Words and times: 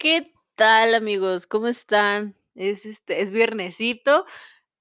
¿Qué 0.00 0.32
tal, 0.54 0.94
amigos? 0.94 1.46
¿Cómo 1.46 1.68
están? 1.68 2.34
Es 2.54 2.86
este, 2.86 3.20
es 3.20 3.32
viernesito. 3.32 4.24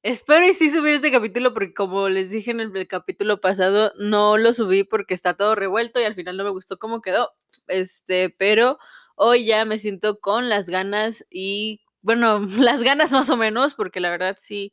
Espero 0.01 0.47
y 0.47 0.53
sí 0.53 0.69
subir 0.69 0.93
este 0.93 1.11
capítulo 1.11 1.53
porque 1.53 1.73
como 1.73 2.07
les 2.07 2.31
dije 2.31 2.51
en 2.51 2.61
el, 2.61 2.87
capítulo 2.87 3.41
pasado, 3.41 3.91
no 3.99 4.37
lo 4.37 4.53
subí 4.53 4.85
porque 4.85 5.13
está 5.13 5.35
todo 5.35 5.55
revuelto 5.55 5.99
y 5.99 6.05
al 6.05 6.15
final 6.15 6.37
no 6.37 6.45
me 6.45 6.51
gustó 6.51 6.79
cómo 6.79 7.01
quedó. 7.01 7.33
Este, 7.67 8.29
pero 8.29 8.77
hoy 9.15 9.43
ya 9.43 9.65
me 9.65 9.77
siento 9.77 10.21
con 10.21 10.47
las 10.47 10.69
ganas 10.69 11.25
y 11.29 11.81
bueno, 12.01 12.39
las 12.57 12.81
ganas 12.81 13.11
más 13.11 13.29
o 13.29 13.35
menos 13.35 13.75
porque 13.75 13.99
la 13.99 14.11
verdad 14.11 14.37
sí, 14.39 14.71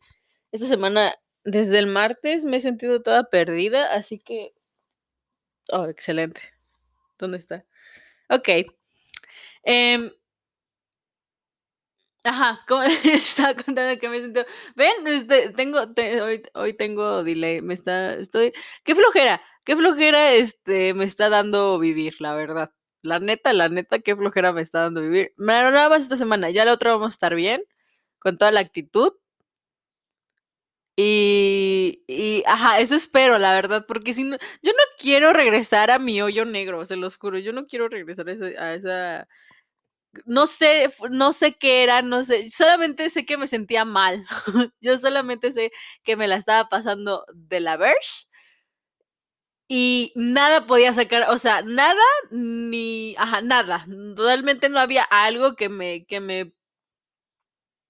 esta 0.53 0.69
semana 0.69 1.13
desde 1.43 1.81
el 1.81 1.89
martes 1.89 2.45
me 2.45 2.59
he 2.59 2.61
sentido 2.61 3.03
toda 3.03 3.31
perdida, 3.31 3.93
así 3.93 4.21
que 4.21 4.55
oh, 5.73 5.87
excelente. 5.87 6.41
¿Dónde 7.19 7.39
está? 7.39 7.65
Ok. 8.29 8.49
Em, 9.65 10.13
Ajá, 12.27 12.61
como 12.67 12.83
estaba 13.05 13.55
contando 13.55 14.01
que 14.01 14.09
me 14.09 14.19
siento, 14.19 14.45
ven, 14.75 15.07
este, 15.07 15.51
tengo, 15.51 15.93
te- 15.95 16.21
hoy, 16.23 16.43
hoy 16.55 16.73
tengo 16.75 17.23
delay, 17.23 17.63
me 17.63 17.73
está, 17.75 18.15
estoy, 18.15 18.53
qué 18.85 18.95
flojera, 18.97 19.41
qué 19.65 19.77
flojera, 19.77 20.33
este, 20.33 20.93
me 20.95 21.05
está 21.05 21.29
dando 21.29 21.79
vivir, 21.79 22.15
la 22.21 22.35
verdad. 22.35 22.73
La 23.03 23.21
neta, 23.21 23.53
la 23.53 23.69
neta, 23.69 24.01
qué 24.01 24.17
flojera 24.17 24.53
me 24.53 24.63
está 24.63 24.81
dando 24.83 25.03
vivir. 25.03 25.33
Nada 25.37 25.89
más 25.89 26.03
esta 26.03 26.17
semana, 26.17 26.51
ya 26.51 26.65
la 26.65 26.73
otra 26.73 26.93
vamos 26.93 27.13
a 27.13 27.15
estar 27.15 27.35
bien, 27.37 27.63
con 28.19 28.39
toda 28.39 28.53
la 28.53 28.61
actitud. 28.61 29.13
Y, 30.99 32.03
y, 32.09 32.43
ajá, 32.47 32.81
eso 32.81 32.95
espero, 32.95 33.39
la 33.39 33.53
verdad, 33.53 33.85
porque 33.87 34.15
si 34.15 34.25
no, 34.25 34.39
yo 34.63 34.73
no 34.73 34.79
quiero 34.99 35.35
regresar 35.35 35.91
a 35.91 35.99
mi 35.99 36.23
hoyo 36.23 36.47
negro, 36.47 36.85
se 36.87 36.97
los 36.97 37.19
juro, 37.19 37.39
yo 37.39 37.53
no 37.53 37.67
quiero 37.67 37.89
regresar 37.89 38.29
a 38.31 38.33
esa, 38.33 38.47
a 38.47 38.75
esa 38.75 39.29
no 40.25 40.47
sé, 40.47 40.89
no 41.11 41.33
sé 41.33 41.53
qué 41.55 41.83
era, 41.83 42.03
no 42.03 42.25
sé, 42.25 42.49
solamente 42.51 43.11
sé 43.11 43.27
que 43.27 43.37
me 43.37 43.47
sentía 43.47 43.85
mal. 43.85 44.25
Yo 44.81 44.99
solamente 44.99 45.53
sé 45.53 45.73
que 46.03 46.17
me 46.17 46.29
la 46.29 46.37
estaba 46.37 46.69
pasando 46.69 47.25
de 47.35 47.61
la 47.61 47.77
verge 47.77 48.27
y 49.69 50.13
nada 50.15 50.67
podía 50.67 50.93
sacar, 50.93 51.27
o 51.31 51.39
sea, 51.39 51.63
nada 51.63 52.01
ni, 52.31 53.15
ajá, 53.19 53.41
nada. 53.43 53.85
Realmente 54.17 54.69
no 54.69 54.79
había 54.79 55.03
algo 55.05 55.57
que 55.57 55.69
me, 55.69 56.07
que 56.07 56.21
me, 56.21 56.53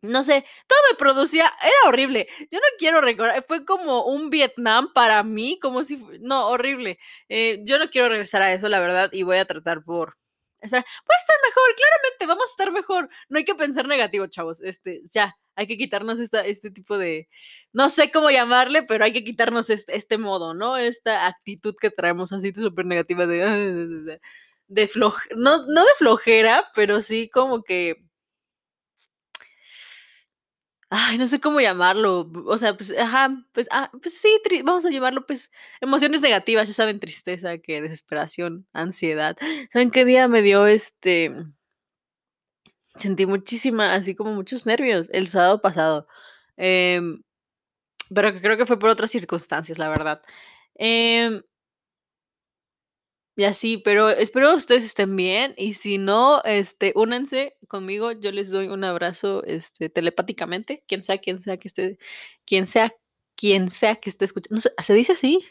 no 0.02 0.22
sé, 0.22 0.44
todo 0.66 0.78
me 0.90 0.96
producía, 0.96 1.50
era 1.62 1.88
horrible. 1.88 2.28
Yo 2.50 2.58
no 2.58 2.66
quiero 2.78 3.00
recordar, 3.00 3.42
fue 3.46 3.64
como 3.64 4.04
un 4.04 4.30
Vietnam 4.30 4.92
para 4.94 5.22
mí, 5.22 5.58
como 5.60 5.82
si, 5.84 5.96
no, 6.20 6.48
horrible. 6.48 6.98
Eh, 7.28 7.60
yo 7.64 7.78
no 7.78 7.88
quiero 7.90 8.08
regresar 8.08 8.42
a 8.42 8.52
eso, 8.52 8.68
la 8.68 8.80
verdad, 8.80 9.10
y 9.12 9.22
voy 9.24 9.38
a 9.38 9.46
tratar 9.46 9.82
por 9.84 10.16
estar, 10.66 10.84
puede 11.04 11.18
estar 11.18 11.36
mejor, 11.44 11.74
claramente, 11.76 12.26
vamos 12.26 12.48
a 12.48 12.52
estar 12.52 12.72
mejor. 12.72 13.08
No 13.28 13.38
hay 13.38 13.44
que 13.44 13.54
pensar 13.54 13.86
negativo, 13.88 14.26
chavos. 14.26 14.60
Este, 14.62 15.02
ya, 15.04 15.36
hay 15.56 15.66
que 15.66 15.78
quitarnos 15.78 16.20
esta, 16.20 16.44
este 16.46 16.70
tipo 16.70 16.98
de, 16.98 17.28
no 17.72 17.88
sé 17.88 18.10
cómo 18.10 18.30
llamarle, 18.30 18.82
pero 18.82 19.04
hay 19.04 19.12
que 19.12 19.24
quitarnos 19.24 19.70
este, 19.70 19.96
este 19.96 20.18
modo, 20.18 20.54
¿no? 20.54 20.76
Esta 20.76 21.26
actitud 21.26 21.74
que 21.80 21.90
traemos 21.90 22.32
así 22.32 22.52
súper 22.52 22.86
negativa 22.86 23.26
de, 23.26 23.38
de, 24.02 24.20
de 24.68 24.86
floj, 24.86 25.16
no, 25.36 25.66
no 25.66 25.82
de 25.82 25.90
flojera, 25.98 26.68
pero 26.74 27.00
sí 27.00 27.28
como 27.30 27.62
que 27.62 28.05
Ay, 30.90 31.18
no 31.18 31.26
sé 31.26 31.40
cómo 31.40 31.60
llamarlo. 31.60 32.30
O 32.46 32.58
sea, 32.58 32.76
pues, 32.76 32.92
ajá, 32.96 33.28
pues, 33.52 33.66
ah, 33.72 33.90
pues 34.00 34.18
sí, 34.20 34.28
vamos 34.64 34.84
a 34.84 34.90
llamarlo, 34.90 35.26
pues, 35.26 35.50
emociones 35.80 36.20
negativas, 36.20 36.68
ya 36.68 36.74
saben, 36.74 37.00
tristeza, 37.00 37.58
que 37.58 37.80
desesperación, 37.80 38.66
ansiedad. 38.72 39.36
¿Saben 39.70 39.90
qué 39.90 40.04
día 40.04 40.28
me 40.28 40.42
dio 40.42 40.66
este? 40.66 41.32
Sentí 42.94 43.26
muchísima, 43.26 43.94
así 43.94 44.14
como 44.14 44.32
muchos 44.34 44.64
nervios 44.66 45.08
el 45.12 45.26
sábado 45.28 45.60
pasado. 45.60 46.06
Em, 46.56 47.22
pero 48.14 48.32
que 48.32 48.40
creo 48.42 48.56
que 48.58 48.66
fue 48.66 48.78
por 48.78 48.90
otras 48.90 49.10
circunstancias, 49.12 49.78
la 49.78 49.88
verdad. 49.88 50.22
Em, 50.76 51.42
y 53.36 53.44
así, 53.44 53.78
pero 53.78 54.08
espero 54.10 54.54
ustedes 54.54 54.84
estén 54.84 55.14
bien 55.16 55.54
y 55.58 55.74
si 55.74 55.98
no, 55.98 56.42
este, 56.44 56.92
únanse 56.96 57.54
conmigo, 57.68 58.12
yo 58.12 58.32
les 58.32 58.50
doy 58.50 58.68
un 58.68 58.84
abrazo, 58.84 59.44
este, 59.44 59.90
telepáticamente, 59.90 60.84
quien 60.88 61.02
sea, 61.02 61.18
quien 61.18 61.38
sea 61.38 61.58
que 61.58 61.68
esté, 61.68 61.98
quien 62.46 62.66
sea, 62.66 62.94
quien 63.36 63.68
sea 63.70 63.96
que 63.96 64.10
esté 64.10 64.24
escuchando, 64.24 64.56
no 64.56 64.60
sé, 64.62 64.70
¿se 64.82 64.94
dice 64.94 65.12
así? 65.12 65.44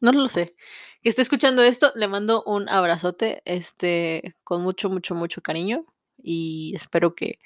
No 0.00 0.12
lo 0.12 0.28
sé. 0.28 0.54
Que 1.02 1.08
esté 1.10 1.22
escuchando 1.22 1.62
esto, 1.62 1.92
le 1.96 2.08
mando 2.08 2.42
un 2.44 2.68
abrazote, 2.68 3.42
este, 3.46 4.36
con 4.44 4.62
mucho, 4.62 4.90
mucho, 4.90 5.14
mucho 5.14 5.42
cariño 5.42 5.84
y 6.22 6.72
espero 6.76 7.14
que 7.14 7.38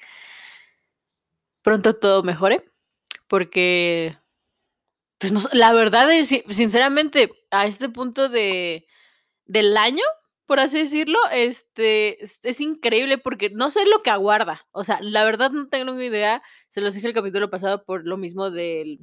pronto 1.61 1.95
todo 1.95 2.23
mejore, 2.23 2.63
porque, 3.27 4.17
pues, 5.19 5.31
no, 5.31 5.41
la 5.53 5.73
verdad 5.73 6.11
es, 6.11 6.29
si- 6.29 6.43
sinceramente, 6.49 7.31
a 7.51 7.65
este 7.65 7.89
punto 7.89 8.29
de 8.29 8.85
del 9.45 9.77
año, 9.77 10.03
por 10.45 10.59
así 10.59 10.79
decirlo, 10.79 11.17
este, 11.31 12.21
es, 12.23 12.61
increíble 12.61 13.17
porque 13.17 13.49
no 13.49 13.71
sé 13.71 13.85
lo 13.85 14.01
que 14.03 14.09
aguarda. 14.09 14.65
O 14.71 14.83
sea, 14.83 14.99
la 15.01 15.23
verdad 15.25 15.51
no 15.51 15.67
tengo 15.69 15.93
ni 15.93 16.05
idea. 16.05 16.43
Se 16.67 16.81
los 16.81 16.93
dije 16.95 17.07
el 17.07 17.13
capítulo 17.13 17.49
pasado 17.49 17.83
por 17.85 18.05
lo 18.05 18.17
mismo 18.17 18.51
del, 18.51 18.99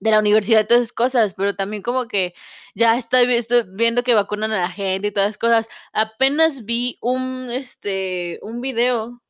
de 0.00 0.10
la 0.10 0.18
universidad 0.18 0.62
y 0.62 0.66
todas 0.66 0.82
esas 0.82 0.92
cosas, 0.92 1.34
pero 1.34 1.56
también 1.56 1.82
como 1.82 2.08
que 2.08 2.34
ya 2.74 2.96
estoy 2.96 3.26
viendo 3.68 4.02
que 4.02 4.14
vacunan 4.14 4.52
a 4.52 4.62
la 4.62 4.70
gente 4.70 5.08
y 5.08 5.12
todas 5.12 5.30
esas 5.30 5.38
cosas. 5.38 5.68
Apenas 5.92 6.64
vi 6.64 6.98
un, 7.00 7.50
este, 7.50 8.38
un 8.42 8.60
video 8.60 9.22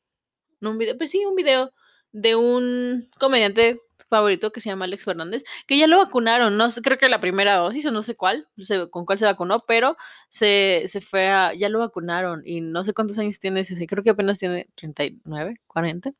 no 0.63 0.71
un 0.71 0.77
video, 0.79 0.97
pues 0.97 1.11
sí, 1.11 1.23
un 1.25 1.35
video 1.35 1.71
de 2.13 2.35
un 2.35 3.09
comediante 3.19 3.81
favorito 4.09 4.51
que 4.51 4.61
se 4.61 4.69
llama 4.69 4.85
Alex 4.85 5.05
Fernández, 5.05 5.43
que 5.67 5.77
ya 5.77 5.87
lo 5.87 5.97
vacunaron, 5.97 6.55
no 6.55 6.69
creo 6.83 6.97
que 6.97 7.09
la 7.09 7.19
primera 7.19 7.55
dosis 7.55 7.85
o 7.87 7.91
no 7.91 8.03
sé 8.03 8.15
cuál, 8.15 8.47
no 8.55 8.63
sé 8.63 8.89
con 8.89 9.05
cuál 9.05 9.19
se 9.19 9.25
vacunó, 9.25 9.59
pero 9.67 9.97
se, 10.29 10.83
se 10.87 11.01
fue 11.01 11.27
a, 11.27 11.53
ya 11.53 11.69
lo 11.69 11.79
vacunaron 11.79 12.43
y 12.45 12.61
no 12.61 12.83
sé 12.83 12.93
cuántos 12.93 13.17
años 13.19 13.39
tiene 13.39 13.61
ese, 13.61 13.87
creo 13.87 14.03
que 14.03 14.11
apenas 14.11 14.39
tiene 14.39 14.69
39, 14.75 15.59
40. 15.67 16.11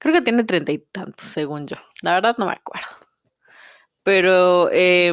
Creo 0.00 0.14
que 0.14 0.22
tiene 0.22 0.44
treinta 0.44 0.72
y 0.72 0.78
tantos, 0.78 1.26
según 1.26 1.66
yo. 1.66 1.76
La 2.02 2.14
verdad 2.14 2.36
no 2.38 2.46
me 2.46 2.52
acuerdo. 2.52 2.86
Pero 4.02 4.70
les 4.70 5.12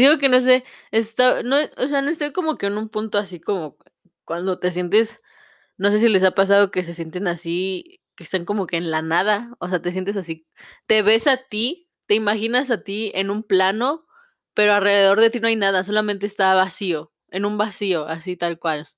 digo 0.00 0.18
que 0.18 0.28
no 0.28 0.40
sé, 0.40 0.64
está, 0.90 1.42
no, 1.42 1.56
o 1.78 1.86
sea, 1.86 2.02
no 2.02 2.10
estoy 2.10 2.32
como 2.32 2.58
que 2.58 2.66
en 2.66 2.76
un 2.76 2.88
punto 2.88 3.18
así 3.18 3.40
como 3.40 3.76
cuando 4.24 4.58
te 4.58 4.72
sientes 4.72 5.22
No 5.78 5.90
sé 5.90 5.98
si 5.98 6.08
les 6.08 6.24
ha 6.24 6.30
pasado 6.32 6.70
que 6.70 6.82
se 6.82 6.94
sienten 6.94 7.28
así, 7.28 8.00
que 8.16 8.24
están 8.24 8.44
como 8.44 8.66
que 8.66 8.76
en 8.78 8.90
la 8.90 9.02
nada, 9.02 9.54
o 9.60 9.68
sea, 9.68 9.82
te 9.82 9.92
sientes 9.92 10.16
así, 10.16 10.46
te 10.86 11.02
ves 11.02 11.26
a 11.26 11.36
ti, 11.48 11.88
te 12.06 12.14
imaginas 12.14 12.70
a 12.70 12.82
ti 12.82 13.12
en 13.14 13.30
un 13.30 13.42
plano, 13.42 14.06
pero 14.54 14.72
alrededor 14.74 15.20
de 15.20 15.30
ti 15.30 15.40
no 15.40 15.48
hay 15.48 15.56
nada, 15.56 15.84
solamente 15.84 16.26
está 16.26 16.54
vacío, 16.54 17.12
en 17.30 17.44
un 17.44 17.58
vacío, 17.58 18.06
así 18.08 18.36
tal 18.36 18.58
cual. 18.58 18.88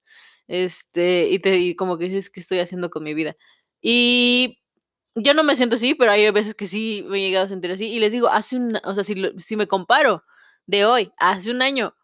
Este, 0.49 1.29
y 1.31 1.39
te 1.41 1.59
y 1.59 1.75
como 1.77 1.99
que 1.99 2.07
dices, 2.07 2.31
¿qué 2.31 2.41
estoy 2.41 2.61
haciendo 2.61 2.91
con 2.91 3.05
mi 3.05 3.15
vida? 3.15 3.35
Y 3.83 4.61
yo 5.17 5.35
no 5.35 5.43
me 5.45 5.57
siento 5.57 5.77
así, 5.77 5.95
pero 5.95 6.13
hay 6.13 6.31
veces 6.31 6.55
que 6.55 6.67
sí 6.67 7.05
me 7.09 7.19
he 7.19 7.23
llegado 7.23 7.47
a 7.47 7.49
sentir 7.49 7.73
así. 7.73 7.87
Y 7.89 8.01
les 8.01 8.13
digo, 8.13 8.29
hace 8.29 8.57
un, 8.57 8.79
o 8.85 8.95
sea, 8.95 9.05
si, 9.05 9.15
si 9.39 9.57
me 9.57 9.69
comparo 9.69 10.25
de 10.67 10.87
hoy, 10.87 11.13
hace 11.19 11.51
un 11.51 11.63
año, 11.63 11.95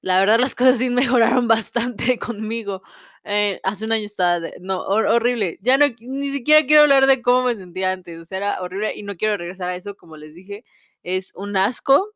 la 0.00 0.18
verdad, 0.20 0.38
las 0.40 0.54
cosas 0.56 0.78
sí 0.78 0.90
mejoraron 0.90 1.48
bastante 1.48 2.18
conmigo. 2.18 2.82
Eh, 3.26 3.58
hace 3.62 3.86
un 3.86 3.92
año 3.92 4.04
estaba 4.04 4.38
de 4.40 4.54
no, 4.60 4.82
hor 4.82 5.06
horrible. 5.06 5.58
Ya 5.62 5.78
no 5.78 5.86
ni 6.00 6.30
siquiera 6.30 6.66
quiero 6.66 6.82
hablar 6.82 7.06
de 7.06 7.22
cómo 7.22 7.44
me 7.44 7.54
sentía 7.54 7.90
antes, 7.92 8.18
o 8.20 8.24
sea, 8.24 8.38
era 8.38 8.60
horrible 8.62 8.94
y 8.96 9.02
no 9.02 9.16
quiero 9.16 9.36
regresar 9.38 9.70
a 9.70 9.76
eso, 9.76 9.96
como 9.96 10.16
les 10.18 10.34
dije, 10.34 10.64
es 11.02 11.32
un 11.34 11.56
asco, 11.56 12.12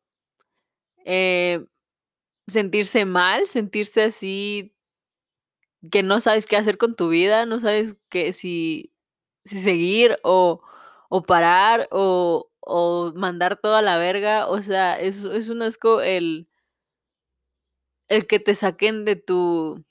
eh, 1.05 1.65
sentirse 2.47 3.05
mal, 3.05 3.47
sentirse 3.47 4.03
así, 4.03 4.73
que 5.91 6.03
no 6.03 6.19
sabes 6.19 6.45
qué 6.47 6.57
hacer 6.57 6.77
con 6.77 6.95
tu 6.95 7.09
vida, 7.09 7.45
no 7.45 7.59
sabes 7.59 7.97
qué 8.09 8.33
si 8.33 8.91
si 9.45 9.59
seguir 9.59 10.19
o 10.23 10.61
o 11.09 11.23
parar 11.23 11.87
o 11.91 12.49
o 12.61 13.13
mandar 13.15 13.57
todo 13.61 13.75
a 13.75 13.81
la 13.81 13.97
verga, 13.97 14.47
o 14.49 14.61
sea, 14.61 14.95
es 14.99 15.25
es 15.25 15.49
un 15.49 15.61
asco 15.63 16.01
el 16.01 16.47
el 18.09 18.25
que 18.27 18.39
te 18.39 18.55
saquen 18.55 19.05
de 19.05 19.15
tu 19.15 19.83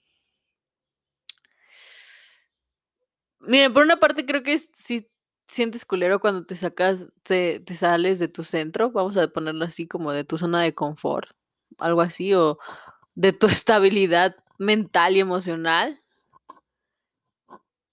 Miren, 3.49 3.73
por 3.73 3.83
una 3.83 3.99
parte 3.99 4.27
creo 4.27 4.43
que 4.43 4.59
sí 4.59 5.09
sientes 5.47 5.87
culero 5.87 6.21
cuando 6.21 6.45
te 6.45 6.55
sacas 6.55 7.09
te 7.23 7.61
te 7.61 7.75
sales 7.75 8.19
de 8.19 8.29
tu 8.29 8.45
centro, 8.45 8.91
vamos 8.91 9.17
a 9.17 9.29
ponerlo 9.29 9.65
así, 9.65 9.87
como 9.89 10.13
de 10.13 10.25
tu 10.25 10.37
zona 10.37 10.63
de 10.63 10.75
confort, 10.75 11.31
algo 11.79 12.03
así, 12.03 12.35
o 12.35 12.59
de 13.15 13.33
tu 13.33 13.47
estabilidad 13.47 14.37
mental 14.59 15.17
y 15.17 15.21
emocional. 15.21 16.03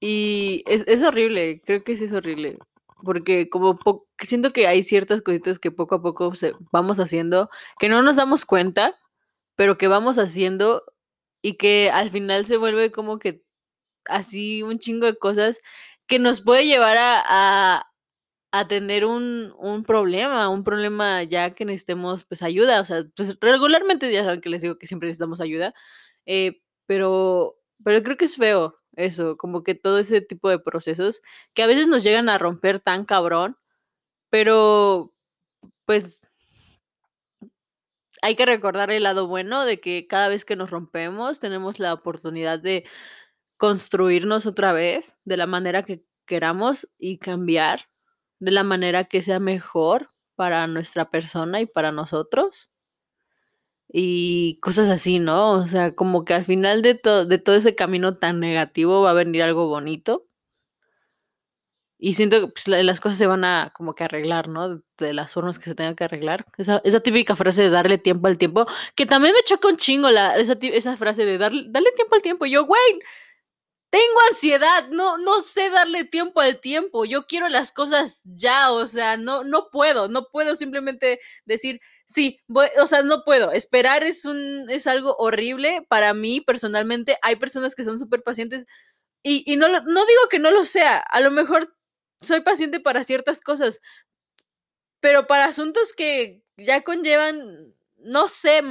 Y 0.01 0.63
es 0.67 0.83
es 0.87 1.01
horrible, 1.03 1.61
creo 1.65 1.83
que 1.83 1.95
sí 1.95 2.03
es 2.05 2.11
horrible, 2.11 2.59
porque 3.03 3.49
como 3.49 3.77
po 3.79 4.07
siento 4.19 4.51
que 4.53 4.67
hay 4.67 4.83
ciertas 4.83 5.21
cositas 5.21 5.59
que 5.59 5.71
poco 5.71 5.95
a 5.95 6.01
poco 6.01 6.35
se 6.35 6.53
vamos 6.73 6.99
haciendo, 6.99 7.49
que 7.79 7.89
no 7.89 8.01
nos 8.01 8.17
damos 8.17 8.45
cuenta, 8.45 8.95
pero 9.55 9.77
que 9.77 9.87
vamos 9.87 10.19
haciendo 10.19 10.83
y 11.41 11.57
que 11.57 11.91
al 11.91 12.09
final 12.11 12.45
se 12.45 12.57
vuelve 12.57 12.91
como 12.91 13.19
que 13.19 13.44
así 14.09 14.63
un 14.63 14.79
chingo 14.79 15.05
de 15.05 15.17
cosas 15.17 15.61
que 16.07 16.19
nos 16.19 16.41
puede 16.41 16.65
llevar 16.65 16.97
a, 16.97 17.87
a, 18.51 18.67
tener 18.67 19.05
un, 19.05 19.53
un, 19.57 19.83
problema, 19.83 20.49
un 20.49 20.63
problema 20.63 21.23
ya 21.23 21.53
que 21.55 21.65
necesitemos 21.65 22.23
pues 22.23 22.41
ayuda, 22.43 22.81
o 22.81 22.85
sea, 22.85 23.05
pues 23.15 23.37
regularmente 23.41 24.11
ya 24.11 24.23
saben 24.23 24.41
que 24.41 24.49
les 24.49 24.61
digo 24.61 24.77
que 24.77 24.87
siempre 24.87 25.07
necesitamos 25.07 25.41
ayuda, 25.41 25.73
eh, 26.25 26.61
pero, 26.85 27.57
pero 27.83 28.03
creo 28.03 28.17
que 28.17 28.25
es 28.25 28.37
feo 28.37 28.79
eso, 28.95 29.37
como 29.37 29.63
que 29.63 29.75
todo 29.75 29.99
ese 29.99 30.21
tipo 30.21 30.49
de 30.49 30.59
procesos 30.59 31.21
que 31.53 31.63
a 31.63 31.67
veces 31.67 31.87
nos 31.87 32.03
llegan 32.03 32.29
a 32.29 32.37
romper 32.37 32.79
tan 32.79 33.05
cabrón, 33.05 33.57
pero 34.29 35.13
pues 35.85 36.31
hay 38.21 38.35
que 38.35 38.45
recordar 38.45 38.91
el 38.91 39.03
lado 39.03 39.27
bueno 39.27 39.65
de 39.65 39.79
que 39.79 40.07
cada 40.07 40.29
vez 40.29 40.45
que 40.45 40.55
nos 40.55 40.71
rompemos 40.71 41.39
tenemos 41.39 41.79
la 41.79 41.93
oportunidad 41.93 42.59
de 42.59 42.85
construirnos 43.57 44.45
otra 44.45 44.73
vez 44.73 45.19
de 45.25 45.37
la 45.37 45.47
manera 45.47 45.83
que 45.83 46.03
queramos 46.25 46.91
y 46.97 47.17
cambiar 47.17 47.89
de 48.39 48.51
la 48.51 48.63
manera 48.63 49.05
que 49.05 49.21
sea 49.21 49.39
mejor 49.39 50.09
para 50.35 50.67
nuestra 50.67 51.09
persona 51.09 51.61
y 51.61 51.65
para 51.65 51.91
nosotros. 51.91 52.71
Y 53.87 54.59
cosas 54.61 54.89
así, 54.89 55.19
¿no? 55.19 55.51
O 55.51 55.67
sea, 55.67 55.95
como 55.95 56.25
que 56.25 56.33
al 56.33 56.43
final 56.43 56.81
de, 56.81 56.95
to 56.95 57.25
de 57.25 57.37
todo 57.37 57.55
ese 57.55 57.75
camino 57.75 58.17
tan 58.17 58.39
negativo 58.39 59.01
va 59.01 59.11
a 59.11 59.13
venir 59.13 59.43
algo 59.43 59.67
bonito. 59.67 60.27
Y 61.97 62.15
siento 62.15 62.41
que 62.41 62.47
pues, 62.49 62.67
las 62.67 62.99
cosas 62.99 63.17
se 63.17 63.25
van 63.25 63.45
a 63.45 63.71
como 63.73 63.95
que 63.95 64.03
arreglar, 64.03 64.49
¿no? 64.49 64.81
De 64.97 65.13
las 65.13 65.33
formas 65.33 65.57
que 65.57 65.65
se 65.65 65.75
tengan 65.75 65.95
que 65.95 66.03
arreglar. 66.03 66.45
Esa, 66.57 66.81
esa 66.83 66.99
típica 66.99 67.35
frase 67.35 67.63
de 67.63 67.69
darle 67.69 67.97
tiempo 67.97 68.27
al 68.27 68.37
tiempo, 68.37 68.67
que 68.95 69.05
también 69.05 69.33
me 69.33 69.43
choca 69.43 69.69
un 69.69 69.77
chingo 69.77 70.11
la, 70.11 70.35
esa, 70.37 70.57
esa 70.61 70.97
frase 70.97 71.25
de 71.25 71.37
darle, 71.37 71.63
darle 71.69 71.91
tiempo 71.95 72.15
al 72.15 72.21
tiempo. 72.21 72.45
Y 72.45 72.51
yo, 72.51 72.65
güey, 72.65 72.99
tengo 73.95 74.19
ansiedad, 74.29 74.89
no, 74.89 75.17
no 75.19 75.39
sé 75.39 75.69
darle 75.69 76.03
tiempo 76.03 76.41
al 76.41 76.59
tiempo. 76.59 77.05
Yo 77.05 77.27
quiero 77.27 77.47
las 77.47 77.71
cosas 77.71 78.23
ya, 78.25 78.69
o 78.73 78.85
sea, 78.87 79.15
no, 79.15 79.45
no 79.45 79.69
puedo, 79.71 80.09
no 80.09 80.27
puedo 80.27 80.55
simplemente 80.55 81.21
decir, 81.45 81.79
sí, 82.05 82.41
voy, 82.47 82.67
o 82.77 82.87
sea, 82.87 83.03
no 83.03 83.23
puedo. 83.23 83.53
Esperar 83.53 84.03
es 84.03 84.25
un, 84.25 84.69
es 84.69 84.85
algo 84.87 85.15
horrible 85.17 85.85
para 85.87 86.13
mí 86.13 86.41
personalmente. 86.41 87.17
Hay 87.21 87.37
personas 87.37 87.73
que 87.73 87.85
son 87.85 87.97
súper 87.97 88.21
pacientes 88.21 88.65
y, 89.23 89.43
y 89.49 89.55
no, 89.55 89.69
no 89.69 90.05
digo 90.05 90.27
que 90.29 90.39
no 90.39 90.51
lo 90.51 90.65
sea. 90.65 90.97
A 90.97 91.21
lo 91.21 91.31
mejor 91.31 91.73
soy 92.21 92.41
paciente 92.41 92.81
para 92.81 93.05
ciertas 93.05 93.39
cosas, 93.39 93.79
pero 94.99 95.25
para 95.25 95.45
asuntos 95.45 95.93
que 95.93 96.43
ya 96.57 96.83
conllevan, 96.83 97.73
no 97.97 98.27
sé, 98.27 98.61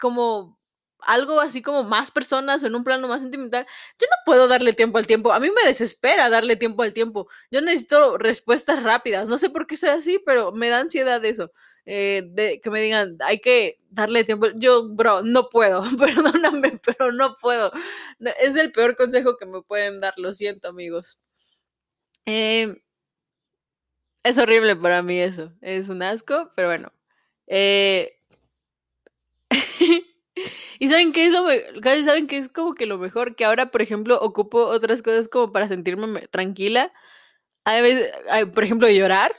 como 0.00 0.58
algo 1.06 1.40
así 1.40 1.62
como 1.62 1.84
más 1.84 2.10
personas 2.10 2.62
o 2.62 2.66
en 2.66 2.74
un 2.74 2.84
plano 2.84 3.08
más 3.08 3.22
sentimental, 3.22 3.66
yo 3.98 4.06
no 4.10 4.16
puedo 4.24 4.48
darle 4.48 4.72
tiempo 4.72 4.98
al 4.98 5.06
tiempo. 5.06 5.32
A 5.32 5.40
mí 5.40 5.48
me 5.50 5.66
desespera 5.66 6.30
darle 6.30 6.56
tiempo 6.56 6.82
al 6.82 6.92
tiempo. 6.92 7.28
Yo 7.50 7.60
necesito 7.60 8.18
respuestas 8.18 8.82
rápidas. 8.82 9.28
No 9.28 9.38
sé 9.38 9.50
por 9.50 9.66
qué 9.66 9.76
soy 9.76 9.90
así, 9.90 10.18
pero 10.24 10.52
me 10.52 10.68
da 10.68 10.80
ansiedad 10.80 11.24
eso. 11.24 11.52
Eh, 11.84 12.22
de 12.26 12.60
que 12.60 12.70
me 12.70 12.80
digan, 12.80 13.16
hay 13.20 13.40
que 13.40 13.80
darle 13.90 14.24
tiempo. 14.24 14.46
Yo, 14.56 14.88
bro, 14.88 15.22
no 15.22 15.48
puedo, 15.48 15.82
perdóname, 15.98 16.78
pero 16.84 17.12
no 17.12 17.34
puedo. 17.40 17.72
Es 18.40 18.56
el 18.56 18.72
peor 18.72 18.96
consejo 18.96 19.36
que 19.36 19.46
me 19.46 19.62
pueden 19.62 20.00
dar, 20.00 20.14
lo 20.16 20.32
siento, 20.32 20.68
amigos. 20.68 21.18
Eh, 22.26 22.82
es 24.24 24.38
horrible 24.38 24.76
para 24.76 25.02
mí 25.02 25.18
eso, 25.20 25.52
es 25.60 25.88
un 25.88 26.02
asco, 26.02 26.52
pero 26.54 26.68
bueno. 26.68 26.92
Eh, 27.46 28.18
y 30.78 30.88
saben 30.88 31.12
qué 31.12 31.26
es 31.26 31.32
lo 31.32 31.46
casi 31.80 32.04
saben 32.04 32.26
que 32.26 32.36
es 32.36 32.48
como 32.48 32.74
que 32.74 32.86
lo 32.86 32.98
mejor 32.98 33.36
que 33.36 33.44
ahora, 33.44 33.70
por 33.70 33.82
ejemplo, 33.82 34.18
ocupo 34.20 34.66
otras 34.66 35.02
cosas 35.02 35.28
como 35.28 35.52
para 35.52 35.68
sentirme 35.68 36.28
tranquila. 36.28 36.92
A 37.64 37.80
veces, 37.80 38.12
por 38.54 38.64
ejemplo, 38.64 38.88
llorar. 38.90 39.34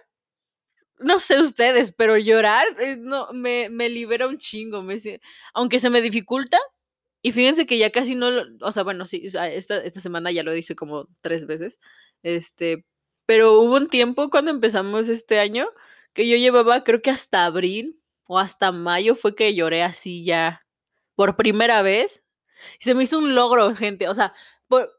No 0.99 1.19
sé 1.19 1.39
ustedes, 1.41 1.91
pero 1.91 2.17
llorar 2.17 2.65
eh, 2.79 2.95
no 2.97 3.31
me, 3.33 3.69
me 3.69 3.89
libera 3.89 4.27
un 4.27 4.37
chingo, 4.37 4.83
me, 4.83 4.95
aunque 5.53 5.79
se 5.79 5.89
me 5.89 6.01
dificulta. 6.01 6.57
Y 7.23 7.31
fíjense 7.33 7.65
que 7.65 7.77
ya 7.77 7.91
casi 7.91 8.15
no, 8.15 8.29
o 8.61 8.71
sea, 8.71 8.83
bueno, 8.83 9.05
sí, 9.05 9.23
esta, 9.25 9.77
esta 9.77 10.01
semana 10.01 10.31
ya 10.31 10.43
lo 10.43 10.55
hice 10.55 10.75
como 10.75 11.07
tres 11.21 11.45
veces. 11.47 11.79
Este, 12.23 12.85
pero 13.25 13.59
hubo 13.61 13.75
un 13.77 13.89
tiempo 13.89 14.29
cuando 14.29 14.51
empezamos 14.51 15.09
este 15.09 15.39
año 15.39 15.67
que 16.13 16.27
yo 16.29 16.37
llevaba, 16.37 16.83
creo 16.83 17.01
que 17.01 17.11
hasta 17.11 17.45
abril 17.45 18.01
o 18.27 18.39
hasta 18.39 18.71
mayo 18.71 19.15
fue 19.15 19.35
que 19.35 19.55
lloré 19.55 19.83
así 19.83 20.23
ya 20.25 20.62
por 21.15 21.35
primera 21.35 21.81
vez. 21.81 22.25
Y 22.79 22.83
se 22.85 22.95
me 22.95 23.03
hizo 23.03 23.17
un 23.19 23.35
logro, 23.35 23.75
gente. 23.75 24.07
O 24.09 24.15
sea, 24.15 24.33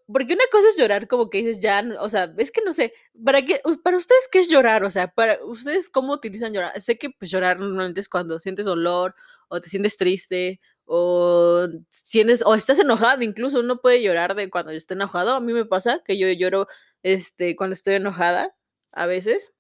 porque 0.06 0.34
una 0.34 0.44
cosa 0.52 0.69
es 0.69 0.76
llorar 0.78 1.08
como 1.08 1.31
que 1.31 1.38
dices 1.38 1.61
ya, 1.62 1.84
o 2.00 2.08
sea, 2.08 2.32
es 2.38 2.50
que 2.50 2.61
no 2.64 2.72
sé, 2.72 2.94
¿para 3.25 3.43
qué, 3.43 3.61
para 3.82 3.96
ustedes 3.96 4.28
qué 4.31 4.40
es 4.40 4.49
llorar? 4.49 4.84
O 4.84 4.90
sea, 4.90 5.08
para 5.08 5.38
ustedes 5.44 5.88
cómo 5.90 6.12
utilizan 6.12 6.52
llorar. 6.52 6.81
Sé 6.81 6.99
que 6.99 7.11
pues 7.11 7.31
llorar 7.31 7.58
normalmente 7.61 8.00
es 8.00 8.08
cuando 8.08 8.38
sientes 8.38 8.66
dolor 8.66 9.14
o 9.49 9.61
te 9.61 9.69
sientes 9.69 9.96
triste 9.96 10.61
o 10.84 11.66
sientes 11.88 12.43
o 12.44 12.55
estás 12.55 12.78
enojado, 12.78 13.22
incluso 13.22 13.61
uno 13.61 13.81
puede 13.81 14.02
llorar 14.02 14.34
de 14.34 14.50
cuando 14.50 14.70
está 14.72 14.94
enojado. 14.94 15.34
A 15.34 15.40
mí 15.40 15.52
me 15.52 15.64
pasa 15.64 16.02
que 16.05 16.19
yo 16.19 16.28
lloro 16.31 16.69
este, 17.02 17.56
cuando 17.56 17.75
estoy 17.75 17.94
enojada, 17.94 18.55
a 18.93 19.06
veces. 19.06 19.55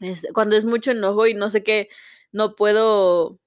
Este, 0.00 0.32
cuando 0.32 0.56
es 0.56 0.64
mucho 0.64 0.90
enojo 0.92 1.26
y 1.26 1.34
no 1.34 1.50
sé 1.50 1.62
qué, 1.62 1.88
no 2.32 2.56
puedo. 2.56 3.38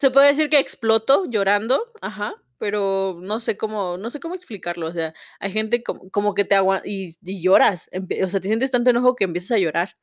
Se 0.00 0.10
puede 0.10 0.28
decir 0.28 0.48
que 0.48 0.58
exploto 0.58 1.26
llorando, 1.26 1.86
ajá, 2.00 2.34
pero 2.58 3.18
no 3.22 3.40
sé 3.40 3.56
cómo, 3.58 3.98
no 3.98 4.10
sé 4.10 4.20
cómo 4.20 4.34
explicarlo. 4.34 4.88
O 4.88 4.92
sea, 4.92 5.12
hay 5.40 5.52
gente 5.52 5.82
como, 5.82 6.34
que 6.34 6.44
te 6.44 6.54
aguanta 6.54 6.86
y, 6.88 7.12
lloras. 7.42 7.90
O 8.24 8.28
sea, 8.28 8.40
te 8.40 8.48
sientes 8.48 8.70
tanto 8.70 8.90
enojo 8.90 9.16
que 9.16 9.24
empiezas 9.24 9.52
a 9.52 9.58
llorar. 9.58 9.94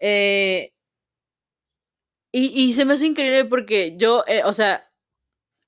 Eh, 0.00 0.72
y, 2.32 2.72
se 2.74 2.84
me 2.84 2.94
hace 2.94 3.06
increíble 3.06 3.44
porque 3.46 3.96
yo, 3.96 4.24
eh, 4.28 4.42
o 4.44 4.52
sea, 4.52 4.88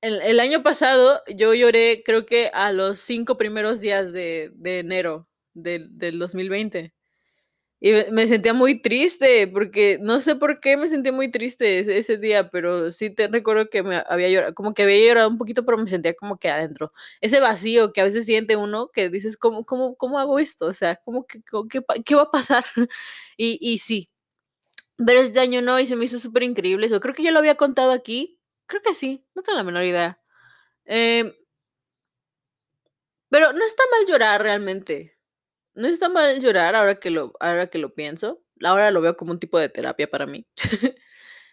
el, 0.03 0.41
año 0.41 0.63
pasado 0.63 1.23
yo 1.37 1.55
lloré 1.55 2.03
creo 2.05 2.27
que 2.27 2.51
a 2.55 2.73
los 2.73 3.01
cinco 3.01 3.39
primeros 3.39 3.81
días 3.81 4.13
de, 4.13 4.53
de 4.55 4.81
enero 4.81 5.29
del, 5.55 5.99
del 5.99 6.19
2020. 6.19 6.95
Y 7.85 7.93
me 8.13 8.29
sentía 8.29 8.55
muy 8.55 8.81
triste, 8.81 9.49
porque 9.49 9.99
no 10.01 10.21
sé 10.21 10.37
por 10.37 10.61
qué 10.61 10.77
me 10.77 10.87
sentí 10.87 11.11
muy 11.11 11.33
triste 11.33 11.81
ese, 11.81 11.99
ese, 11.99 12.17
día, 12.17 12.49
pero 12.49 12.93
sí 12.93 13.11
te 13.11 13.27
recuerdo 13.27 13.69
que 13.71 13.83
me 13.83 14.05
había 14.09 14.29
llorado, 14.29 14.55
como 14.55 14.73
que 14.73 14.85
había 14.85 15.05
llorado 15.05 15.29
un 15.29 15.37
poquito, 15.37 15.65
pero 15.65 15.79
me 15.79 15.89
sentía 15.89 16.15
como 16.15 16.39
que 16.39 16.49
adentro. 16.49 16.93
Ese 17.21 17.41
vacío 17.41 17.93
que 17.93 18.01
a 18.01 18.05
veces 18.05 18.25
siente 18.25 18.55
uno, 18.55 18.89
que 18.93 19.09
dices, 19.09 19.37
¿cómo, 19.37 19.65
cómo, 19.67 19.97
cómo 19.97 20.21
hago 20.21 20.39
esto? 20.39 20.67
O 20.67 20.73
sea, 20.73 20.95
¿cómo 21.05 21.27
que, 21.27 21.41
qué, 21.69 21.83
qué 22.05 22.15
va 22.15 22.23
a 22.23 22.31
pasar? 22.31 22.65
y, 23.37 23.59
y 23.61 23.79
sí. 23.79 24.09
Pero 25.05 25.21
este 25.21 25.41
año 25.41 25.63
no, 25.63 25.81
y 25.81 25.87
se 25.87 25.97
me 25.97 26.05
hizo 26.05 26.19
súper 26.21 26.45
increíble 26.45 26.87
eso. 26.87 27.01
Creo 27.01 27.15
que 27.15 27.25
ya 27.25 27.33
lo 27.33 27.41
había 27.41 27.57
contado 27.57 27.91
aquí. 27.93 28.39
Creo 28.67 28.83
que 28.83 28.95
sí, 28.95 29.27
no 29.35 29.43
tengo 29.43 29.59
la 29.59 29.65
menor 29.65 29.85
idea. 29.85 30.21
Eh, 30.85 31.33
pero 33.29 33.53
no 33.53 33.65
está 33.65 33.83
mal 33.91 34.07
llorar 34.07 34.43
realmente. 34.43 35.17
No 35.75 35.89
está 35.89 36.09
mal 36.09 36.41
llorar 36.41 36.75
ahora 36.75 37.01
que 37.01 37.11
lo 37.11 37.33
ahora 37.41 37.69
que 37.69 37.79
lo 37.79 37.95
pienso. 37.95 38.43
Ahora 38.65 38.91
lo 38.91 39.01
veo 39.01 39.17
como 39.17 39.33
un 39.33 39.39
tipo 39.39 39.59
de 39.59 39.69
terapia 39.69 40.09
para 40.09 40.27
mí. 40.27 40.47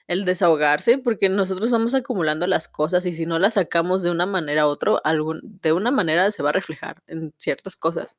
El 0.08 0.26
desahogarse, 0.26 0.98
porque 0.98 1.30
nosotros 1.30 1.72
vamos 1.72 1.94
acumulando 1.94 2.48
las 2.48 2.68
cosas 2.68 3.06
y 3.06 3.14
si 3.14 3.26
no 3.28 3.40
las 3.40 3.56
sacamos 3.56 4.04
de 4.04 4.12
una 4.12 4.26
manera 4.26 4.66
u 4.68 4.70
otra, 4.70 4.94
de 5.44 5.74
una 5.74 5.92
manera 5.92 6.32
se 6.32 6.44
va 6.44 6.50
a 6.50 6.54
reflejar 6.54 7.04
en 7.08 7.34
ciertas 7.38 7.76
cosas. 7.78 8.18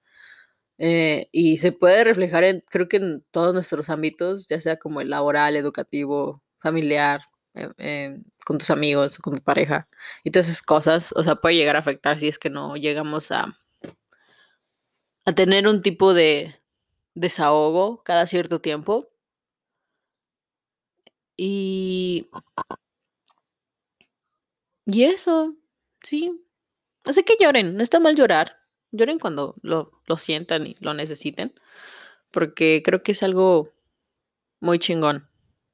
Eh, 0.78 1.28
y 1.32 1.58
se 1.58 1.72
puede 1.72 2.04
reflejar 2.04 2.44
en, 2.44 2.64
creo 2.70 2.88
que 2.88 2.98
en 2.98 3.24
todos 3.32 3.54
nuestros 3.54 3.90
ámbitos, 3.90 4.48
ya 4.48 4.60
sea 4.60 4.78
como 4.78 5.00
el 5.02 5.10
laboral, 5.10 5.56
educativo, 5.56 6.42
familiar, 6.60 7.20
eh, 7.54 7.70
eh, 7.78 8.18
con 8.46 8.58
tus 8.58 8.70
amigos, 8.70 9.18
con 9.18 9.34
tu 9.34 9.42
pareja 9.42 9.88
y 10.24 10.30
todas 10.30 10.48
esas 10.48 10.62
cosas. 10.62 11.12
O 11.16 11.22
sea, 11.24 11.36
puede 11.36 11.56
llegar 11.56 11.76
a 11.76 11.80
afectar 11.80 12.18
si 12.18 12.28
es 12.28 12.38
que 12.38 12.50
no 12.50 12.76
llegamos 12.76 13.30
a, 13.32 13.59
a 15.24 15.32
tener 15.32 15.68
un 15.68 15.82
tipo 15.82 16.14
de 16.14 16.54
desahogo 17.14 18.02
cada 18.04 18.26
cierto 18.26 18.60
tiempo. 18.60 19.08
Y... 21.36 22.28
Y 24.86 25.04
eso, 25.04 25.56
sí. 26.02 26.32
Así 27.04 27.22
que 27.22 27.36
lloren, 27.40 27.76
no 27.76 27.82
está 27.82 28.00
mal 28.00 28.16
llorar. 28.16 28.58
Lloren 28.92 29.18
cuando 29.18 29.54
lo, 29.62 29.92
lo 30.06 30.16
sientan 30.18 30.66
y 30.66 30.76
lo 30.80 30.94
necesiten. 30.94 31.54
Porque 32.30 32.82
creo 32.84 33.02
que 33.02 33.12
es 33.12 33.22
algo 33.22 33.68
muy 34.60 34.78
chingón 34.78 35.28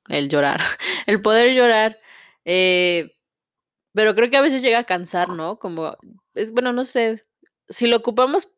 el 0.08 0.28
llorar. 0.28 0.60
El 1.06 1.22
poder 1.22 1.54
llorar. 1.54 2.00
Eh, 2.44 3.12
pero 3.92 4.14
creo 4.14 4.30
que 4.30 4.36
a 4.36 4.42
veces 4.42 4.62
llega 4.62 4.80
a 4.80 4.84
cansar, 4.84 5.30
¿no? 5.30 5.58
Como, 5.58 5.96
es 6.34 6.52
bueno, 6.52 6.72
no 6.72 6.84
sé. 6.84 7.22
Si 7.68 7.86
lo 7.86 7.96
ocupamos 7.96 8.55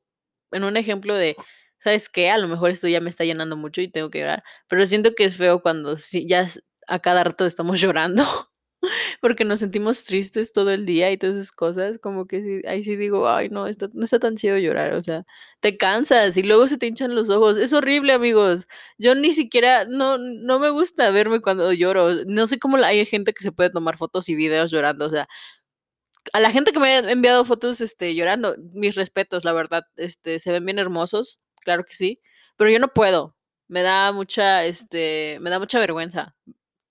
en 0.52 0.64
un 0.64 0.76
ejemplo 0.76 1.14
de, 1.14 1.36
¿sabes 1.78 2.08
qué? 2.08 2.30
A 2.30 2.38
lo 2.38 2.48
mejor 2.48 2.70
esto 2.70 2.88
ya 2.88 3.00
me 3.00 3.10
está 3.10 3.24
llenando 3.24 3.56
mucho 3.56 3.80
y 3.80 3.90
tengo 3.90 4.10
que 4.10 4.20
llorar, 4.20 4.40
pero 4.68 4.86
siento 4.86 5.14
que 5.14 5.24
es 5.24 5.36
feo 5.36 5.62
cuando 5.62 5.96
si 5.96 6.26
ya 6.28 6.46
a 6.88 6.98
cada 7.00 7.24
rato 7.24 7.46
estamos 7.46 7.80
llorando. 7.80 8.24
porque 9.20 9.44
nos 9.44 9.60
sentimos 9.60 10.04
tristes 10.04 10.52
todo 10.52 10.70
el 10.70 10.86
día 10.86 11.10
y 11.10 11.18
todas 11.18 11.36
esas 11.36 11.52
cosas, 11.52 11.98
como 11.98 12.26
que 12.26 12.40
sí, 12.42 12.68
ahí 12.68 12.82
sí 12.84 12.96
digo, 12.96 13.28
ay, 13.28 13.48
no, 13.50 13.66
esto 13.66 13.88
no 13.92 14.04
está 14.04 14.18
tan 14.18 14.36
chido 14.36 14.56
llorar, 14.58 14.94
o 14.94 15.02
sea, 15.02 15.24
te 15.60 15.76
cansas 15.76 16.36
y 16.36 16.42
luego 16.42 16.66
se 16.66 16.78
te 16.78 16.86
hinchan 16.86 17.14
los 17.14 17.30
ojos. 17.30 17.58
Es 17.58 17.72
horrible, 17.72 18.12
amigos. 18.12 18.68
Yo 18.98 19.14
ni 19.14 19.32
siquiera, 19.32 19.84
no, 19.86 20.18
no 20.18 20.58
me 20.60 20.70
gusta 20.70 21.10
verme 21.10 21.40
cuando 21.40 21.72
lloro. 21.72 22.10
No 22.26 22.46
sé 22.46 22.58
cómo 22.58 22.76
hay 22.78 23.04
gente 23.06 23.32
que 23.32 23.42
se 23.42 23.52
puede 23.52 23.70
tomar 23.70 23.96
fotos 23.96 24.28
y 24.28 24.34
videos 24.34 24.70
llorando, 24.70 25.06
o 25.06 25.10
sea, 25.10 25.28
a 26.32 26.40
la 26.40 26.50
gente 26.50 26.72
que 26.72 26.80
me 26.80 26.88
ha 26.88 26.98
enviado 26.98 27.44
fotos, 27.44 27.80
este, 27.80 28.14
llorando, 28.14 28.56
mis 28.72 28.94
respetos, 28.94 29.44
la 29.44 29.52
verdad, 29.52 29.84
este, 29.96 30.38
se 30.38 30.52
ven 30.52 30.64
bien 30.64 30.78
hermosos, 30.78 31.40
claro 31.62 31.84
que 31.84 31.94
sí, 31.94 32.20
pero 32.56 32.70
yo 32.70 32.78
no 32.78 32.92
puedo. 32.92 33.36
Me 33.68 33.82
da 33.82 34.12
mucha, 34.12 34.64
este, 34.64 35.38
me 35.40 35.50
da 35.50 35.58
mucha 35.58 35.78
vergüenza 35.78 36.34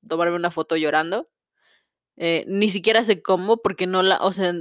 tomarme 0.07 0.35
una 0.35 0.51
foto 0.51 0.77
llorando. 0.77 1.25
Eh, 2.17 2.45
ni 2.47 2.69
siquiera 2.69 3.03
sé 3.03 3.21
cómo, 3.21 3.57
porque 3.57 3.87
no 3.87 4.03
la, 4.03 4.17
o 4.17 4.31
sea, 4.31 4.53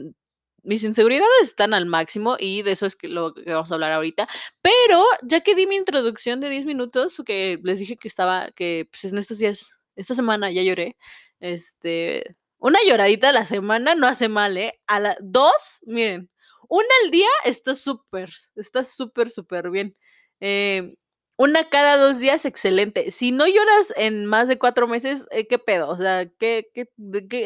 mis 0.62 0.84
inseguridades 0.84 1.42
están 1.42 1.74
al 1.74 1.86
máximo 1.86 2.36
y 2.38 2.62
de 2.62 2.72
eso 2.72 2.86
es 2.86 2.96
que 2.96 3.08
lo 3.08 3.32
que 3.34 3.52
vamos 3.52 3.70
a 3.70 3.74
hablar 3.74 3.92
ahorita. 3.92 4.28
Pero 4.62 5.04
ya 5.22 5.40
que 5.40 5.54
di 5.54 5.66
mi 5.66 5.76
introducción 5.76 6.40
de 6.40 6.50
10 6.50 6.66
minutos, 6.66 7.14
porque 7.14 7.58
les 7.62 7.78
dije 7.78 7.96
que 7.96 8.08
estaba, 8.08 8.50
que 8.52 8.88
pues 8.90 9.04
en 9.04 9.18
estos 9.18 9.38
días, 9.38 9.78
esta 9.96 10.14
semana 10.14 10.50
ya 10.50 10.62
lloré, 10.62 10.96
este, 11.40 12.36
una 12.66 12.80
lloradita 12.84 13.28
a 13.28 13.32
la 13.32 13.44
semana 13.44 13.94
no 13.94 14.08
hace 14.08 14.28
mal, 14.28 14.56
¿eh? 14.56 14.72
A 14.88 14.98
la 14.98 15.16
dos, 15.22 15.80
miren, 15.86 16.28
una 16.68 16.88
al 17.04 17.12
día 17.12 17.28
está 17.44 17.76
súper, 17.76 18.30
está 18.56 18.82
súper, 18.82 19.30
súper 19.30 19.70
bien. 19.70 19.96
Eh, 20.40 20.96
una 21.38 21.68
cada 21.70 21.96
dos 21.96 22.18
días, 22.18 22.44
excelente. 22.44 23.12
Si 23.12 23.30
no 23.30 23.46
lloras 23.46 23.94
en 23.96 24.26
más 24.26 24.48
de 24.48 24.58
cuatro 24.58 24.88
meses, 24.88 25.28
eh, 25.30 25.46
¿qué 25.46 25.58
pedo? 25.60 25.88
O 25.88 25.96
sea, 25.96 26.26
¿qué, 26.40 26.68
qué, 26.74 26.88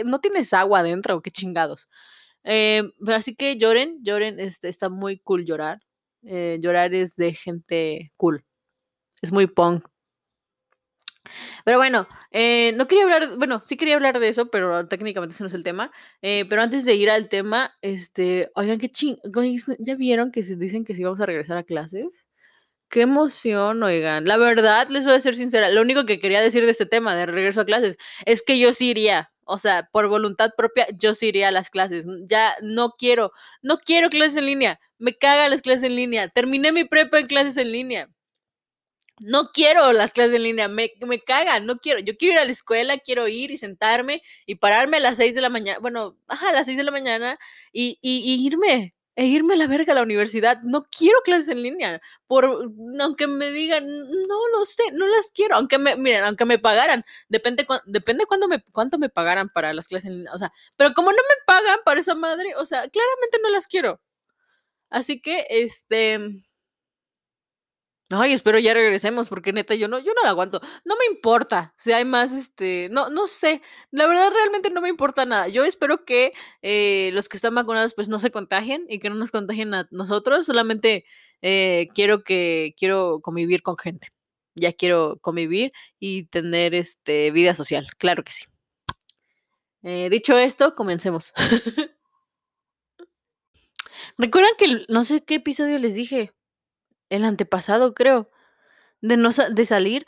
no 0.06 0.20
tienes 0.20 0.54
agua 0.54 0.80
adentro 0.80 1.20
qué 1.20 1.30
chingados? 1.30 1.88
Eh, 2.44 2.82
así 3.08 3.34
que 3.36 3.58
lloren, 3.58 3.98
lloren, 4.02 4.40
este, 4.40 4.68
está 4.70 4.88
muy 4.88 5.18
cool 5.18 5.44
llorar. 5.44 5.80
Eh, 6.22 6.58
llorar 6.62 6.94
es 6.94 7.16
de 7.16 7.34
gente 7.34 8.12
cool. 8.16 8.42
Es 9.22 9.32
muy 9.32 9.46
punk. 9.46 9.86
Pero 11.64 11.78
bueno, 11.78 12.06
eh, 12.30 12.72
no 12.76 12.86
quería 12.86 13.04
hablar, 13.04 13.36
bueno, 13.36 13.62
sí 13.64 13.76
quería 13.76 13.96
hablar 13.96 14.18
de 14.18 14.28
eso, 14.28 14.50
pero 14.50 14.86
técnicamente 14.88 15.34
ese 15.34 15.42
no 15.42 15.48
es 15.48 15.54
el 15.54 15.64
tema. 15.64 15.92
Eh, 16.22 16.44
pero 16.48 16.62
antes 16.62 16.84
de 16.84 16.94
ir 16.94 17.10
al 17.10 17.28
tema, 17.28 17.74
este, 17.82 18.50
oigan, 18.54 18.78
qué 18.78 18.88
ching, 18.90 19.16
¿ya 19.78 19.94
vieron 19.94 20.32
que 20.32 20.42
se 20.42 20.56
dicen 20.56 20.84
que 20.84 20.94
sí 20.94 21.04
vamos 21.04 21.20
a 21.20 21.26
regresar 21.26 21.56
a 21.56 21.64
clases? 21.64 22.26
Qué 22.88 23.02
emoción, 23.02 23.82
oigan. 23.84 24.24
La 24.24 24.36
verdad, 24.36 24.88
les 24.88 25.04
voy 25.04 25.14
a 25.14 25.20
ser 25.20 25.34
sincera, 25.36 25.68
lo 25.70 25.80
único 25.80 26.06
que 26.06 26.18
quería 26.18 26.40
decir 26.40 26.64
de 26.64 26.72
este 26.72 26.86
tema, 26.86 27.14
de 27.14 27.26
regreso 27.26 27.60
a 27.60 27.64
clases, 27.64 27.96
es 28.26 28.42
que 28.42 28.58
yo 28.58 28.72
sí 28.72 28.90
iría, 28.90 29.30
o 29.44 29.58
sea, 29.58 29.88
por 29.92 30.08
voluntad 30.08 30.50
propia, 30.56 30.86
yo 30.98 31.14
sí 31.14 31.28
iría 31.28 31.48
a 31.48 31.52
las 31.52 31.70
clases. 31.70 32.06
Ya 32.24 32.56
no 32.62 32.94
quiero, 32.98 33.32
no 33.62 33.78
quiero 33.78 34.08
clases 34.10 34.38
en 34.38 34.46
línea, 34.46 34.80
me 34.98 35.16
cagan 35.16 35.50
las 35.50 35.62
clases 35.62 35.84
en 35.84 35.94
línea, 35.96 36.28
terminé 36.28 36.72
mi 36.72 36.84
prepa 36.84 37.20
en 37.20 37.28
clases 37.28 37.56
en 37.58 37.70
línea 37.72 38.08
no 39.20 39.52
quiero 39.52 39.92
las 39.92 40.12
clases 40.14 40.34
en 40.34 40.42
línea, 40.42 40.66
me, 40.68 40.90
me 41.06 41.20
cagan, 41.20 41.66
no 41.66 41.78
quiero. 41.78 42.00
Yo 42.00 42.16
quiero 42.16 42.34
ir 42.34 42.40
a 42.40 42.44
la 42.44 42.52
escuela, 42.52 42.98
quiero 42.98 43.28
ir 43.28 43.50
y 43.50 43.58
sentarme 43.58 44.22
y 44.46 44.56
pararme 44.56 44.96
a 44.96 45.00
las 45.00 45.18
6 45.18 45.34
de 45.34 45.40
la 45.42 45.50
mañana, 45.50 45.78
bueno, 45.78 46.16
ajá, 46.26 46.48
a 46.48 46.52
las 46.52 46.66
6 46.66 46.78
de 46.78 46.84
la 46.84 46.90
mañana 46.90 47.38
y, 47.72 47.98
y, 48.02 48.46
irme, 48.46 48.94
e 49.16 49.26
irme 49.26 49.54
a 49.54 49.56
la 49.58 49.66
verga 49.66 49.92
a 49.92 49.96
la 49.96 50.02
universidad. 50.02 50.62
No 50.62 50.82
quiero 50.84 51.20
clases 51.22 51.48
en 51.48 51.62
línea, 51.62 52.00
por, 52.26 52.46
aunque 53.00 53.26
me 53.26 53.50
digan, 53.50 53.86
no, 53.86 54.48
no 54.52 54.64
sé, 54.64 54.84
no 54.92 55.06
las 55.06 55.32
quiero, 55.32 55.56
aunque 55.56 55.78
me, 55.78 55.96
miren, 55.96 56.24
aunque 56.24 56.46
me 56.46 56.58
pagaran, 56.58 57.04
depende, 57.28 57.66
depende 57.86 58.24
cuándo 58.26 58.48
me, 58.48 58.62
cuánto 58.72 58.98
me 58.98 59.10
pagaran 59.10 59.50
para 59.50 59.74
las 59.74 59.88
clases 59.88 60.10
en 60.10 60.16
línea, 60.18 60.32
o 60.32 60.38
sea, 60.38 60.50
pero 60.76 60.94
como 60.94 61.10
no 61.10 61.18
me 61.18 61.34
pagan 61.46 61.78
para 61.84 62.00
esa 62.00 62.14
madre, 62.14 62.54
o 62.56 62.64
sea, 62.66 62.88
claramente 62.88 63.38
no 63.42 63.50
las 63.50 63.66
quiero. 63.66 64.00
Así 64.90 65.20
que, 65.20 65.46
este, 65.50 66.18
Ay, 68.12 68.32
espero 68.32 68.58
ya 68.58 68.74
regresemos, 68.74 69.28
porque 69.28 69.52
neta, 69.52 69.76
yo 69.76 69.86
no, 69.86 70.00
yo 70.00 70.12
no 70.14 70.24
la 70.24 70.30
aguanto. 70.30 70.60
No 70.84 70.96
me 70.96 71.06
importa 71.14 71.72
si 71.76 71.92
hay 71.92 72.04
más, 72.04 72.32
este, 72.32 72.88
no, 72.90 73.08
no 73.08 73.28
sé. 73.28 73.62
La 73.92 74.08
verdad, 74.08 74.30
realmente 74.34 74.70
no 74.70 74.80
me 74.80 74.88
importa 74.88 75.24
nada. 75.26 75.46
Yo 75.46 75.64
espero 75.64 76.04
que 76.04 76.32
eh, 76.62 77.10
los 77.12 77.28
que 77.28 77.36
están 77.36 77.54
vacunados, 77.54 77.94
pues 77.94 78.08
no 78.08 78.18
se 78.18 78.32
contagien 78.32 78.84
y 78.88 78.98
que 78.98 79.10
no 79.10 79.14
nos 79.16 79.30
contagien 79.30 79.74
a 79.74 79.86
nosotros. 79.92 80.46
Solamente 80.46 81.04
eh, 81.42 81.86
quiero 81.94 82.24
que, 82.24 82.74
quiero 82.76 83.20
convivir 83.22 83.62
con 83.62 83.78
gente. 83.78 84.08
Ya 84.56 84.72
quiero 84.72 85.18
convivir 85.20 85.72
y 86.00 86.24
tener, 86.24 86.74
este, 86.74 87.30
vida 87.30 87.54
social. 87.54 87.86
Claro 87.96 88.24
que 88.24 88.32
sí. 88.32 88.44
Eh, 89.84 90.08
dicho 90.10 90.36
esto, 90.36 90.74
comencemos. 90.74 91.32
Recuerdan 94.18 94.52
que 94.58 94.84
no 94.88 95.04
sé 95.04 95.22
qué 95.24 95.36
episodio 95.36 95.78
les 95.78 95.94
dije 95.94 96.32
el 97.10 97.24
antepasado, 97.24 97.94
creo, 97.94 98.30
de 99.02 99.16
no 99.16 99.30
de 99.30 99.64
salir. 99.64 100.06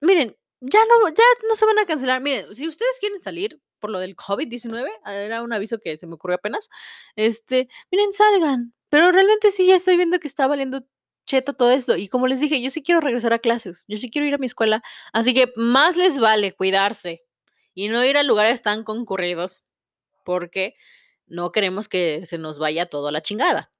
Miren, 0.00 0.36
ya 0.60 0.80
no, 0.86 1.08
ya 1.10 1.24
no 1.48 1.56
se 1.56 1.66
van 1.66 1.78
a 1.78 1.86
cancelar. 1.86 2.20
Miren, 2.22 2.54
si 2.54 2.68
ustedes 2.68 2.98
quieren 3.00 3.20
salir 3.20 3.60
por 3.78 3.90
lo 3.90 4.00
del 4.00 4.16
COVID-19, 4.16 4.88
era 5.06 5.42
un 5.42 5.52
aviso 5.52 5.78
que 5.78 5.96
se 5.96 6.06
me 6.06 6.14
ocurrió 6.14 6.36
apenas. 6.36 6.68
Este, 7.16 7.68
miren, 7.90 8.12
salgan. 8.12 8.74
Pero 8.90 9.12
realmente 9.12 9.50
sí 9.50 9.66
ya 9.66 9.76
estoy 9.76 9.96
viendo 9.96 10.18
que 10.18 10.28
está 10.28 10.46
valiendo 10.46 10.80
cheto 11.26 11.52
todo 11.52 11.70
esto. 11.70 11.96
Y 11.96 12.08
como 12.08 12.26
les 12.26 12.40
dije, 12.40 12.60
yo 12.60 12.70
sí 12.70 12.82
quiero 12.82 13.00
regresar 13.00 13.32
a 13.34 13.38
clases. 13.38 13.84
Yo 13.86 13.98
sí 13.98 14.10
quiero 14.10 14.26
ir 14.26 14.34
a 14.34 14.38
mi 14.38 14.46
escuela. 14.46 14.82
Así 15.12 15.34
que 15.34 15.52
más 15.56 15.96
les 15.96 16.18
vale 16.18 16.52
cuidarse 16.52 17.24
y 17.74 17.88
no 17.88 18.04
ir 18.04 18.16
a 18.16 18.22
lugares 18.22 18.62
tan 18.62 18.82
concurridos 18.82 19.64
porque 20.24 20.74
no 21.26 21.52
queremos 21.52 21.88
que 21.88 22.26
se 22.26 22.38
nos 22.38 22.58
vaya 22.58 22.86
todo 22.86 23.08
a 23.08 23.12
la 23.12 23.22
chingada. 23.22 23.70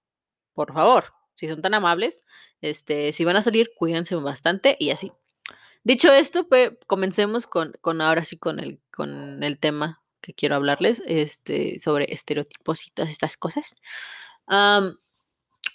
Por 0.55 0.73
favor, 0.73 1.15
si 1.39 1.47
son 1.47 1.63
tan 1.63 1.73
amables, 1.73 2.25
este, 2.61 3.13
si 3.13 3.25
van 3.25 3.37
a 3.37 3.43
salir, 3.43 3.71
cuídense 3.77 4.17
bastante 4.17 4.77
y 4.81 4.91
así. 4.91 5.13
Dicho 5.85 6.13
esto, 6.13 6.49
pues 6.49 6.73
comencemos 6.89 7.47
con, 7.47 7.73
con 7.81 8.01
ahora 8.01 8.25
sí 8.25 8.37
con 8.37 8.59
el, 8.59 8.81
con 8.91 9.45
el 9.45 9.59
tema 9.59 10.03
que 10.21 10.35
quiero 10.35 10.57
hablarles, 10.57 11.01
este, 11.07 11.79
sobre 11.79 12.13
estereotipos 12.13 12.87
y 12.87 12.91
todas 12.91 13.13
estas 13.13 13.37
cosas. 13.37 13.77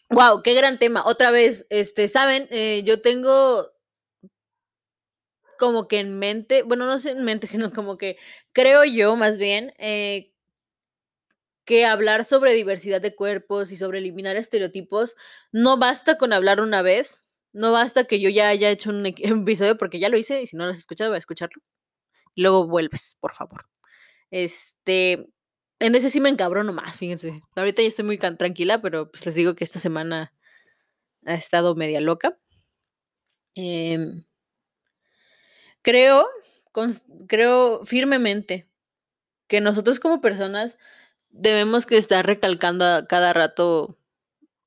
wow, 0.09 0.41
qué 0.43 0.53
gran 0.53 0.79
tema. 0.79 1.05
Otra 1.05 1.31
vez, 1.31 1.65
este, 1.69 2.09
saben, 2.09 2.47
eh, 2.51 2.83
yo 2.83 3.01
tengo 3.01 3.71
como 5.57 5.87
que 5.87 5.99
en 5.99 6.19
mente, 6.19 6.63
bueno, 6.63 6.85
no 6.85 6.99
sé 6.99 7.11
en 7.11 7.23
mente, 7.23 7.47
sino 7.47 7.71
como 7.71 7.97
que 7.97 8.17
creo 8.51 8.83
yo 8.83 9.15
más 9.15 9.37
bien 9.37 9.73
eh, 9.77 10.32
que 11.65 11.85
hablar 11.85 12.25
sobre 12.25 12.53
diversidad 12.53 13.01
de 13.01 13.15
cuerpos 13.15 13.71
y 13.71 13.77
sobre 13.77 13.99
eliminar 13.99 14.35
estereotipos 14.35 15.15
no 15.51 15.77
basta 15.77 16.17
con 16.17 16.33
hablar 16.33 16.61
una 16.61 16.81
vez, 16.81 17.33
no 17.53 17.71
basta 17.71 18.05
que 18.05 18.19
yo 18.19 18.29
ya 18.29 18.49
haya 18.49 18.69
hecho 18.69 18.89
un, 18.89 19.05
episodio 19.17 19.77
porque 19.77 19.99
ya 19.99 20.09
lo 20.09 20.17
hice 20.17 20.41
y 20.41 20.47
si 20.47 20.57
no 20.57 20.65
lo 20.65 20.71
has 20.71 20.79
escuchado, 20.79 21.11
voy 21.11 21.17
a 21.17 21.19
escucharlo. 21.19 21.61
luego 22.35 22.67
vuelves, 22.67 23.17
por 23.19 23.33
favor. 23.33 23.65
Este, 24.31 25.27
en 25.79 25.95
ese 25.95 26.09
sí 26.09 26.19
me 26.21 26.29
encabrono 26.29 26.73
más, 26.73 26.97
fíjense. 26.97 27.41
Ahorita 27.55 27.81
ya 27.81 27.87
estoy 27.87 28.05
muy 28.05 28.17
tranquila, 28.17 28.81
pero 28.81 29.11
pues 29.11 29.25
les 29.25 29.35
digo 29.35 29.55
que 29.55 29.63
esta 29.63 29.79
semana 29.79 30.33
ha 31.25 31.35
estado 31.35 31.75
media 31.75 32.01
loca. 32.01 32.37
Em, 33.55 34.25
creo, 35.81 36.27
creo 37.27 37.85
firmemente 37.85 38.67
que 39.47 39.61
nosotros 39.61 39.99
como 39.99 40.21
personas 40.21 40.77
debemos 41.33 41.85
que 41.85 41.97
estar 41.97 42.25
recalcando 42.25 42.85
a 42.85 43.07
cada 43.07 43.33
rato, 43.33 43.97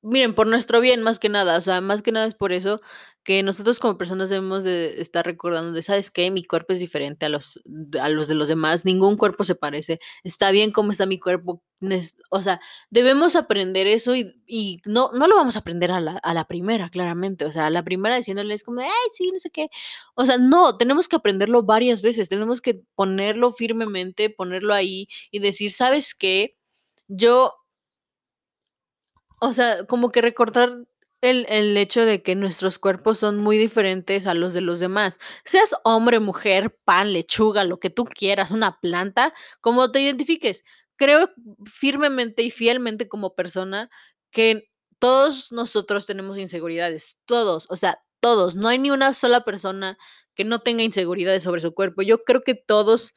miren, 0.01 0.35
por 0.35 0.47
nuestro 0.47 0.81
bien 0.81 1.01
más 1.01 1.19
que 1.19 1.29
nada, 1.29 1.57
o 1.57 1.61
sea, 1.61 1.81
más 1.81 2.01
que 2.03 2.11
nada 2.11 2.27
es 2.27 2.35
por 2.35 2.53
eso 2.53 2.79
que 3.27 3.43
nosotros 3.43 3.81
como 3.81 3.97
personas 3.97 4.29
debemos 4.29 4.63
de 4.63 5.01
estar 5.01 5.25
recordando 5.25 5.73
de, 5.73 5.81
¿sabes 5.81 6.11
qué? 6.11 6.31
Mi 6.31 6.45
cuerpo 6.45 6.71
es 6.71 6.79
diferente 6.79 7.25
a 7.25 7.29
los, 7.29 7.61
a 7.99 8.07
los 8.07 8.29
de 8.29 8.35
los 8.35 8.47
demás, 8.47 8.85
ningún 8.85 9.17
cuerpo 9.17 9.43
se 9.43 9.55
parece, 9.55 9.99
está 10.23 10.49
bien 10.51 10.71
cómo 10.71 10.91
está 10.91 11.05
mi 11.05 11.19
cuerpo, 11.19 11.61
o 12.29 12.41
sea, 12.41 12.61
debemos 12.89 13.35
aprender 13.35 13.85
eso 13.85 14.15
y, 14.15 14.41
y 14.47 14.81
no, 14.85 15.11
no 15.11 15.27
lo 15.27 15.35
vamos 15.35 15.57
a 15.57 15.59
aprender 15.59 15.91
a 15.91 15.99
la, 15.99 16.13
a 16.23 16.33
la, 16.33 16.45
primera, 16.45 16.89
claramente, 16.89 17.43
o 17.43 17.51
sea, 17.51 17.65
a 17.65 17.69
la 17.69 17.83
primera 17.83 18.15
diciéndoles 18.15 18.63
como, 18.63 18.79
ay, 18.79 18.89
sí, 19.13 19.29
no 19.33 19.39
sé 19.39 19.49
qué, 19.49 19.67
o 20.15 20.25
sea, 20.25 20.37
no, 20.37 20.77
tenemos 20.77 21.09
que 21.09 21.17
aprenderlo 21.17 21.63
varias 21.63 22.01
veces, 22.01 22.29
tenemos 22.29 22.61
que 22.61 22.81
ponerlo 22.95 23.51
firmemente, 23.51 24.29
ponerlo 24.29 24.73
ahí 24.73 25.09
y 25.31 25.39
decir, 25.39 25.71
¿sabes 25.71 26.15
qué? 26.15 26.56
Yo, 27.07 27.53
o 29.39 29.53
sea, 29.53 29.85
como 29.85 30.11
que 30.11 30.21
recordar 30.21 30.85
el, 31.21 31.45
el, 31.49 31.77
hecho 31.77 32.05
de 32.05 32.21
que 32.21 32.35
nuestros 32.35 32.79
cuerpos 32.79 33.19
son 33.19 33.37
muy 33.39 33.57
diferentes 33.57 34.27
a 34.27 34.33
los 34.33 34.53
de 34.53 34.61
los 34.61 34.79
demás. 34.79 35.19
Seas 35.43 35.75
hombre, 35.83 36.19
mujer, 36.19 36.77
pan, 36.85 37.13
lechuga, 37.13 37.63
lo 37.63 37.79
que 37.79 37.89
tú 37.89 38.05
quieras, 38.05 38.51
una 38.51 38.79
planta, 38.79 39.33
como 39.61 39.91
te 39.91 40.01
identifiques. 40.01 40.63
Creo 40.95 41.29
firmemente 41.65 42.43
y 42.43 42.51
fielmente 42.51 43.07
como 43.07 43.35
persona 43.35 43.89
que 44.31 44.69
todos 44.99 45.51
nosotros 45.51 46.05
tenemos 46.07 46.37
inseguridades, 46.37 47.19
todos, 47.25 47.67
o 47.69 47.75
sea, 47.75 47.99
todos. 48.19 48.55
No 48.55 48.67
hay 48.67 48.79
ni 48.79 48.91
una 48.91 49.13
sola 49.13 49.43
persona 49.43 49.97
que 50.35 50.43
no 50.45 50.59
tenga 50.59 50.83
inseguridades 50.83 51.43
sobre 51.43 51.61
su 51.61 51.73
cuerpo. 51.73 52.01
Yo 52.01 52.23
creo 52.23 52.41
que 52.41 52.55
todos 52.55 53.13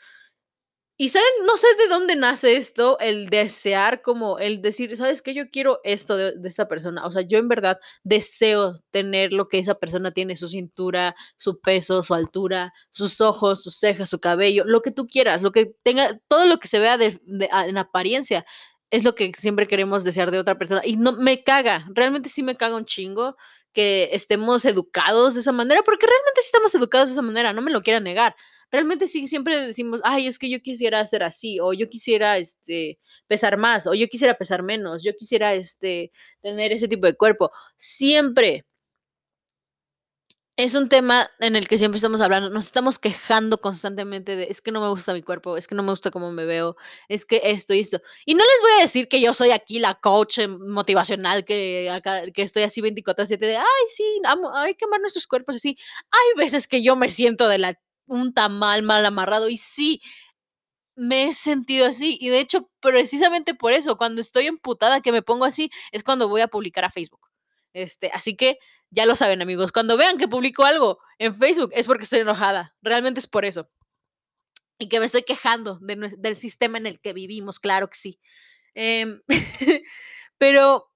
Y 1.00 1.09
saben, 1.09 1.30
no 1.47 1.57
sé 1.57 1.66
de 1.78 1.88
dónde 1.88 2.14
nace 2.14 2.59
esto, 2.59 2.99
el 2.99 3.30
desear 3.30 4.02
como 4.02 4.38
el 4.38 4.61
decir, 4.61 4.95
¿sabes 4.99 5.23
qué? 5.23 5.33
Yo 5.33 5.49
quiero 5.49 5.80
esto 5.83 6.14
de, 6.14 6.37
de 6.37 6.47
esta 6.47 6.69
persona. 6.69 7.07
O 7.07 7.11
sea, 7.11 7.23
yo 7.23 7.38
en 7.38 7.49
verdad 7.49 7.78
deseo 8.04 8.75
tener 8.90 9.33
lo 9.33 9.49
que 9.49 9.59
esa 9.59 9.76
persona 9.76 10.11
tiene, 10.11 10.37
su 10.37 10.47
cintura, 10.47 11.16
su 11.38 11.59
peso, 11.59 12.02
su 12.02 12.12
altura, 12.12 12.75
sus 12.90 13.23
ojos, 13.23 13.62
sus 13.62 13.78
cejas, 13.78 14.11
su 14.11 14.21
cabello, 14.21 14.64
lo 14.66 14.83
que 14.83 14.90
tú 14.90 15.07
quieras, 15.07 15.40
lo 15.40 15.52
que 15.52 15.75
tenga, 15.83 16.11
todo 16.28 16.45
lo 16.45 16.59
que 16.59 16.69
se 16.69 16.78
vea 16.78 16.99
de, 16.99 17.19
en 17.25 17.78
apariencia 17.78 18.45
es 18.90 19.02
lo 19.02 19.14
que 19.14 19.33
siempre 19.38 19.66
queremos 19.66 20.04
desear 20.04 20.30
de 20.30 20.38
otra 20.38 20.59
persona. 20.59 20.83
Y 20.85 20.99
no 20.99 21.12
me 21.12 21.42
caga, 21.42 21.87
realmente 21.95 22.28
sí 22.28 22.42
me 22.42 22.59
caga 22.59 22.76
un 22.76 22.85
chingo 22.85 23.37
que 23.72 24.10
estemos 24.12 24.64
educados 24.64 25.34
de 25.34 25.40
esa 25.40 25.52
manera, 25.52 25.82
porque 25.82 26.06
realmente 26.06 26.40
sí 26.40 26.46
estamos 26.46 26.74
educados 26.74 27.08
de 27.08 27.12
esa 27.14 27.22
manera, 27.22 27.52
no 27.52 27.62
me 27.62 27.70
lo 27.70 27.82
quiera 27.82 28.00
negar 28.00 28.34
realmente 28.70 29.08
sí, 29.08 29.26
siempre 29.26 29.66
decimos, 29.66 30.00
ay, 30.04 30.26
es 30.26 30.38
que 30.38 30.48
yo 30.50 30.60
quisiera 30.62 31.04
ser 31.06 31.22
así, 31.22 31.58
o 31.60 31.72
yo 31.72 31.88
quisiera, 31.88 32.38
este, 32.38 32.98
pesar 33.26 33.56
más, 33.56 33.86
o 33.86 33.94
yo 33.94 34.08
quisiera 34.08 34.34
pesar 34.38 34.62
menos, 34.62 35.02
yo 35.02 35.12
quisiera, 35.16 35.54
este, 35.54 36.12
tener 36.42 36.72
ese 36.72 36.88
tipo 36.88 37.06
de 37.06 37.16
cuerpo. 37.16 37.50
Siempre 37.76 38.64
es 40.64 40.74
un 40.74 40.90
tema 40.90 41.30
en 41.38 41.56
el 41.56 41.66
que 41.66 41.78
siempre 41.78 41.96
estamos 41.96 42.20
hablando, 42.20 42.50
nos 42.50 42.66
estamos 42.66 42.98
quejando 42.98 43.62
constantemente 43.62 44.36
de, 44.36 44.44
es 44.50 44.60
que 44.60 44.70
no 44.70 44.82
me 44.82 44.88
gusta 44.90 45.14
mi 45.14 45.22
cuerpo, 45.22 45.56
es 45.56 45.66
que 45.66 45.74
no 45.74 45.82
me 45.82 45.88
gusta 45.88 46.10
cómo 46.10 46.32
me 46.32 46.44
veo, 46.44 46.76
es 47.08 47.24
que 47.24 47.40
esto 47.44 47.72
y 47.72 47.80
esto. 47.80 48.02
Y 48.26 48.34
no 48.34 48.44
les 48.44 48.60
voy 48.60 48.72
a 48.78 48.82
decir 48.82 49.08
que 49.08 49.22
yo 49.22 49.32
soy 49.32 49.52
aquí 49.52 49.78
la 49.78 49.94
coach 49.94 50.38
eh, 50.38 50.48
motivacional, 50.48 51.46
que, 51.46 51.90
que 52.34 52.42
estoy 52.42 52.64
así 52.64 52.82
24/7 52.82 53.38
de, 53.38 53.56
ay, 53.56 53.64
sí, 53.88 54.04
hay 54.54 54.74
que 54.74 54.84
amar 54.84 55.00
nuestros 55.00 55.26
cuerpos 55.26 55.56
así. 55.56 55.78
Hay 56.10 56.44
veces 56.44 56.68
que 56.68 56.82
yo 56.82 56.94
me 56.94 57.10
siento 57.10 57.48
de 57.48 57.58
la 57.58 57.74
un 58.06 58.34
tamal 58.34 58.82
mal 58.82 59.06
amarrado 59.06 59.48
y 59.48 59.56
sí, 59.56 60.00
me 60.94 61.28
he 61.28 61.34
sentido 61.34 61.86
así. 61.86 62.18
Y 62.20 62.28
de 62.28 62.40
hecho, 62.40 62.68
precisamente 62.80 63.54
por 63.54 63.72
eso, 63.72 63.96
cuando 63.96 64.20
estoy 64.20 64.46
emputada 64.46 65.00
que 65.00 65.12
me 65.12 65.22
pongo 65.22 65.46
así, 65.46 65.70
es 65.92 66.04
cuando 66.04 66.28
voy 66.28 66.42
a 66.42 66.48
publicar 66.48 66.84
a 66.84 66.90
Facebook. 66.90 67.20
Este, 67.72 68.10
así 68.12 68.36
que 68.36 68.58
ya 68.90 69.06
lo 69.06 69.16
saben, 69.16 69.42
amigos. 69.42 69.73
Cuando 69.73 69.97
vean 69.97 70.18
que 70.18 70.28
publico 70.28 70.64
algo 70.64 70.99
en 71.18 71.35
Facebook 71.35 71.70
es 71.75 71.87
porque 71.87 72.04
estoy 72.04 72.20
enojada. 72.20 72.75
Realmente 72.82 73.20
es 73.20 73.26
por 73.26 73.44
eso. 73.44 73.70
Y 74.78 74.88
que 74.88 74.99
me 74.99 75.06
estoy 75.06 75.23
quejando 75.23 75.78
del 75.80 76.37
sistema 76.37 76.78
en 76.78 76.87
el 76.87 77.00
que 77.00 77.12
vivimos, 77.12 77.61
claro 77.61 77.88
que 77.88 77.99
sí. 77.99 78.18
Em, 78.75 79.20
pero 80.38 80.90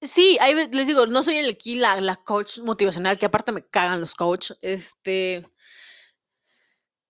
sí, 0.00 0.38
ve- 0.40 0.68
les 0.72 0.86
digo, 0.86 1.06
no 1.06 1.22
soy 1.22 1.36
el- 1.38 1.50
aquí 1.50 1.76
la, 1.76 2.16
coach 2.24 2.58
motivacional, 2.60 3.18
que 3.18 3.26
aparte 3.26 3.52
me 3.52 3.64
cagan 3.66 4.00
los 4.00 4.14
coach. 4.14 4.52
Este, 4.62 5.44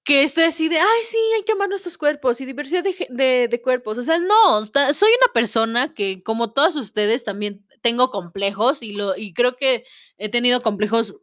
Que 0.05 0.25
estoy 0.25 0.45
así 0.45 0.69
de, 0.69 0.79
ay, 0.81 1.03
sí, 1.05 1.17
hay 1.37 1.45
que 1.45 1.53
amar 1.53 1.69
nuestros 1.69 1.97
cuerpos 1.97 2.41
y 2.41 2.45
diversidad 2.45 2.83
de, 2.83 3.07
de, 3.09 3.47
de 3.49 3.63
cuerpos. 3.63 3.99
O 3.99 4.03
sea, 4.03 4.19
no, 4.19 4.65
soy 4.65 5.11
una 5.23 5.33
persona 5.33 5.95
que, 5.95 6.23
como 6.25 6.53
todos 6.53 6.75
ustedes, 6.75 7.23
también 7.23 7.65
tengo 7.83 8.11
complejos 8.11 8.83
y, 8.83 8.93
lo, 8.93 9.17
y 9.17 9.35
creo 9.35 9.57
que 9.57 9.85
he 10.19 10.29
tenido 10.29 10.63
complejos, 10.63 11.17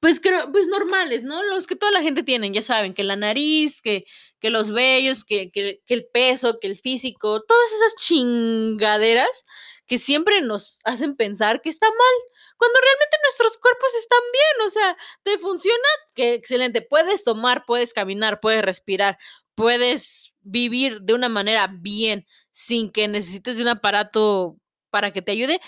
pues, 0.00 0.20
creo, 0.20 0.50
pues 0.52 0.68
normales, 0.68 1.24
¿no? 1.24 1.42
Los 1.42 1.66
que 1.66 1.76
toda 1.76 1.92
la 1.92 2.02
gente 2.02 2.22
tiene, 2.22 2.50
ya 2.52 2.62
saben, 2.62 2.94
que 2.94 3.02
la 3.02 3.16
nariz, 3.16 3.82
que, 3.82 4.04
que 4.40 4.50
los 4.50 4.70
vellos, 4.70 5.24
que, 5.24 5.50
que, 5.50 5.80
que 5.86 5.94
el 5.94 6.06
peso, 6.12 6.58
que 6.60 6.68
el 6.68 6.78
físico, 6.78 7.42
todas 7.42 7.72
esas 7.72 7.96
chingaderas 7.96 9.44
que 9.86 9.98
siempre 9.98 10.40
nos 10.40 10.78
hacen 10.84 11.16
pensar 11.16 11.60
que 11.60 11.68
está 11.68 11.86
mal, 11.86 12.42
cuando 12.56 12.78
realmente 12.80 13.16
nuestros 13.24 13.58
cuerpos 13.58 13.94
están 13.94 14.20
bien, 14.32 14.66
o 14.66 14.70
sea, 14.70 14.96
te 15.24 15.38
funciona 15.38 15.88
Qué 16.14 16.34
excelente. 16.34 16.82
Puedes 16.82 17.24
tomar, 17.24 17.64
puedes 17.66 17.94
caminar, 17.94 18.40
puedes 18.40 18.62
respirar, 18.62 19.18
puedes 19.54 20.32
vivir 20.40 21.00
de 21.02 21.14
una 21.14 21.28
manera 21.28 21.68
bien 21.72 22.26
sin 22.50 22.90
que 22.92 23.08
necesites 23.08 23.56
de 23.56 23.62
un 23.62 23.68
aparato 23.68 24.58
para 24.92 25.10
que 25.10 25.22
te 25.22 25.32
ayude. 25.32 25.60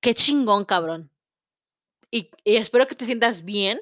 Qué 0.00 0.14
chingón, 0.14 0.64
cabrón. 0.64 1.10
Y, 2.10 2.30
espero 2.44 2.86
que 2.86 2.94
te 2.94 3.06
sientas 3.06 3.44
bien 3.44 3.80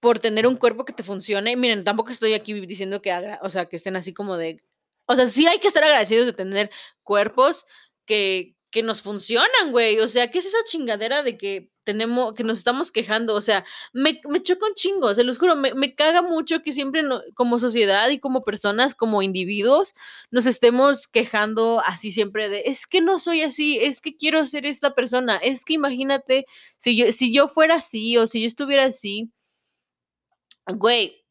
por 0.00 0.18
tener 0.18 0.46
un 0.46 0.56
cuerpo 0.56 0.84
que 0.84 0.92
te 0.92 1.04
funcione. 1.04 1.56
Miren, 1.56 1.84
tampoco 1.84 2.10
estoy 2.10 2.34
aquí 2.34 2.52
diciendo 2.66 3.00
que 3.00 3.12
o 3.40 3.50
sea, 3.50 3.66
que 3.66 3.76
estén 3.76 3.96
así 3.96 4.12
como 4.12 4.36
de, 4.36 4.62
o 5.06 5.16
sea, 5.16 5.28
sí 5.28 5.46
hay 5.46 5.60
que 5.60 5.68
estar 5.68 5.84
agradecidos 5.84 6.26
de 6.26 6.32
tener 6.34 6.70
cuerpos 7.04 7.66
que, 8.04 8.53
que 8.74 8.82
nos 8.82 9.02
funcionan, 9.02 9.70
güey. 9.72 10.00
O 10.00 10.08
sea, 10.08 10.30
¿qué 10.30 10.40
es 10.40 10.46
esa 10.46 10.58
chingadera 10.66 11.22
de 11.22 11.38
que 11.38 11.70
tenemos, 11.84 12.34
que 12.34 12.44
nos 12.44 12.58
estamos 12.58 12.92
quejando? 12.92 13.34
O 13.36 13.40
sea, 13.40 13.64
me, 13.94 14.20
me 14.28 14.42
choca 14.42 14.66
un 14.66 14.74
chingo, 14.74 15.14
se 15.14 15.24
los 15.24 15.38
juro, 15.38 15.56
me, 15.56 15.74
me 15.74 15.94
caga 15.94 16.22
mucho 16.22 16.62
que 16.62 16.72
siempre 16.72 17.02
no- 17.04 17.22
como 17.34 17.60
sociedad 17.60 18.10
y 18.10 18.18
como 18.20 18.44
personas, 18.44 18.94
como 18.96 19.22
individuos, 19.22 19.94
nos 20.32 20.46
estemos 20.46 21.06
quejando 21.08 21.80
así 21.86 22.12
siempre 22.12 22.48
de, 22.50 22.64
es 22.66 22.86
que 22.86 23.00
no 23.00 23.18
soy 23.20 23.42
así, 23.42 23.78
es 23.80 24.00
que 24.02 24.16
quiero 24.16 24.44
ser 24.46 24.66
esta 24.66 24.94
persona, 24.96 25.36
es 25.36 25.64
que 25.64 25.74
imagínate 25.74 26.46
si 26.78 26.96
yo, 26.96 27.12
si 27.12 27.32
yo 27.34 27.48
fuera 27.48 27.76
así 27.76 28.16
o 28.18 28.26
si 28.26 28.40
yo 28.42 28.46
estuviera 28.48 28.86
así, 28.86 29.30
güey, 30.66 31.24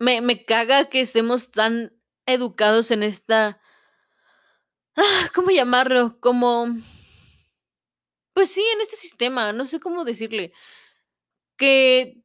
me, 0.00 0.22
me 0.22 0.44
caga 0.46 0.90
que 0.90 1.02
estemos 1.02 1.52
tan 1.52 1.92
educados 2.26 2.92
en 2.92 3.04
esta, 3.04 3.61
ah, 4.96 5.28
¿cómo 5.34 5.50
llamarlo? 5.50 6.18
Como, 6.20 6.66
pues 8.34 8.50
sí, 8.50 8.62
en 8.74 8.80
este 8.80 8.96
sistema, 8.96 9.52
no 9.52 9.66
sé 9.66 9.80
cómo 9.80 10.04
decirle, 10.04 10.52
que 11.56 12.22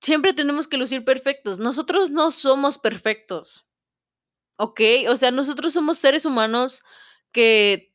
siempre 0.00 0.34
tenemos 0.34 0.68
que 0.68 0.76
lucir 0.76 1.04
perfectos. 1.04 1.58
Nosotros 1.60 2.10
no 2.10 2.30
somos 2.30 2.78
perfectos, 2.78 3.66
¿ok? 4.58 4.80
O 5.08 5.16
sea, 5.16 5.30
nosotros 5.30 5.72
somos 5.74 5.98
seres 5.98 6.24
humanos 6.26 6.82
que 7.32 7.94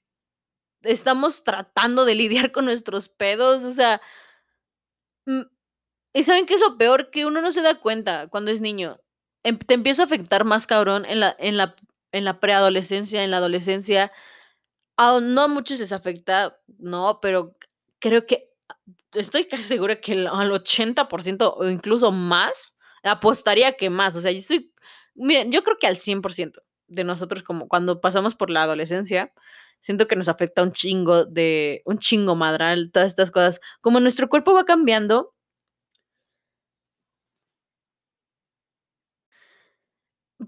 estamos 0.84 1.44
tratando 1.44 2.06
de 2.06 2.16
lidiar 2.16 2.52
con 2.52 2.66
nuestros 2.66 3.10
pedos, 3.10 3.64
o 3.64 3.72
sea, 3.72 4.02
mm, 5.26 5.42
¿y 6.14 6.24
saben 6.24 6.46
qué 6.46 6.56
es 6.56 6.62
lo 6.62 6.78
peor? 6.78 7.12
Que 7.12 7.26
uno 7.26 7.42
no 7.42 7.52
se 7.52 7.62
da 7.62 7.80
cuenta 7.80 8.28
cuando 8.30 8.52
es 8.52 8.62
niño. 8.62 9.00
Em- 9.44 9.60
te 9.60 9.74
empieza 9.76 10.04
a 10.04 10.06
afectar 10.06 10.46
más 10.46 10.68
cabrón 10.68 11.06
en 11.06 11.20
la, 11.22 11.36
en 11.40 11.58
la, 11.58 11.76
en 12.12 12.26
la 12.26 12.40
preadolescencia, 12.40 13.24
en 13.24 13.32
la 13.32 13.38
adolescencia. 13.38 14.12
A 14.98 15.20
no 15.22 15.48
muchos 15.50 15.80
les 15.80 15.92
afecta, 15.92 16.60
no, 16.80 17.20
pero 17.22 17.56
creo 18.00 18.26
que 18.26 18.50
estoy 19.14 19.48
casi 19.48 19.64
segura 19.64 20.00
que 20.02 20.14
al 20.14 20.52
80% 20.52 21.54
o 21.58 21.70
incluso 21.70 22.12
más, 22.12 22.78
apostaría 23.04 23.74
que 23.78 23.90
más. 23.90 24.16
O 24.16 24.22
sea, 24.22 24.32
yo 24.32 24.40
estoy, 24.40 24.72
miren, 25.16 25.52
yo 25.52 25.64
creo 25.64 25.78
que 25.80 25.88
al 25.88 25.98
100% 25.98 26.62
de 26.88 27.04
nosotros, 27.04 27.44
como 27.44 27.68
cuando 27.68 28.02
pasamos 28.02 28.36
por 28.36 28.50
la 28.50 28.64
adolescencia, 28.64 29.34
siento 29.80 30.08
que 30.08 30.16
nos 30.16 30.30
afecta 30.30 30.64
un 30.64 30.72
chingo 30.72 31.26
de, 31.26 31.82
un 31.86 31.98
chingo 32.00 32.36
madral, 32.36 32.92
todas 32.92 33.08
estas 33.08 33.32
cosas. 33.32 33.60
Como 33.82 34.00
nuestro 34.00 34.30
cuerpo 34.30 34.54
va 34.54 34.66
cambiando, 34.66 35.34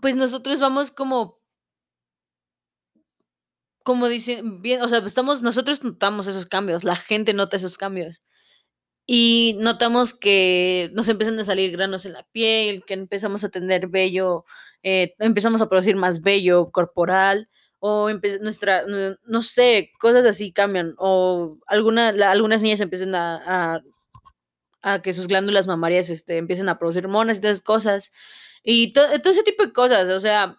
pues 0.01 0.15
nosotros 0.15 0.59
vamos 0.59 0.91
como, 0.91 1.38
como 3.89 4.07
dicen, 4.07 4.61
bien, 4.61 4.83
o 4.83 4.87
sea, 4.87 4.99
estamos, 4.99 5.41
nosotros 5.41 5.83
notamos 5.83 6.27
esos 6.27 6.45
cambios, 6.45 6.83
la 6.83 6.95
gente 6.95 7.33
nota 7.33 7.57
esos 7.57 7.75
cambios. 7.75 8.21
Y 9.07 9.57
notamos 9.59 10.13
que 10.13 10.91
nos 10.93 11.09
empiezan 11.09 11.39
a 11.39 11.43
salir 11.43 11.71
granos 11.71 12.05
en 12.05 12.13
la 12.13 12.23
piel, 12.31 12.83
que 12.85 12.93
empezamos 12.93 13.43
a 13.43 13.49
tener 13.49 13.87
vello, 13.87 14.45
eh, 14.83 15.15
empezamos 15.19 15.61
a 15.61 15.69
producir 15.69 15.95
más 15.95 16.21
vello 16.21 16.69
corporal, 16.71 17.49
o 17.79 18.09
nuestra, 18.41 18.83
no, 19.25 19.41
sé, 19.43 19.91
cosas 19.99 20.25
así 20.25 20.53
cambian, 20.53 20.93
o 20.99 21.57
alguna, 21.67 22.11
la- 22.11 22.31
algunas 22.31 22.61
niñas 22.61 22.81
empiezan 22.81 23.15
a, 23.15 23.75
a, 23.75 23.81
a 24.81 25.01
que 25.01 25.13
sus 25.13 25.27
glándulas 25.27 25.67
mamarias 25.67 26.09
este, 26.09 26.37
empiecen 26.37 26.69
a 26.69 26.77
producir 26.79 27.05
hormonas 27.05 27.37
y 27.41 27.45
esas 27.47 27.61
cosas, 27.61 28.11
y 28.63 28.93
to- 28.93 29.19
todo 29.21 29.31
ese 29.33 29.43
tipo 29.43 29.65
de 29.65 29.73
cosas, 29.73 30.09
o 30.09 30.19
sea, 30.19 30.57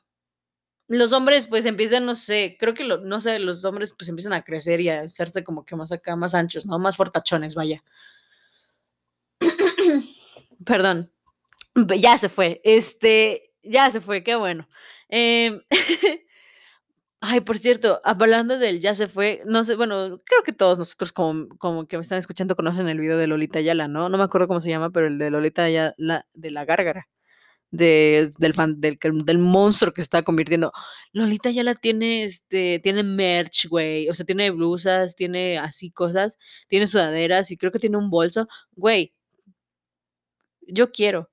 los 0.90 1.14
hombres 1.14 1.46
pues 1.46 1.64
empiezan, 1.66 2.04
no 2.06 2.14
sé, 2.14 2.56
creo 2.60 2.74
que, 2.74 2.84
lo, 2.84 2.98
no 2.98 3.20
sé, 3.22 3.38
los 3.38 3.64
hombres 3.64 3.94
pues 3.98 4.08
empiezan 4.10 4.34
a 4.34 4.42
crecer 4.44 4.80
y 4.82 4.90
a 4.90 5.00
hacerse 5.02 5.42
como 5.44 5.64
que 5.64 5.76
más 5.76 5.92
acá, 5.92 6.16
más 6.16 6.34
anchos, 6.34 6.66
¿no? 6.66 6.78
Más 6.78 6.98
fortachones, 6.98 7.54
vaya. 7.54 7.82
Perdón, 10.64 11.10
Pe- 11.88 12.00
ya 12.00 12.18
se 12.18 12.28
fue. 12.28 12.60
Este, 12.64 13.52
ya 13.62 13.90
se 13.90 14.00
fue, 14.02 14.24
qué 14.24 14.36
bueno. 14.36 14.68
Em, 15.08 15.62
ay, 17.20 17.40
por 17.40 17.58
cierto, 17.58 18.00
hablando 18.04 18.58
del 18.58 18.80
ya 18.80 18.94
se 18.94 19.06
fue, 19.06 19.42
no 19.46 19.64
sé, 19.64 19.76
bueno, 19.76 20.18
creo 20.24 20.42
que 20.44 20.52
todos 20.52 20.78
nosotros 20.78 21.12
como, 21.12 21.48
como 21.58 21.86
que 21.86 21.96
me 21.98 22.02
están 22.02 22.18
escuchando 22.18 22.56
conocen 22.56 22.88
el 22.88 22.98
video 23.00 23.18
de 23.18 23.26
Lolita 23.26 23.58
Ayala, 23.58 23.88
¿no? 23.88 24.08
No 24.08 24.18
me 24.18 24.24
acuerdo 24.24 24.48
cómo 24.48 24.60
se 24.60 24.70
llama, 24.70 24.90
pero 24.90 25.06
el 25.06 25.18
de 25.18 25.30
Lolita 25.30 25.64
Ayala, 25.64 26.26
de 26.34 26.50
la 26.50 26.64
gárgara, 26.64 27.08
de, 27.70 28.30
del 28.38 28.54
fan, 28.54 28.80
del, 28.80 28.98
del 29.24 29.38
monstruo 29.38 29.92
que 29.92 30.02
se 30.02 30.06
está 30.06 30.22
convirtiendo. 30.22 30.72
Lolita 31.12 31.48
Ayala 31.50 31.74
tiene, 31.74 32.24
este, 32.24 32.80
tiene 32.80 33.02
merch, 33.02 33.68
güey, 33.68 34.08
o 34.08 34.14
sea, 34.14 34.26
tiene 34.26 34.50
blusas, 34.50 35.14
tiene 35.16 35.58
así 35.58 35.90
cosas, 35.90 36.38
tiene 36.68 36.86
sudaderas 36.86 37.50
y 37.50 37.56
creo 37.56 37.72
que 37.72 37.78
tiene 37.78 37.96
un 37.98 38.10
bolso. 38.10 38.46
Güey, 38.72 39.14
yo 40.68 40.90
quiero. 40.92 41.30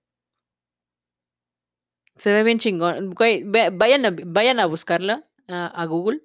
Se 2.18 2.34
ve 2.34 2.44
bien 2.44 2.60
chingón. 2.60 3.12
Güey, 3.14 3.44
vayan 3.46 4.06
a 4.06 4.16
vayan 4.26 4.60
a 4.60 4.66
buscarla 4.66 5.24
a 5.48 5.86
Google. 5.86 6.22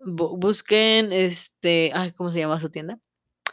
Bu 0.00 0.36
busquen, 0.38 1.12
este, 1.12 1.92
ay, 1.94 2.12
¿cómo 2.12 2.30
se 2.30 2.40
llama 2.40 2.60
su 2.60 2.70
tienda? 2.70 2.98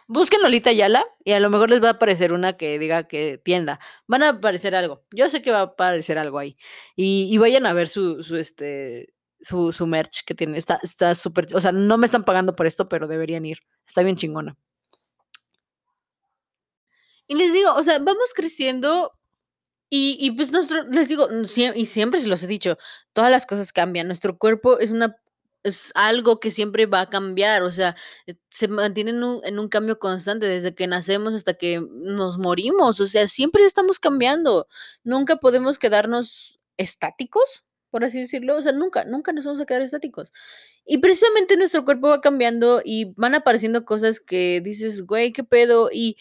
Busquen 0.07 0.41
Lolita 0.41 0.69
Ayala 0.69 1.03
y 1.23 1.31
a 1.31 1.39
lo 1.39 1.49
mejor 1.49 1.71
les 1.71 1.83
va 1.83 1.87
a 1.89 1.91
aparecer 1.93 2.31
una 2.31 2.53
que 2.57 2.77
diga 2.77 3.07
que 3.07 3.39
tienda. 3.43 3.79
Van 4.07 4.21
a 4.21 4.29
aparecer 4.29 4.75
algo. 4.75 5.03
Yo 5.11 5.29
sé 5.29 5.41
que 5.41 5.51
va 5.51 5.59
a 5.59 5.63
aparecer 5.63 6.19
algo 6.19 6.37
ahí. 6.37 6.55
Y 6.95 7.35
vayan 7.39 7.65
a 7.65 7.73
ver 7.73 7.87
su 7.89 8.21
su, 8.21 8.37
este, 8.37 9.13
su 9.41 9.71
su 9.71 9.87
merch 9.87 10.23
que 10.25 10.35
tiene. 10.35 10.57
Está 10.57 11.15
súper 11.15 11.47
o 11.55 11.59
sea, 11.59 11.71
no 11.71 11.97
me 11.97 12.05
están 12.05 12.23
pagando 12.23 12.55
por 12.55 12.67
esto, 12.67 12.85
pero 12.87 13.07
deberían 13.07 13.45
ir. 13.45 13.59
Está 13.87 14.03
bien 14.03 14.15
chingona. 14.15 14.55
Y 17.27 17.35
les 17.35 17.53
digo, 17.53 17.73
o 17.73 17.83
sea, 17.83 17.97
vamos 17.99 18.33
creciendo 18.35 19.11
y 19.89 20.17
y 20.19 20.31
pues 20.31 20.51
nuestro 20.51 20.83
les 20.83 21.09
digo, 21.09 21.29
y 21.75 21.85
siempre 21.85 22.19
se 22.19 22.27
los 22.27 22.43
he 22.43 22.47
dicho, 22.47 22.77
todas 23.13 23.31
las 23.31 23.45
cosas 23.47 23.73
cambian. 23.73 24.07
Nuestro 24.07 24.37
cuerpo 24.37 24.79
es 24.79 24.91
una 24.91 25.15
es 25.65 25.91
algo 25.95 26.39
que 26.39 26.51
siempre 26.51 26.85
va 26.87 27.01
a 27.01 27.09
cambiar, 27.09 27.63
o 27.63 27.71
sea, 27.71 27.95
eh, 28.27 28.35
se 28.49 28.67
mantiene 28.69 29.11
en 29.11 29.23
un 29.23 29.41
en 29.45 29.59
un 29.59 29.69
cambio 29.69 29.99
constante 29.99 30.47
desde 30.47 30.75
que 30.75 30.87
nacemos 30.87 31.33
hasta 31.35 31.55
que 31.55 31.81
nos 31.91 32.37
morimos, 32.39 33.01
o 33.01 33.05
sea, 33.07 33.27
siempre 33.27 33.65
estamos 33.65 33.99
cambiando. 33.99 34.67
Nunca 35.03 35.37
podemos 35.37 35.79
quedarnos 35.79 36.59
estáticos, 36.77 37.65
por 37.91 38.03
así 38.05 38.19
decirlo, 38.19 38.57
o 38.57 38.61
sea, 38.61 38.73
nunca, 38.73 39.05
nunca 39.05 39.33
nos 39.33 39.45
vamos 39.45 39.61
a 39.61 39.65
quedar 39.65 39.81
estáticos. 39.83 40.33
Y 40.85 40.99
precisamente 40.99 41.57
nuestro 41.57 41.85
cuerpo 41.85 42.09
va 42.09 42.21
cambiando 42.21 42.81
y 42.85 43.13
van 43.17 43.35
apareciendo 43.35 43.85
cosas 43.85 44.19
que 44.21 44.61
dices: 44.63 45.05
"Güey, 45.05 45.33
¿qué 45.33 45.43
pedo?". 45.43 45.89
Y 45.91 46.17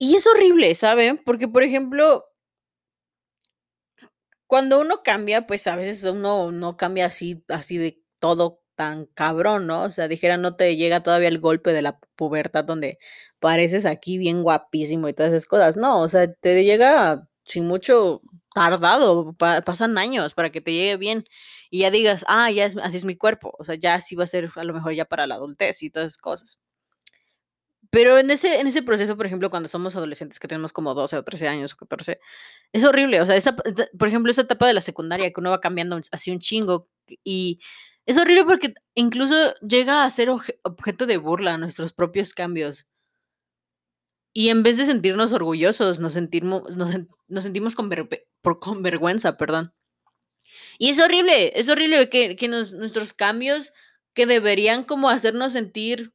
y 0.00 0.14
es 0.14 0.26
horrible, 0.28 0.74
¿saben? 0.76 1.18
Porque, 1.24 1.48
por 1.48 1.62
ejemplo 1.64 2.28
cuando 4.50 4.80
uno 4.80 5.02
cambia, 5.04 5.46
pues, 5.46 5.66
a 5.66 5.76
veces 5.76 6.02
uno 6.04 6.50
no 6.52 6.78
cambia 6.78 7.04
así 7.06 7.44
así 7.48 7.76
de 7.76 8.02
todo 8.20 8.60
tan 8.76 9.06
cabrón, 9.06 9.66
¿no? 9.66 9.84
O 9.84 9.90
sea, 9.90 10.08
dijera, 10.08 10.36
no 10.36 10.56
te 10.56 10.76
llega 10.76 11.02
todavía 11.02 11.28
el 11.28 11.40
golpe 11.40 11.72
de 11.72 11.82
la 11.82 11.98
pubertad 12.16 12.64
donde 12.64 12.98
pareces 13.40 13.86
aquí 13.86 14.18
bien 14.18 14.42
guapísimo 14.42 15.08
y 15.08 15.14
todas 15.14 15.32
esas 15.32 15.46
cosas. 15.46 15.76
No, 15.76 16.00
o 16.00 16.08
sea, 16.08 16.32
te 16.32 16.64
llega 16.64 17.28
sin 17.44 17.66
mucho 17.66 18.22
tardado, 18.54 19.34
pa 19.34 19.62
pasan 19.62 19.98
años 19.98 20.34
para 20.34 20.50
que 20.52 20.60
te 20.60 20.72
llegue 20.72 20.96
bien 20.96 21.24
y 21.70 21.80
ya 21.80 21.90
digas: 21.90 22.24
"Ah, 22.28 22.50
ya 22.50 22.66
es 22.66 22.76
así 22.78 22.96
es 22.98 23.04
mi 23.04 23.16
cuerpo", 23.16 23.54
o 23.58 23.64
sea, 23.64 23.74
ya 23.76 23.94
así 23.94 24.16
va 24.16 24.24
a 24.24 24.26
ser 24.28 24.50
a 24.56 24.64
lo 24.64 24.74
mejor 24.74 24.92
ya 24.94 25.04
para 25.06 25.26
la 25.26 25.36
adultez 25.36 25.82
y 25.82 25.90
todas 25.90 26.08
esas 26.12 26.18
cosas. 26.22 26.56
Pero 27.92 28.18
en 28.18 28.30
ese 28.30 28.60
en 28.60 28.66
ese 28.66 28.82
proceso, 28.82 29.16
por 29.16 29.24
ejemplo, 29.26 29.48
cuando 29.50 29.68
somos 29.68 29.96
adolescentes, 29.96 30.38
que 30.38 30.48
tenemos 30.48 30.72
como 30.74 30.94
12 30.94 31.16
o 31.16 31.24
13 31.24 31.48
años, 31.48 31.72
o 31.72 31.76
14, 31.78 32.20
es 32.72 32.84
horrible, 32.84 33.20
o 33.22 33.26
sea, 33.26 33.36
esa 33.36 33.56
por 33.56 34.08
ejemplo, 34.08 34.30
esa 34.30 34.42
etapa 34.42 34.66
de 34.66 34.74
la 34.74 34.82
secundaria 34.82 35.32
que 35.32 35.40
uno 35.40 35.50
va 35.50 35.60
cambiando 35.60 35.98
así 36.12 36.30
un 36.30 36.38
chingo, 36.40 36.88
y 37.24 37.60
es 38.08 38.18
horrible 38.18 38.44
porque 38.44 38.74
incluso 38.94 39.54
llega 39.60 40.04
a 40.04 40.10
ser 40.10 40.30
objeto 40.30 41.06
de 41.06 41.18
burla 41.18 41.58
nuestros 41.58 41.92
propios 41.92 42.34
cambios. 42.34 42.84
Y 44.36 44.50
en 44.50 44.62
vez 44.62 44.76
de 44.76 44.86
sentirnos 44.86 45.32
orgullosos, 45.32 46.00
nos 46.00 46.12
sentimos 46.12 46.76
nos 46.76 46.90
sen 46.90 47.08
nos 47.28 47.44
sentimos 47.44 47.74
con 47.76 47.88
vergüenza, 48.82 49.36
perdón. 49.36 49.72
Y 50.80 50.90
es 50.90 51.00
horrible, 51.00 51.58
es 51.58 51.68
horrible 51.68 52.08
que 52.08 52.36
que 52.36 52.46
nuestros 52.48 53.12
cambios 53.12 53.72
que 54.14 54.26
deberían 54.26 54.84
como 54.84 55.10
hacernos 55.10 55.52
sentir 55.52 56.12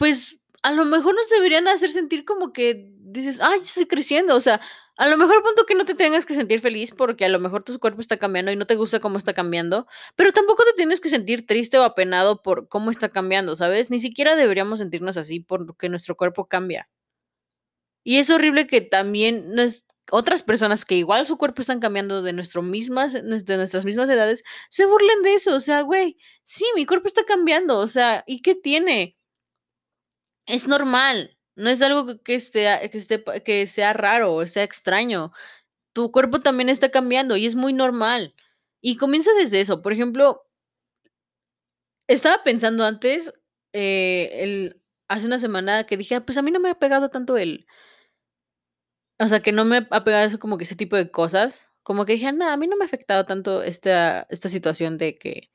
pues, 0.00 0.40
a 0.62 0.72
lo 0.72 0.84
mejor 0.84 1.14
nos 1.14 1.28
deberían 1.28 1.68
hacer 1.68 1.90
sentir 1.90 2.24
como 2.24 2.52
que 2.52 2.88
dices: 3.00 3.40
"Ay, 3.40 3.60
estoy 3.62 3.86
creciendo", 3.86 4.36
o 4.36 4.40
sea, 4.40 4.60
a 5.02 5.08
lo 5.08 5.16
mejor 5.16 5.42
pon 5.42 5.56
tú 5.56 5.64
que 5.66 5.74
no 5.74 5.84
te 5.84 5.96
tengas 5.96 6.26
que 6.26 6.34
sentir 6.34 6.60
feliz 6.60 6.92
porque 6.92 7.24
a 7.24 7.28
lo 7.28 7.40
mejor 7.40 7.64
tu 7.64 7.76
cuerpo 7.80 8.00
está 8.00 8.18
cambiando 8.18 8.52
y 8.52 8.56
no 8.56 8.66
te 8.66 8.76
gusta 8.76 9.00
cómo 9.00 9.18
está 9.18 9.34
cambiando, 9.34 9.88
pero 10.14 10.32
tampoco 10.32 10.62
te 10.62 10.74
tienes 10.74 11.00
que 11.00 11.08
sentir 11.08 11.44
triste 11.44 11.76
o 11.76 11.82
apenado 11.82 12.40
por 12.40 12.68
cómo 12.68 12.88
está 12.92 13.08
cambiando, 13.08 13.56
¿sabes? 13.56 13.90
Ni 13.90 13.98
siquiera 13.98 14.36
deberíamos 14.36 14.78
sentirnos 14.78 15.16
así 15.16 15.40
porque 15.40 15.88
nuestro 15.88 16.14
cuerpo 16.16 16.46
cambia. 16.46 16.88
Y 18.04 18.18
es 18.18 18.30
horrible 18.30 18.68
que 18.68 18.80
también 18.80 19.56
otras 20.12 20.44
personas 20.44 20.84
que 20.84 20.94
igual 20.94 21.26
su 21.26 21.36
cuerpo 21.36 21.62
están 21.62 21.80
cambiando 21.80 22.22
de 22.22 22.32
nuestro 22.32 22.62
mismas 22.62 23.12
de 23.12 23.56
nuestras 23.56 23.84
mismas 23.84 24.08
edades, 24.08 24.44
se 24.70 24.86
burlen 24.86 25.22
de 25.22 25.34
eso, 25.34 25.56
o 25.56 25.60
sea, 25.60 25.80
güey, 25.82 26.16
sí, 26.44 26.64
mi 26.76 26.86
cuerpo 26.86 27.08
está 27.08 27.24
cambiando, 27.24 27.78
o 27.80 27.88
sea, 27.88 28.22
¿y 28.28 28.40
qué 28.40 28.54
tiene? 28.54 29.16
Es 30.46 30.68
normal, 30.68 31.36
no 31.56 31.70
es 31.70 31.82
algo 31.82 32.20
que 32.22 32.34
esté 32.36 32.66
que 32.90 32.98
esté 32.98 33.22
que 33.44 33.66
sea 33.66 33.92
raro 33.92 34.34
o 34.34 34.46
sea 34.46 34.64
extraño. 34.64 35.32
Tu 35.94 36.12
cuerpo 36.12 36.40
también 36.40 36.68
está 36.70 36.90
cambiando 36.90 37.36
y 37.36 37.46
es 37.46 37.54
muy 37.56 37.72
normal. 37.74 38.34
Y 38.82 38.96
comienza 38.98 39.32
desde 39.38 39.60
eso, 39.60 39.82
por 39.82 39.92
ejemplo 39.94 40.44
estaba 42.08 42.42
pensando 42.44 42.84
antes, 42.84 43.32
eh, 43.72 44.30
el 44.42 44.80
hace 45.08 45.26
una 45.26 45.38
semana 45.38 45.84
que 45.84 45.96
dije: 45.96 46.14
"Ah, 46.16 46.24
pues 46.24 46.38
a 46.38 46.42
mí 46.42 46.50
no 46.50 46.60
me 46.60 46.70
ha 46.70 46.74
pegado 46.78 47.10
tanto 47.10 47.36
el" 47.36 47.66
o 49.20 49.26
sea, 49.28 49.40
que 49.40 49.52
no 49.52 49.64
me 49.64 49.86
ha 49.90 50.04
pegado 50.04 50.26
eso 50.26 50.38
como 50.38 50.58
que 50.58 50.64
ese 50.64 50.76
tipo 50.76 50.96
de 50.96 51.10
cosas, 51.10 51.70
como 51.82 52.04
que 52.04 52.14
dije: 52.14 52.32
"No, 52.32 52.48
a 52.50 52.56
mí 52.56 52.66
no 52.66 52.76
me 52.76 52.84
ha 52.84 52.86
afectado 52.86 53.24
tanto 53.26 53.62
esta 53.62 54.26
esta 54.30 54.48
situación 54.48 54.98
de 54.98 55.18
que" 55.18 55.50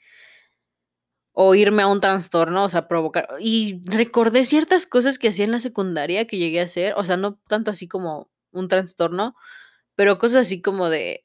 "o 1.39 1.55
irme 1.55 1.83
a 1.83 1.87
un 1.87 2.01
trastorno, 2.01 2.65
o 2.65 2.69
sea, 2.69 2.87
provocar", 2.89 3.27
y 3.39 3.81
recordé 3.87 4.45
ciertas 4.45 4.85
cosas 4.87 5.19
que 5.19 5.29
hacía 5.29 5.45
en 5.45 5.51
la 5.53 5.59
secundaria 5.61 6.27
que 6.27 6.37
llegué 6.39 6.61
a 6.61 6.63
hacer, 6.65 6.93
o 6.97 7.05
sea, 7.05 7.17
no 7.17 7.35
tanto 7.49 7.71
así 7.71 7.87
como 7.89 8.29
un 8.51 8.67
trastorno, 8.69 9.35
pero 9.95 10.19
cosas 10.19 10.43
así 10.47 10.61
como 10.61 10.89
de 10.89 11.23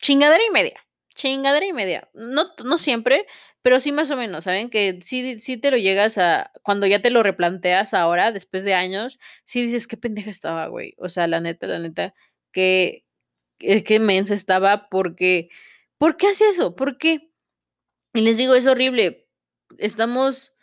chingadera 0.00 0.42
y 0.46 0.50
media, 0.52 0.80
chingadera 1.14 1.66
y 1.66 1.72
media. 1.72 2.08
No 2.14 2.44
no 2.64 2.78
siempre, 2.78 3.26
pero 3.62 3.80
sí 3.80 3.92
más 3.92 4.10
o 4.10 4.16
menos, 4.16 4.44
¿saben? 4.44 4.68
Que 4.70 5.00
sí 5.02 5.40
sí 5.40 5.56
te 5.56 5.70
lo 5.70 5.78
llegas 5.78 6.18
a 6.18 6.50
cuando 6.62 6.86
ya 6.86 7.00
te 7.00 7.10
lo 7.10 7.22
replanteas 7.22 7.94
ahora, 7.94 8.30
después 8.32 8.64
de 8.64 8.74
años, 8.74 9.18
sí 9.44 9.62
dices: 9.64 9.86
"Qué 9.86 9.96
pendeja 9.96 10.30
estaba, 10.30 10.66
güey". 10.68 10.94
O 10.98 11.08
sea, 11.08 11.26
la 11.26 11.40
neta, 11.40 11.66
la 11.66 11.78
neta, 11.78 12.14
qué 12.52 13.04
qué 13.58 13.84
qué 13.84 14.00
mensa 14.00 14.34
estaba, 14.34 14.88
porque, 14.90 15.50
¿por 15.98 16.16
qué 16.18 16.28
hacía 16.28 16.50
eso? 16.50 16.76
¿Por 16.76 16.98
qué? 16.98 17.25
Y 18.16 18.22
les 18.22 18.38
digo, 18.38 18.54
es 18.54 18.66
horrible. 18.66 19.28
Estamos 19.76 20.54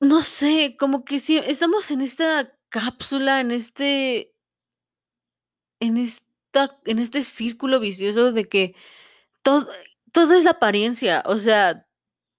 no 0.00 0.22
sé, 0.22 0.76
como 0.78 1.04
que 1.04 1.18
sí, 1.18 1.38
estamos 1.38 1.90
en 1.90 2.02
esta 2.02 2.56
cápsula, 2.68 3.40
en 3.40 3.50
este 3.50 4.32
en 5.80 5.96
esta 5.96 6.80
en 6.84 7.00
este 7.00 7.22
círculo 7.22 7.80
vicioso 7.80 8.30
de 8.32 8.48
que 8.48 8.76
todo 9.42 9.68
todo 10.12 10.34
es 10.34 10.44
la 10.44 10.52
apariencia, 10.52 11.24
o 11.26 11.38
sea, 11.38 11.88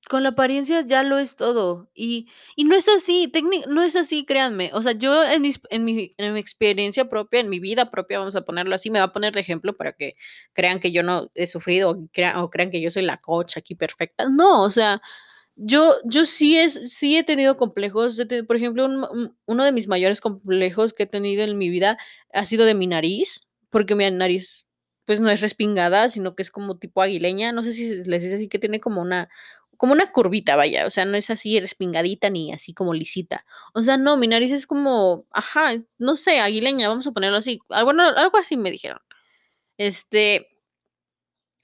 con 0.09 0.23
la 0.23 0.29
apariencia 0.29 0.81
ya 0.81 1.03
lo 1.03 1.17
es 1.19 1.35
todo, 1.37 1.89
y 1.95 2.27
y 2.55 2.65
no 2.65 2.75
es 2.75 2.87
así, 2.89 3.31
no 3.67 3.83
es 3.83 3.95
así, 3.95 4.25
créanme. 4.25 4.71
O 4.73 4.81
sea, 4.81 4.93
yo 4.93 5.23
en 5.23 5.41
mis 5.41 5.61
en 5.69 5.85
mi 5.85 6.11
en 6.17 6.33
mi 6.33 6.39
experiencia 6.39 7.09
propia, 7.09 7.39
en 7.39 7.49
mi 7.49 7.59
vida 7.59 7.89
propia, 7.89 8.19
vamos 8.19 8.35
a 8.35 8.41
ponerlo 8.43 8.75
así, 8.75 8.89
me 8.91 8.99
voy 8.99 9.07
a 9.07 9.11
poner 9.11 9.33
de 9.33 9.39
ejemplo 9.41 9.75
para 9.77 9.93
que 9.93 10.15
crean 10.53 10.79
que 10.79 10.91
yo 10.91 11.03
no 11.03 11.31
he 11.35 11.47
sufrido, 11.47 11.91
o 11.91 12.07
crea 12.11 12.43
o 12.43 12.49
crean 12.49 12.71
que 12.71 12.81
yo 12.81 12.91
soy 12.91 13.03
la 13.03 13.17
coach 13.17 13.57
aquí 13.57 13.75
perfecta. 13.75 14.27
No, 14.29 14.63
o 14.63 14.69
sea, 14.69 15.01
yo 15.55 15.95
yo 16.05 16.25
sí 16.25 16.57
es 16.59 16.73
sí 16.93 17.17
he 17.17 17.23
tenido 17.23 17.57
complejos, 17.57 18.21
por 18.47 18.55
ejemplo, 18.57 18.85
un 18.85 19.03
un 19.05 19.37
uno 19.45 19.63
de 19.65 19.71
mis 19.73 19.87
mayores 19.87 20.21
complejos 20.21 20.93
que 20.93 21.03
he 21.03 21.07
tenido 21.07 21.43
en 21.43 21.57
mi 21.57 21.69
vida 21.69 21.97
ha 22.33 22.45
sido 22.45 22.65
de 22.65 22.75
mi 22.75 22.87
nariz, 22.87 23.41
porque 23.71 23.95
mi 23.95 24.09
nariz, 24.11 24.67
pues, 25.05 25.21
no 25.21 25.29
es 25.29 25.41
respingada, 25.41 26.09
sino 26.09 26.35
que 26.35 26.43
es 26.43 26.51
como 26.51 26.77
tipo 26.79 27.01
aguileña, 27.01 27.51
no 27.53 27.63
sé 27.63 27.71
si 27.73 27.87
les 28.05 28.23
dice 28.23 28.35
así, 28.35 28.47
que 28.49 28.59
tiene 28.59 28.79
como 28.81 29.01
una 29.01 29.29
como 29.77 29.93
una 29.93 30.11
curvita, 30.11 30.55
vaya, 30.55 30.85
o 30.85 30.89
sea, 30.89 31.05
no 31.05 31.17
es 31.17 31.29
así 31.29 31.59
respingadita 31.59 32.29
ni 32.29 32.53
así 32.53 32.73
como 32.73 32.93
lisita. 32.93 33.45
O 33.73 33.81
sea, 33.81 33.97
no, 33.97 34.17
mi 34.17 34.27
nariz 34.27 34.51
es 34.51 34.67
como, 34.67 35.25
ajá, 35.31 35.73
no 35.97 36.15
sé, 36.15 36.39
aguileña, 36.39 36.89
vamos 36.89 37.07
a 37.07 37.11
ponerlo 37.11 37.37
así, 37.37 37.59
ah, 37.69 37.83
bueno, 37.83 38.03
algo 38.03 38.37
así 38.37 38.57
me 38.57 38.71
dijeron. 38.71 38.99
Este 39.77 40.47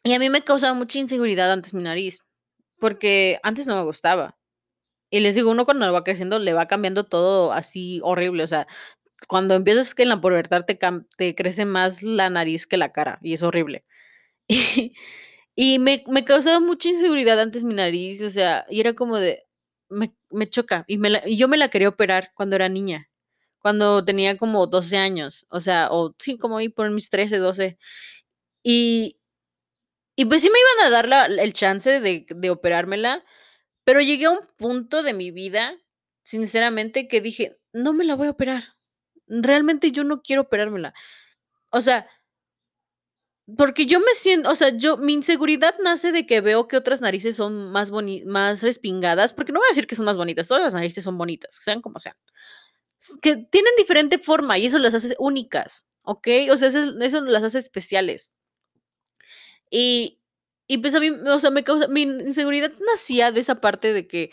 y 0.04 0.14
a 0.14 0.20
mí 0.20 0.30
me 0.30 0.44
causaba 0.44 0.74
mucha 0.74 1.00
inseguridad 1.00 1.52
antes 1.52 1.74
mi 1.74 1.84
nariz, 1.84 2.24
porque 2.80 3.40
antes 3.44 3.68
no 3.68 3.76
me 3.76 3.84
gustaba. 3.84 4.38
Y 5.12 5.22
les 5.22 5.36
digo, 5.36 5.52
uno 5.52 5.66
cuando 5.66 5.92
va 5.94 6.04
creciendo 6.04 6.40
le 6.40 6.54
va 6.54 6.68
cambiando 6.68 7.06
todo 7.06 7.54
así 7.54 8.00
horrible, 8.04 8.44
o 8.44 8.48
sea, 8.48 8.68
cuando 9.28 9.56
empiezas 9.56 9.96
que 9.96 10.04
en 10.04 10.10
la 10.10 10.22
pubertad 10.22 10.66
te 10.66 10.80
te 11.18 11.36
crece 11.36 11.66
más 11.66 12.04
la 12.04 12.30
nariz 12.30 12.68
que 12.68 12.78
la 12.78 12.92
cara, 12.94 13.20
y 13.24 13.34
es 13.34 13.44
horrible. 13.44 13.84
Y 14.50 14.94
y 15.62 15.80
me 15.80 16.04
me 16.08 16.24
causaba 16.26 16.60
mucha 16.62 16.90
inseguridad 16.90 17.40
antes 17.42 17.64
mi 17.66 17.74
nariz, 17.76 18.22
o 18.24 18.30
sea, 18.30 18.66
y 18.70 18.80
era 18.82 18.94
como 18.94 19.18
de 19.20 19.44
me 19.90 20.14
me 20.32 20.48
choca, 20.50 20.86
y 20.88 20.98
me 21.00 21.22
y 21.26 21.38
yo 21.38 21.48
me 21.50 21.58
la 21.58 21.70
quería 21.70 21.90
operar 21.90 22.32
cuando 22.36 22.56
era 22.56 22.70
niña, 22.70 23.10
cuando 23.60 24.06
tenía 24.06 24.38
como 24.38 24.68
12 24.68 24.98
años, 24.98 25.48
o 25.52 25.60
sea, 25.62 25.90
o 25.92 26.16
sí, 26.20 26.38
como 26.38 26.58
ahí 26.60 26.70
por 26.70 26.90
mis 26.92 27.10
13, 27.10 27.38
12. 27.40 27.78
Y 28.64 29.18
y 30.18 30.26
pues 30.26 30.42
sí 30.42 30.50
me 30.50 30.60
iban 30.60 30.88
a 30.88 30.96
dar 30.96 31.08
la 31.08 31.26
el 31.26 31.54
chance 31.54 32.00
de 32.02 32.26
de 32.30 32.50
operármela, 32.50 33.24
pero 33.86 34.02
llegué 34.02 34.26
a 34.26 34.32
un 34.32 34.42
punto 34.58 35.04
de 35.04 35.14
mi 35.14 35.32
vida, 35.32 35.76
sinceramente, 36.24 37.08
que 37.08 37.22
dije: 37.22 37.58
"No 37.74 37.94
me 37.94 38.06
la 38.06 38.16
voy 38.16 38.28
a 38.28 38.32
operar". 38.32 38.64
realmente 39.28 39.92
yo 39.92 40.04
no 40.06 40.22
quiero 40.24 40.44
operármela. 40.44 40.94
O 41.72 41.82
sea, 41.82 42.08
porque 43.58 43.86
yo 43.86 44.00
me 44.00 44.14
siento, 44.16 44.50
o 44.50 44.56
sea, 44.56 44.70
yo, 44.70 44.98
mi 44.98 45.14
inseguridad 45.14 45.76
nace 45.84 46.12
de 46.12 46.26
que 46.26 46.42
veo 46.42 46.68
que 46.68 46.78
otras 46.78 47.02
narices 47.02 47.36
son 47.36 47.72
más 47.72 47.92
boni 47.92 48.24
más 48.26 48.62
respingadas, 48.64 49.34
porque 49.34 49.52
no 49.52 49.60
voy 49.60 49.68
a 49.68 49.72
decir 49.72 49.88
que 49.88 49.96
son 49.96 50.06
más 50.06 50.18
bonitas, 50.18 50.48
todas 50.48 50.64
las 50.64 50.74
narices 50.74 51.04
son 51.04 51.18
bonitas, 51.18 51.56
sean 51.56 51.82
como 51.82 52.00
sean. 52.00 52.16
que 53.22 53.38
tienen 53.38 53.74
diferente 53.78 54.18
forma 54.18 54.58
y 54.58 54.66
eso 54.66 54.78
las 54.80 54.94
hace 54.96 55.16
únicas, 55.20 55.88
¿ok? 56.04 56.28
O 56.52 56.58
sea, 56.58 56.68
eso, 56.70 56.80
eso 57.02 57.22
las 57.22 57.44
hace 57.44 57.60
especiales. 57.60 58.34
Y, 59.70 60.20
y 60.68 60.80
pues 60.80 60.96
a 60.96 61.00
mí, 61.00 61.10
o 61.10 61.40
sea, 61.40 61.52
me 61.52 61.64
causa, 61.64 61.88
mi 61.88 62.04
inseguridad 62.04 62.72
nacía 62.92 63.32
de 63.32 63.40
esa 63.42 63.62
parte 63.62 63.94
de 63.94 64.08
que 64.08 64.32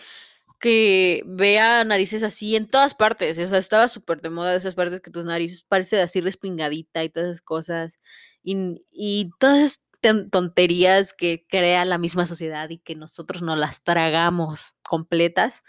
que 0.59 1.23
vea 1.27 1.85
narices 1.85 2.23
así 2.23 2.57
en 2.57 2.69
todas 2.69 2.95
partes. 2.95 3.39
O 3.39 3.49
sea, 3.49 3.59
estaba 3.59 3.89
súper 3.89 4.21
de 4.21 4.31
moda 4.31 4.53
de 4.53 4.59
esas 4.59 4.75
partes 4.75 5.01
que 5.01 5.11
tus 5.11 5.25
narices 5.25 5.63
parece 5.63 6.01
así 6.01 6.21
respingadita 6.21 7.05
y 7.05 7.11
todas 7.11 7.29
esas 7.31 7.43
cosas. 7.43 8.01
Y, 8.47 8.87
y 8.93 9.33
todas 9.41 9.83
tonterías 10.31 11.13
que 11.13 11.45
crea 11.49 11.85
la 11.85 11.99
misma 11.99 12.27
sociedad 12.27 12.71
y 12.71 12.79
que 12.79 12.95
nosotros 12.95 13.43
no 13.43 13.57
las 13.57 13.83
tragamos 13.83 14.77
completas. 14.83 15.65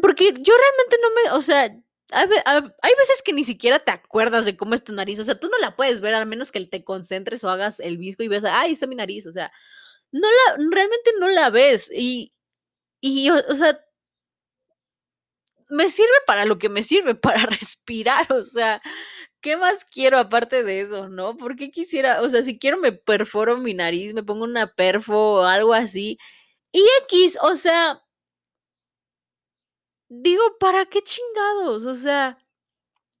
Porque 0.00 0.32
yo 0.32 0.54
realmente 0.54 0.96
no 1.02 1.08
me, 1.10 1.38
o 1.38 1.42
sea, 1.42 1.64
hay, 2.12 2.92
veces 2.98 3.22
que 3.24 3.32
ni 3.32 3.44
siquiera 3.44 3.78
te 3.78 3.92
acuerdas 3.92 4.44
de 4.44 4.56
cómo 4.56 4.74
es 4.74 4.84
tu 4.84 4.92
nariz, 4.92 5.18
o 5.18 5.24
sea, 5.24 5.38
tú 5.38 5.48
no 5.48 5.58
la 5.58 5.76
puedes 5.76 6.00
ver 6.00 6.14
a 6.14 6.24
menos 6.24 6.52
que 6.52 6.64
te 6.66 6.84
concentres 6.84 7.44
o 7.44 7.48
hagas 7.48 7.80
el 7.80 7.98
visco 7.98 8.22
y 8.22 8.28
veas, 8.28 8.44
ay, 8.44 8.72
está 8.72 8.86
mi 8.86 8.94
nariz, 8.94 9.26
o 9.26 9.32
sea, 9.32 9.52
no 10.12 10.28
la, 10.28 10.56
realmente 10.70 11.10
no 11.18 11.28
la 11.28 11.50
ves. 11.50 11.90
Y, 11.94 12.32
y 13.00 13.30
o, 13.30 13.56
sea, 13.56 13.80
me 15.70 15.88
sirve 15.88 16.16
para 16.26 16.44
lo 16.44 16.58
que 16.58 16.68
me 16.68 16.82
sirve, 16.82 17.14
para 17.14 17.46
respirar, 17.46 18.32
o 18.32 18.44
sea, 18.44 18.80
¿qué 19.44 19.58
más 19.58 19.84
quiero 19.86 20.18
aparte 20.18 20.64
de 20.64 20.80
eso, 20.82 21.08
no? 21.10 21.36
¿Por 21.38 21.56
qué 21.56 21.70
quisiera, 21.70 22.22
o 22.22 22.30
sea, 22.30 22.42
si 22.42 22.58
quiero 22.58 22.78
me 22.78 22.92
perforo 22.92 23.58
mi 23.58 23.74
nariz, 23.74 24.14
me 24.14 24.24
pongo 24.24 24.44
una 24.44 24.68
perfo 24.74 25.16
o 25.40 25.42
algo 25.44 25.74
así, 25.74 26.18
y 26.72 26.82
X, 27.06 27.38
o 27.42 27.56
sea, 27.56 28.02
digo, 30.08 30.42
¿para 30.60 30.86
qué 30.86 31.02
chingados? 31.02 31.86
O 31.86 31.94
sea, 31.94 32.38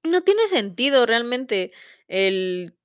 no 0.04 0.22
tiene 0.22 0.48
sentido 0.48 1.06
realmente 1.06 1.72
el 2.08 2.76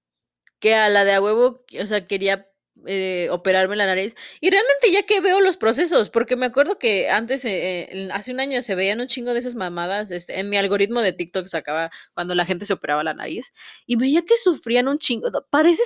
que 0.59 0.75
a 0.75 0.89
la 0.89 1.05
de 1.05 1.13
a 1.15 1.21
huevo, 1.21 1.65
o 1.81 1.87
sea, 1.87 2.07
quería 2.07 2.48
eh, 2.85 3.27
operarme 3.31 3.75
la 3.75 3.85
nariz. 3.85 4.15
Y 4.41 4.49
realmente 4.49 4.91
ya 4.91 5.03
que 5.03 5.21
veo 5.21 5.41
los 5.41 5.57
procesos, 5.57 6.09
porque 6.09 6.35
me 6.35 6.45
acuerdo 6.45 6.77
que 6.79 7.09
antes, 7.09 7.45
eh, 7.45 8.09
hace 8.13 8.31
un 8.31 8.39
año 8.39 8.61
se 8.61 8.75
veían 8.75 9.01
un 9.01 9.07
chingo 9.07 9.33
de 9.33 9.39
esas 9.39 9.55
mamadas, 9.55 10.11
este, 10.11 10.39
en 10.39 10.49
mi 10.49 10.57
algoritmo 10.57 11.01
de 11.01 11.13
TikTok 11.13 11.47
sacaba 11.47 11.89
cuando 12.13 12.35
la 12.35 12.45
gente 12.45 12.65
se 12.65 12.73
operaba 12.73 13.03
la 13.03 13.13
nariz, 13.13 13.53
y 13.85 13.95
veía 13.95 14.23
que 14.25 14.37
sufrían 14.37 14.87
un 14.87 14.97
chingo. 14.97 15.29
Parece, 15.49 15.83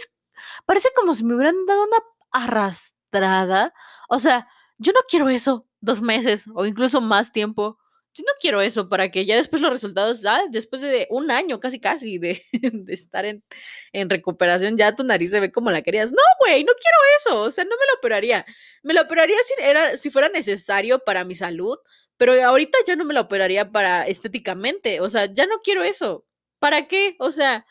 parece 0.65 0.89
como 0.95 1.15
si 1.15 1.23
me 1.23 1.35
hubieran 1.35 1.65
dado 1.65 1.83
una 1.83 1.97
arrastrada. 2.31 3.73
O 4.09 4.19
sea, 4.19 4.47
yo 4.77 4.91
no 4.93 5.01
quiero 5.07 5.29
eso 5.29 5.67
dos 5.81 6.01
meses 6.01 6.45
o 6.55 6.65
incluso 6.65 7.01
más 7.01 7.31
tiempo 7.31 7.77
yo 8.13 8.23
no 8.25 8.33
quiero 8.39 8.61
eso 8.61 8.89
para 8.89 9.09
que 9.09 9.25
ya 9.25 9.35
después 9.35 9.61
los 9.61 9.71
resultados, 9.71 10.23
después 10.51 10.81
de 10.81 11.07
un 11.09 11.31
año 11.31 11.59
casi 11.59 11.79
casi 11.79 12.17
de, 12.19 12.43
estar 12.87 13.25
en, 13.25 13.43
en, 13.91 14.09
recuperación, 14.09 14.77
ya 14.77 14.95
tu 14.95 15.03
nariz 15.03 15.31
se 15.31 15.39
ve 15.39 15.51
como 15.51 15.71
la 15.71 15.81
querías. 15.81 16.11
No, 16.11 16.21
güey, 16.39 16.63
no 16.63 16.73
quiero 16.73 16.97
eso. 17.19 17.41
O 17.41 17.51
sea, 17.51 17.63
no 17.63 17.71
me 17.71 17.85
lo 17.87 17.97
operaría. 17.97 18.45
Me 18.83 18.93
lo 18.93 19.01
operaría 19.01 19.37
si, 19.43 19.53
era, 19.63 19.97
si 19.97 20.09
fuera 20.11 20.29
necesario 20.29 20.99
para 20.99 21.25
mi 21.25 21.35
salud, 21.35 21.77
pero 22.17 22.33
ahorita 22.43 22.77
ya 22.85 22.95
no 22.95 23.05
me 23.05 23.13
lo 23.13 23.21
operaría 23.21 23.71
para 23.71 24.07
estéticamente. 24.07 25.01
O 25.01 25.09
sea, 25.09 25.25
ya 25.25 25.45
no 25.47 25.61
quiero 25.63 25.83
eso. 25.83 26.25
¿Para 26.59 26.87
qué? 26.87 27.15
O 27.19 27.31
sea, 27.31 27.65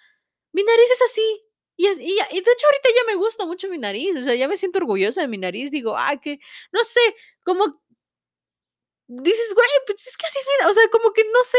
mi 0.52 0.62
nariz 0.64 0.90
es 0.92 1.02
así. 1.02 1.44
Y, 1.76 1.86
es, 1.86 1.98
y, 1.98 2.04
y, 2.04 2.40
de 2.40 2.52
hecho 2.52 2.66
ahorita 2.66 2.88
ya 2.96 3.12
me 3.12 3.14
gusta 3.16 3.46
mucho 3.46 3.68
mi 3.70 3.78
nariz, 3.78 4.14
o 4.16 4.20
sea, 4.22 4.34
ya 4.34 4.46
me 4.46 4.56
siento 4.58 4.78
orgullosa 4.78 5.22
de 5.22 5.28
mi 5.28 5.38
nariz, 5.38 5.70
digo, 5.70 5.96
ah, 5.96 6.20
que, 6.20 6.38
no 6.70 6.84
sé, 6.84 7.00
como 7.44 7.82
dices, 9.08 9.54
güey, 9.54 9.68
pues 9.86 10.06
es 10.06 10.16
que 10.16 10.26
así 10.26 10.38
es, 10.38 10.66
o 10.66 10.74
sea, 10.74 10.84
como 10.90 11.12
que 11.12 11.24
no 11.24 11.44
sé. 11.44 11.58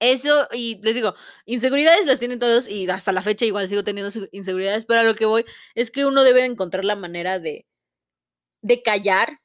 Eso, 0.00 0.48
y 0.52 0.80
les 0.82 0.96
digo, 0.96 1.14
inseguridades 1.46 2.06
las 2.06 2.18
tienen 2.18 2.38
todos 2.40 2.68
y 2.68 2.88
hasta 2.90 3.12
la 3.12 3.22
fecha 3.22 3.44
igual 3.44 3.68
sigo 3.68 3.84
teniendo 3.84 4.12
inseguridades, 4.32 4.84
pero 4.84 5.00
a 5.00 5.04
lo 5.04 5.14
que 5.14 5.26
voy 5.26 5.44
es 5.76 5.90
que 5.92 6.04
uno 6.04 6.24
debe 6.24 6.44
encontrar 6.44 6.84
la 6.84 6.96
manera 6.96 7.38
de, 7.38 7.66
de 8.62 8.82
callar 8.82 9.40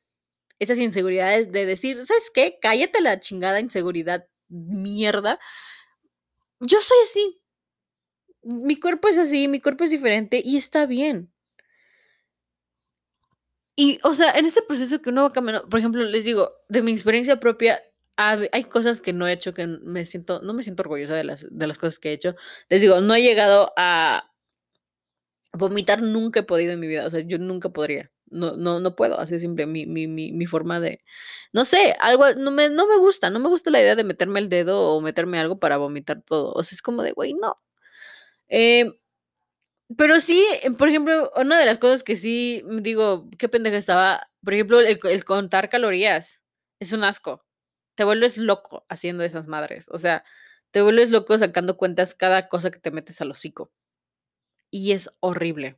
esas 0.59 0.79
inseguridades, 0.79 1.51
de 1.51 1.65
decir, 1.65 1.97
¿sabes 2.05 2.31
qué? 2.33 2.59
Cállate 2.61 3.01
la 3.01 3.19
chingada 3.19 3.59
inseguridad, 3.59 4.27
mierda. 4.49 5.39
Yo 6.59 6.81
soy 6.81 6.97
así. 7.03 7.41
Mi 8.41 8.79
cuerpo 8.79 9.09
es 9.09 9.17
así, 9.19 9.47
mi 9.47 9.59
cuerpo 9.61 9.83
es 9.83 9.91
diferente 9.91 10.41
y 10.43 10.57
está 10.57 10.87
bien. 10.87 11.31
Y, 13.79 13.99
o 14.03 14.15
sea, 14.15 14.31
en 14.31 14.45
este 14.45 14.63
proceso 14.63 15.01
que 15.01 15.11
uno 15.11 15.21
va 15.21 15.31
caminando, 15.31 15.69
por 15.69 15.79
ejemplo, 15.79 16.03
les 16.03 16.25
digo, 16.25 16.51
de 16.67 16.81
mi 16.81 16.91
experiencia 16.91 17.39
propia, 17.39 17.79
hay 18.17 18.63
cosas 18.63 18.99
que 19.01 19.13
no 19.13 19.27
he 19.27 19.33
hecho 19.33 19.53
que 19.53 19.67
me 19.67 20.03
siento, 20.03 20.41
no 20.41 20.53
me 20.55 20.63
siento 20.63 20.81
orgullosa 20.81 21.13
de 21.15 21.23
las, 21.23 21.45
de 21.49 21.67
las 21.67 21.77
cosas 21.77 21.99
que 21.99 22.09
he 22.09 22.13
hecho. 22.13 22.35
Les 22.69 22.81
digo, 22.81 22.99
no 23.01 23.13
he 23.13 23.21
llegado 23.21 23.73
a 23.77 24.31
vomitar, 25.53 26.01
nunca 26.01 26.39
he 26.41 26.43
podido 26.43 26.73
en 26.73 26.79
mi 26.79 26.87
vida. 26.87 27.05
O 27.05 27.09
sea, 27.11 27.19
yo 27.19 27.37
nunca 27.37 27.69
podría. 27.69 28.11
No, 28.29 28.57
no, 28.57 28.79
no 28.79 28.95
puedo. 28.95 29.19
Así 29.19 29.37
simple. 29.37 29.67
Mi, 29.67 29.85
mi, 29.85 30.07
mi, 30.07 30.31
mi 30.31 30.45
forma 30.47 30.79
de. 30.79 31.03
No 31.53 31.63
sé, 31.63 31.95
algo. 31.99 32.25
No 32.35 32.49
me, 32.51 32.69
no 32.69 32.87
me 32.87 32.97
gusta. 32.97 33.29
No 33.29 33.39
me 33.39 33.49
gusta 33.49 33.69
la 33.71 33.81
idea 33.81 33.95
de 33.95 34.03
meterme 34.03 34.39
el 34.39 34.49
dedo 34.49 34.81
o 34.81 35.01
meterme 35.01 35.39
algo 35.39 35.59
para 35.59 35.77
vomitar 35.77 36.23
todo. 36.23 36.51
O 36.53 36.63
sea, 36.63 36.75
es 36.75 36.81
como 36.81 37.03
de, 37.03 37.11
güey, 37.11 37.33
no. 37.35 37.55
Eh, 38.49 38.99
pero 39.95 40.19
sí, 40.19 40.45
em, 40.63 40.75
por 40.75 40.89
ejemplo, 40.89 41.31
una 41.35 41.59
de 41.59 41.65
las 41.65 41.77
cosas 41.77 42.03
que 42.03 42.15
sí 42.15 42.61
mm, 42.65 42.77
digo, 42.79 43.29
qué 43.37 43.47
pendeja 43.47 43.77
estaba, 43.77 44.29
por 44.43 44.53
ejemplo, 44.53 44.79
el, 44.81 45.23
contar 45.25 45.69
calorías 45.69 46.43
es 46.79 46.93
un 46.93 47.03
asco. 47.03 47.45
Te 47.95 48.03
vuelves 48.03 48.37
loco 48.37 48.85
haciendo 48.89 49.23
esas 49.23 49.47
madres. 49.47 49.87
O 49.91 49.97
sea, 49.97 50.23
te 50.71 50.81
vuelves 50.81 51.11
loco 51.11 51.37
sacando 51.37 51.77
cuentas 51.77 52.15
cada 52.15 52.49
cosa 52.49 52.71
que 52.71 52.79
te 52.79 52.91
metes 52.91 53.21
al 53.21 53.31
hocico. 53.31 53.71
Y 54.71 54.91
es 54.91 55.09
horrible. 55.21 55.77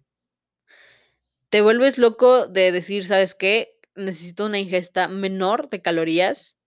Te 1.50 1.62
vuelves 1.62 1.98
loco 1.98 2.48
de 2.48 2.72
decir, 2.72 3.04
¿sabes 3.06 3.36
qué? 3.36 3.80
Necesito 3.96 4.46
una 4.46 4.60
ingesta 4.60 5.08
menor 5.08 5.70
de 5.70 5.82
calorías 5.82 6.58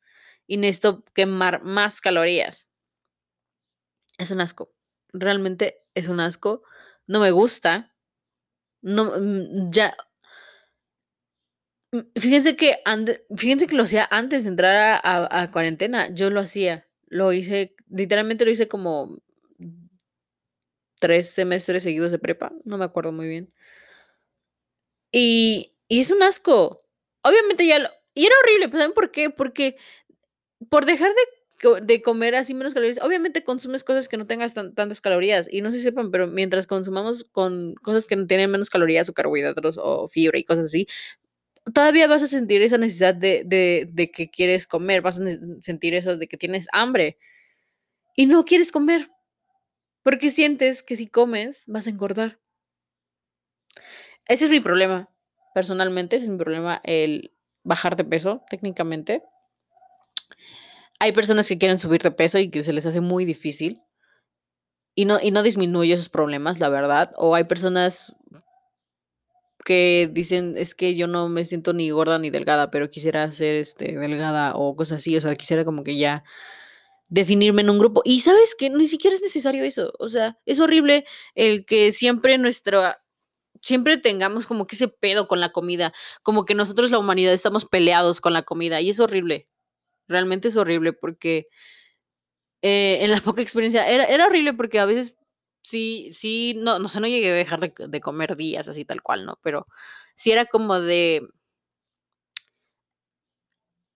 y 0.46 0.56
necesito 0.56 1.04
quemar 1.14 1.62
más 1.64 2.00
calorías. 2.00 2.70
Es 4.18 4.30
un 4.30 4.40
asco. 4.40 4.72
Realmente 5.12 5.82
es 5.94 6.08
un 6.08 6.20
asco 6.20 6.62
no 7.06 7.20
me 7.20 7.30
gusta. 7.30 7.94
No, 8.82 9.04
mm, 9.18 9.70
ya. 9.70 9.94
Mm, 11.92 12.00
fíjense 12.16 12.56
que, 12.56 12.78
fíjense 13.36 13.66
que 13.66 13.76
lo 13.76 13.82
hacía 13.84 14.08
antes 14.10 14.44
de 14.44 14.50
entrar 14.50 15.00
a, 15.04 15.50
cuarentena. 15.52 16.08
Yo 16.12 16.30
lo 16.30 16.40
hacía. 16.40 16.86
Lo 17.06 17.32
hice, 17.32 17.74
literalmente 17.90 18.44
lo 18.44 18.50
hice 18.50 18.68
como 18.68 19.18
tres 21.00 21.30
semestres 21.30 21.82
seguidos 21.82 22.12
de 22.12 22.18
prepa. 22.18 22.52
No 22.64 22.78
me 22.78 22.84
acuerdo 22.84 23.12
muy 23.12 23.28
bien. 23.28 23.52
Y, 25.12 25.74
y 25.88 26.00
es 26.00 26.10
un 26.10 26.22
asco. 26.22 26.86
Obviamente 27.22 27.66
ya 27.66 27.78
lo. 27.78 27.90
Y 28.14 28.26
era 28.26 28.34
horrible, 28.42 28.70
¿saben 28.70 28.92
por 28.92 29.10
qué? 29.10 29.30
Porque 29.30 29.76
por 30.68 30.84
dejar 30.84 31.08
de 31.08 31.22
de 31.62 32.02
comer 32.02 32.34
así 32.34 32.54
menos 32.54 32.74
calorías, 32.74 32.98
obviamente 33.02 33.44
consumes 33.44 33.84
cosas 33.84 34.08
que 34.08 34.16
no 34.16 34.26
tengas 34.26 34.54
tantas 34.54 35.00
calorías. 35.00 35.48
Y 35.50 35.60
no 35.60 35.70
si 35.70 35.78
sepan, 35.78 36.10
pero 36.10 36.26
mientras 36.26 36.66
consumamos 36.66 37.24
con 37.32 37.74
cosas 37.76 38.06
que 38.06 38.16
tienen 38.24 38.50
menos 38.50 38.68
calorías 38.68 39.08
o 39.08 39.14
carbohidratos 39.14 39.78
o 39.80 40.08
fibra 40.08 40.38
y 40.38 40.44
cosas 40.44 40.66
así, 40.66 40.86
todavía 41.72 42.08
vas 42.08 42.22
a 42.22 42.26
sentir 42.26 42.62
esa 42.62 42.78
necesidad 42.78 43.14
de, 43.14 43.42
de, 43.46 43.88
de 43.90 44.10
que 44.10 44.28
quieres 44.28 44.66
comer, 44.66 45.02
vas 45.02 45.20
a 45.20 45.24
sentir 45.60 45.94
eso 45.94 46.16
de 46.16 46.26
que 46.26 46.36
tienes 46.36 46.66
hambre 46.72 47.16
y 48.16 48.26
no 48.26 48.44
quieres 48.44 48.72
comer. 48.72 49.10
Porque 50.02 50.30
sientes 50.30 50.82
que 50.82 50.96
si 50.96 51.06
comes 51.06 51.64
vas 51.68 51.86
a 51.86 51.90
engordar. 51.90 52.40
Ese 54.26 54.44
es 54.44 54.50
mi 54.50 54.60
problema, 54.60 55.08
personalmente, 55.54 56.16
ese 56.16 56.24
es 56.24 56.30
mi 56.30 56.38
problema, 56.38 56.80
el 56.84 57.32
bajar 57.62 57.96
de 57.96 58.04
peso, 58.04 58.42
técnicamente 58.50 59.22
hay 61.02 61.10
personas 61.10 61.48
que 61.48 61.58
quieren 61.58 61.80
subir 61.80 62.00
de 62.00 62.12
peso 62.12 62.38
y 62.38 62.48
que 62.48 62.62
se 62.62 62.72
les 62.72 62.86
hace 62.86 63.00
muy 63.00 63.24
difícil 63.24 63.82
y 64.94 65.04
no, 65.04 65.18
y 65.20 65.32
no 65.32 65.42
disminuye 65.42 65.92
esos 65.92 66.08
problemas, 66.08 66.60
la 66.60 66.68
verdad. 66.68 67.12
O 67.16 67.34
hay 67.34 67.42
personas 67.42 68.14
que 69.64 70.08
dicen, 70.12 70.54
es 70.56 70.76
que 70.76 70.94
yo 70.94 71.08
no 71.08 71.28
me 71.28 71.44
siento 71.44 71.72
ni 71.72 71.90
gorda 71.90 72.20
ni 72.20 72.30
delgada, 72.30 72.70
pero 72.70 72.88
quisiera 72.88 73.32
ser 73.32 73.56
este, 73.56 73.98
delgada 73.98 74.54
o 74.54 74.76
cosas 74.76 74.98
así, 74.98 75.16
o 75.16 75.20
sea, 75.20 75.34
quisiera 75.34 75.64
como 75.64 75.82
que 75.82 75.96
ya 75.96 76.22
definirme 77.08 77.62
en 77.62 77.70
un 77.70 77.80
grupo. 77.80 78.02
Y 78.04 78.20
sabes 78.20 78.54
que 78.54 78.70
ni 78.70 78.86
siquiera 78.86 79.16
es 79.16 79.22
necesario 79.22 79.64
eso, 79.64 79.92
o 79.98 80.06
sea, 80.06 80.38
es 80.46 80.60
horrible 80.60 81.04
el 81.34 81.64
que 81.64 81.90
siempre 81.90 82.38
nuestra, 82.38 83.02
siempre 83.60 83.96
tengamos 83.98 84.46
como 84.46 84.68
que 84.68 84.76
ese 84.76 84.86
pedo 84.86 85.26
con 85.26 85.40
la 85.40 85.50
comida, 85.50 85.92
como 86.22 86.44
que 86.44 86.54
nosotros 86.54 86.92
la 86.92 87.00
humanidad 87.00 87.32
estamos 87.32 87.64
peleados 87.64 88.20
con 88.20 88.32
la 88.32 88.42
comida 88.42 88.80
y 88.80 88.90
es 88.90 89.00
horrible 89.00 89.48
realmente 90.08 90.48
es 90.48 90.56
horrible 90.56 90.92
porque 90.92 91.48
eh, 92.62 92.98
en 93.04 93.10
la 93.10 93.20
poca 93.20 93.42
experiencia, 93.42 93.88
era, 93.88 94.04
era 94.04 94.26
horrible 94.26 94.54
porque 94.54 94.78
a 94.78 94.86
veces 94.86 95.16
sí, 95.62 96.10
sí, 96.12 96.54
no, 96.58 96.78
no 96.78 96.88
sé, 96.88 97.00
no 97.00 97.06
llegué 97.08 97.30
a 97.30 97.34
dejar 97.34 97.60
de, 97.60 98.00
comer 98.00 98.36
días 98.36 98.68
así 98.68 98.84
tal 98.84 99.02
cual, 99.02 99.26
¿no? 99.26 99.38
Pero 99.42 99.66
sí 100.14 100.32
era 100.32 100.46
como 100.46 100.80
de, 100.80 101.28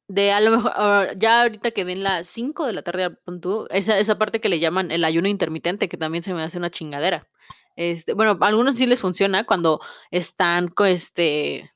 de 0.09 0.33
a 0.33 0.41
lo 0.41 0.51
mejor, 0.53 0.73
ah, 0.75 1.09
ya 1.17 1.43
ahorita 1.43 1.71
que 1.73 1.85
den 1.85 2.03
las 2.03 2.27
5 2.29 2.67
de 2.67 2.73
la 2.73 2.83
tarde, 2.83 3.11
pon 3.11 3.41
tú, 3.41 3.67
esa, 3.71 3.99
esa 3.99 4.19
parte 4.19 4.41
que 4.41 4.49
le 4.49 4.61
llaman 4.61 4.91
el 4.91 5.05
ayuno 5.05 5.29
intermitente, 5.29 5.89
que 5.89 5.97
también 5.97 6.23
se 6.23 6.35
me 6.35 6.43
hace 6.43 6.59
una 6.59 6.71
chingadera. 6.71 7.29
Este, 7.77 8.15
bueno, 8.15 8.39
a 8.41 8.47
algunos 8.47 8.77
sí 8.77 8.87
les 8.87 9.01
funciona 9.01 9.45
cuando 9.45 9.81
están 10.11 10.73
este 10.87 11.73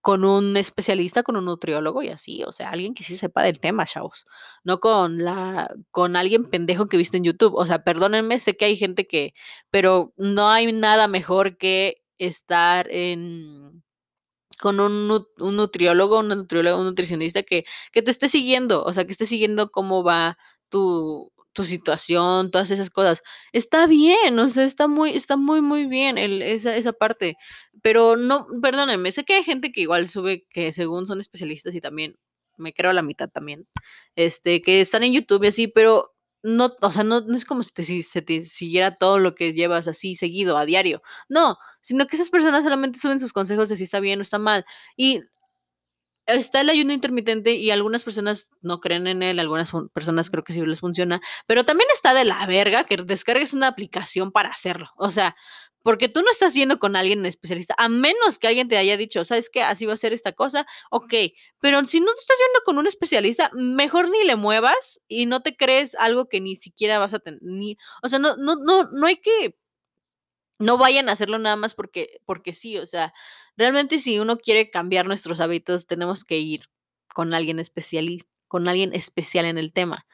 con 0.00 0.24
un 0.24 0.56
especialista, 0.56 1.22
con 1.22 1.36
un 1.36 1.44
nutriólogo 1.46 2.02
y 2.02 2.08
así, 2.08 2.44
o 2.44 2.52
sea, 2.52 2.70
alguien 2.70 2.94
que 2.94 3.04
sí 3.04 3.16
sepa 3.16 3.42
del 3.42 3.60
tema, 3.60 3.86
chavos, 3.86 4.26
no 4.64 4.80
con 4.80 5.18
la 5.24 5.74
con 5.90 6.16
alguien 6.16 6.44
pendejo 6.44 6.86
que 6.86 6.96
viste 6.96 7.16
en 7.16 7.24
YouTube, 7.24 7.54
o 7.54 7.66
sea, 7.66 7.84
perdónenme, 7.84 8.38
sé 8.38 8.56
que 8.56 8.66
hay 8.66 8.76
gente 8.76 9.06
que, 9.06 9.34
pero 9.70 10.12
no 10.16 10.48
hay 10.50 10.72
nada 10.72 11.08
mejor 11.08 11.56
que 11.58 12.02
estar 12.18 12.88
en 12.90 13.82
con 14.60 14.80
un, 14.80 15.26
un 15.38 15.56
nutriólogo, 15.56 16.18
una 16.18 16.34
nutrióloga, 16.34 16.78
un 16.78 16.86
nutricionista 16.86 17.42
que, 17.42 17.64
que 17.92 18.02
te 18.02 18.10
esté 18.10 18.28
siguiendo, 18.28 18.84
o 18.84 18.92
sea, 18.92 19.04
que 19.04 19.12
esté 19.12 19.26
siguiendo 19.26 19.70
cómo 19.70 20.02
va 20.04 20.38
tu, 20.68 21.32
tu 21.58 21.64
situación, 21.64 22.52
todas 22.52 22.70
esas 22.70 22.88
cosas. 22.88 23.22
Está 23.52 23.88
bien, 23.88 24.38
o 24.38 24.46
sea, 24.46 24.62
está 24.62 24.86
muy, 24.86 25.10
está 25.10 25.36
muy, 25.36 25.60
muy 25.60 25.86
bien 25.86 26.16
esa, 26.18 26.76
esa 26.76 26.92
parte. 26.92 27.36
Pero 27.82 28.16
no, 28.16 28.46
perdónenme, 28.62 29.10
sé 29.10 29.24
que 29.24 29.34
hay 29.34 29.42
gente 29.42 29.72
que 29.72 29.80
igual 29.80 30.08
sube 30.08 30.46
que 30.50 30.70
según 30.70 31.06
son 31.06 31.20
especialistas 31.20 31.74
y 31.74 31.80
también 31.80 32.16
me 32.56 32.72
creo 32.72 32.92
a 32.92 32.94
la 32.94 33.02
mitad 33.02 33.28
también, 33.28 33.66
este, 34.14 34.62
que 34.62 34.80
están 34.80 35.02
en 35.02 35.14
YouTube 35.14 35.42
y 35.44 35.48
así, 35.48 35.66
pero 35.66 36.14
no, 36.44 36.76
o 36.80 36.90
sea, 36.92 37.02
no, 37.02 37.22
no 37.22 37.36
es 37.36 37.44
como 37.44 37.64
si 37.64 37.72
si 37.84 38.02
se 38.02 38.22
te 38.22 38.44
siguiera 38.44 38.96
todo 38.96 39.18
lo 39.18 39.34
que 39.34 39.52
llevas 39.52 39.88
así 39.88 40.14
seguido 40.14 40.56
a 40.58 40.64
diario. 40.64 41.02
No, 41.28 41.56
sino 41.80 42.06
que 42.06 42.14
esas 42.16 42.30
personas 42.30 42.62
solamente 42.62 43.00
suben 43.00 43.18
sus 43.18 43.32
consejos 43.32 43.68
de 43.68 43.76
si 43.76 43.84
está 43.84 43.98
bien 44.00 44.20
o 44.20 44.22
está 44.22 44.38
mal. 44.38 44.64
Y 44.96 45.22
está 46.28 46.60
el 46.60 46.70
ayuno 46.70 46.92
intermitente 46.92 47.54
y 47.54 47.70
algunas 47.70 48.04
personas 48.04 48.50
no 48.60 48.80
creen 48.80 49.06
en 49.06 49.22
él, 49.22 49.38
algunas 49.38 49.72
personas 49.92 50.30
creo 50.30 50.44
que 50.44 50.52
sí 50.52 50.64
les 50.64 50.80
funciona, 50.80 51.20
pero 51.46 51.64
también 51.64 51.88
está 51.92 52.14
de 52.14 52.24
la 52.24 52.46
verga 52.46 52.84
que 52.84 52.98
descargues 52.98 53.54
una 53.54 53.68
aplicación 53.68 54.30
para 54.30 54.50
hacerlo. 54.50 54.90
O 54.96 55.10
sea, 55.10 55.34
porque 55.82 56.08
tú 56.08 56.20
no 56.22 56.30
estás 56.30 56.54
yendo 56.54 56.78
con 56.78 56.96
alguien 56.96 57.24
especialista, 57.24 57.74
a 57.78 57.88
menos 57.88 58.38
que 58.38 58.46
alguien 58.46 58.68
te 58.68 58.76
haya 58.76 58.96
dicho, 58.96 59.24
¿sabes 59.24 59.48
qué? 59.48 59.62
Así 59.62 59.86
va 59.86 59.94
a 59.94 59.96
ser 59.96 60.12
esta 60.12 60.32
cosa, 60.32 60.66
ok, 60.90 61.14
pero 61.60 61.84
si 61.86 62.00
no 62.00 62.12
te 62.12 62.20
estás 62.20 62.36
yendo 62.38 62.60
con 62.64 62.78
un 62.78 62.86
especialista, 62.86 63.50
mejor 63.54 64.10
ni 64.10 64.22
le 64.24 64.36
muevas 64.36 65.00
y 65.08 65.26
no 65.26 65.40
te 65.42 65.56
crees 65.56 65.94
algo 65.94 66.28
que 66.28 66.40
ni 66.40 66.56
siquiera 66.56 66.98
vas 66.98 67.14
a 67.14 67.20
tener, 67.20 67.40
ni, 67.42 67.78
o 68.02 68.08
sea, 68.08 68.18
no, 68.18 68.36
no, 68.36 68.56
no, 68.56 68.90
no 68.92 69.06
hay 69.06 69.16
que 69.16 69.56
no 70.58 70.78
vayan 70.78 71.08
a 71.08 71.12
hacerlo 71.12 71.38
nada 71.38 71.56
más 71.56 71.74
porque, 71.74 72.20
porque 72.24 72.52
sí, 72.52 72.78
o 72.78 72.86
sea, 72.86 73.12
realmente 73.56 73.98
si 73.98 74.18
uno 74.18 74.38
quiere 74.38 74.70
cambiar 74.70 75.06
nuestros 75.06 75.40
hábitos, 75.40 75.86
tenemos 75.86 76.24
que 76.24 76.38
ir 76.38 76.62
con 77.14 77.34
alguien 77.34 77.58
especial, 77.58 78.06
con 78.48 78.68
alguien 78.68 78.94
especial 78.94 79.44
en 79.44 79.58
el 79.58 79.72
tema. 79.72 80.06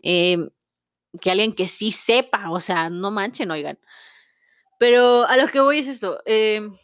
Em, 0.00 0.50
que 1.20 1.30
alguien 1.30 1.54
que 1.54 1.68
sí 1.68 1.92
sepa, 1.92 2.50
o 2.50 2.60
sea, 2.60 2.90
no 2.90 3.10
manchen, 3.10 3.50
oigan. 3.50 3.78
Pero 4.78 5.24
a 5.26 5.36
lo 5.36 5.48
que 5.48 5.60
voy 5.60 5.80
es 5.80 5.88
esto. 5.88 6.20
em, 6.26 6.76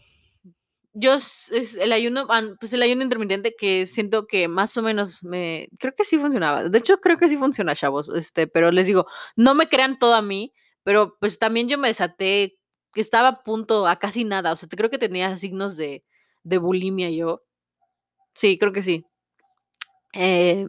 yo, 0.94 1.14
es 1.14 1.50
el 1.78 1.92
ayuno, 1.92 2.28
pues 2.60 2.72
el 2.72 2.82
ayuno 2.82 3.02
intermitente 3.02 3.56
que 3.58 3.84
siento 3.86 4.26
que 4.28 4.46
más 4.48 4.76
o 4.76 4.82
menos 4.82 5.22
me, 5.24 5.68
creo 5.78 5.92
que 5.94 6.04
sí 6.04 6.18
funcionaba. 6.18 6.68
De 6.68 6.78
hecho, 6.78 6.98
creo 7.00 7.18
que 7.18 7.28
sí 7.28 7.36
funciona, 7.36 7.74
chavos. 7.74 8.08
Este, 8.14 8.46
pero 8.46 8.70
les 8.70 8.86
digo, 8.86 9.06
no 9.36 9.54
me 9.54 9.68
crean 9.68 9.98
todo 9.98 10.14
a 10.14 10.22
mí, 10.22 10.52
pero 10.84 11.16
pues 11.18 11.38
también 11.40 11.68
yo 11.68 11.78
me 11.78 11.88
desaté, 11.88 12.58
estaba 13.00 13.28
a 13.28 13.42
punto, 13.44 13.86
a 13.86 13.96
casi 13.98 14.24
nada. 14.24 14.52
O 14.52 14.56
sea, 14.56 14.68
creo 14.68 14.90
que 14.90 14.98
tenía 14.98 15.36
signos 15.38 15.76
de, 15.76 16.04
de 16.44 16.58
bulimia 16.58 17.10
yo. 17.10 17.42
Sí, 18.34 18.58
creo 18.58 18.72
que 18.72 18.82
sí. 18.82 19.06
Eh, 20.12 20.66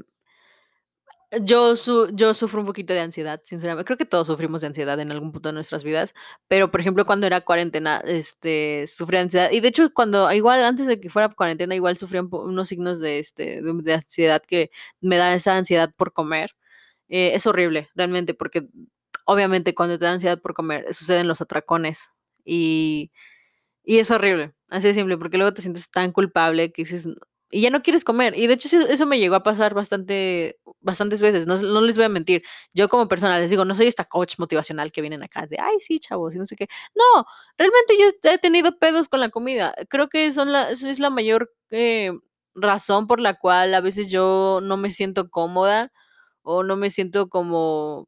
yo, 1.41 1.75
su 1.75 2.07
yo 2.13 2.33
sufro 2.33 2.61
un 2.61 2.65
poquito 2.67 2.93
de 2.93 2.99
ansiedad, 3.01 3.41
sinceramente. 3.43 3.85
Creo 3.85 3.97
que 3.97 4.05
todos 4.05 4.27
sufrimos 4.27 4.61
de 4.61 4.67
ansiedad 4.67 4.99
en 4.99 5.11
algún 5.11 5.31
punto 5.31 5.49
de 5.49 5.53
nuestras 5.53 5.83
vidas, 5.83 6.13
pero, 6.47 6.71
por 6.71 6.79
ejemplo, 6.81 7.05
cuando 7.05 7.27
era 7.27 7.41
cuarentena, 7.41 8.01
este, 8.05 8.85
sufría 8.87 9.21
ansiedad. 9.21 9.51
Y 9.51 9.59
de 9.59 9.67
hecho, 9.69 9.91
cuando 9.93 10.31
igual 10.31 10.63
antes 10.63 10.87
de 10.87 10.99
que 10.99 11.09
fuera 11.09 11.29
cuarentena, 11.29 11.75
igual 11.75 11.97
sufría 11.97 12.21
unos 12.23 12.69
signos 12.69 12.99
de, 12.99 13.19
este, 13.19 13.61
de 13.61 13.93
ansiedad 13.93 14.41
que 14.47 14.71
me 15.01 15.17
da 15.17 15.33
esa 15.35 15.57
ansiedad 15.57 15.91
por 15.97 16.13
comer. 16.13 16.51
Eh, 17.09 17.31
es 17.35 17.45
horrible, 17.47 17.89
realmente, 17.95 18.33
porque 18.33 18.67
obviamente 19.25 19.75
cuando 19.75 19.97
te 19.99 20.05
da 20.05 20.13
ansiedad 20.13 20.41
por 20.41 20.53
comer, 20.55 20.93
suceden 20.93 21.27
los 21.27 21.41
atracones 21.41 22.11
y 22.45 23.11
y 23.83 23.99
es 23.99 24.11
horrible, 24.11 24.53
así 24.69 24.87
de 24.87 24.93
simple, 24.95 25.17
porque 25.17 25.37
luego 25.37 25.53
te 25.53 25.61
sientes 25.61 25.91
tan 25.91 26.11
culpable 26.11 26.71
que 26.71 26.83
dices 26.83 27.07
y 27.51 27.61
ya 27.61 27.69
no 27.71 27.83
quieres 27.83 28.03
comer. 28.03 28.37
Y 28.37 28.47
de 28.47 28.55
hecho, 28.55 28.67
eso 28.89 29.05
me 29.07 29.19
llegó 29.19 29.35
a 29.35 29.43
pasar 29.43 29.73
bastante 29.75 30.59
bastantes 30.81 31.21
veces, 31.21 31.47
no 31.47 31.57
no 31.57 31.81
les 31.81 31.95
voy 31.97 32.05
a 32.05 32.09
mentir. 32.09 32.43
Yo 32.73 32.89
como 32.89 33.07
persona, 33.07 33.39
les 33.39 33.49
digo, 33.51 33.65
no 33.65 33.75
soy 33.75 33.87
esta 33.87 34.05
coach 34.05 34.35
motivacional 34.39 34.91
que 34.91 35.01
vienen 35.01 35.23
acá 35.23 35.47
de: 35.47 35.57
"Ay, 35.61 35.77
sí, 35.79 35.99
chavos", 35.99 36.35
y 36.35 36.39
no 36.39 36.45
sé 36.47 36.55
qué. 36.57 36.67
No, 36.95 37.25
realmente 37.57 37.95
yo 37.99 38.31
he 38.31 38.37
tenido 38.39 38.77
pedos 38.79 39.09
con 39.09 39.19
la 39.21 39.29
comida. 39.29 39.75
Creo 39.89 40.09
que 40.09 40.31
son 40.31 40.51
la 40.53 40.71
es 40.71 40.99
la 40.99 41.09
mayor, 41.11 41.53
eh, 41.71 42.11
razón 42.55 43.07
por 43.07 43.19
la 43.21 43.35
cual 43.35 43.73
a 43.75 43.81
veces 43.81 44.11
yo 44.11 44.59
no 44.63 44.77
me 44.77 44.91
siento 44.91 45.29
cómoda, 45.31 45.91
o 46.43 46.63
no 46.63 46.77
me 46.77 46.89
siento 46.91 47.29
como 47.29 48.07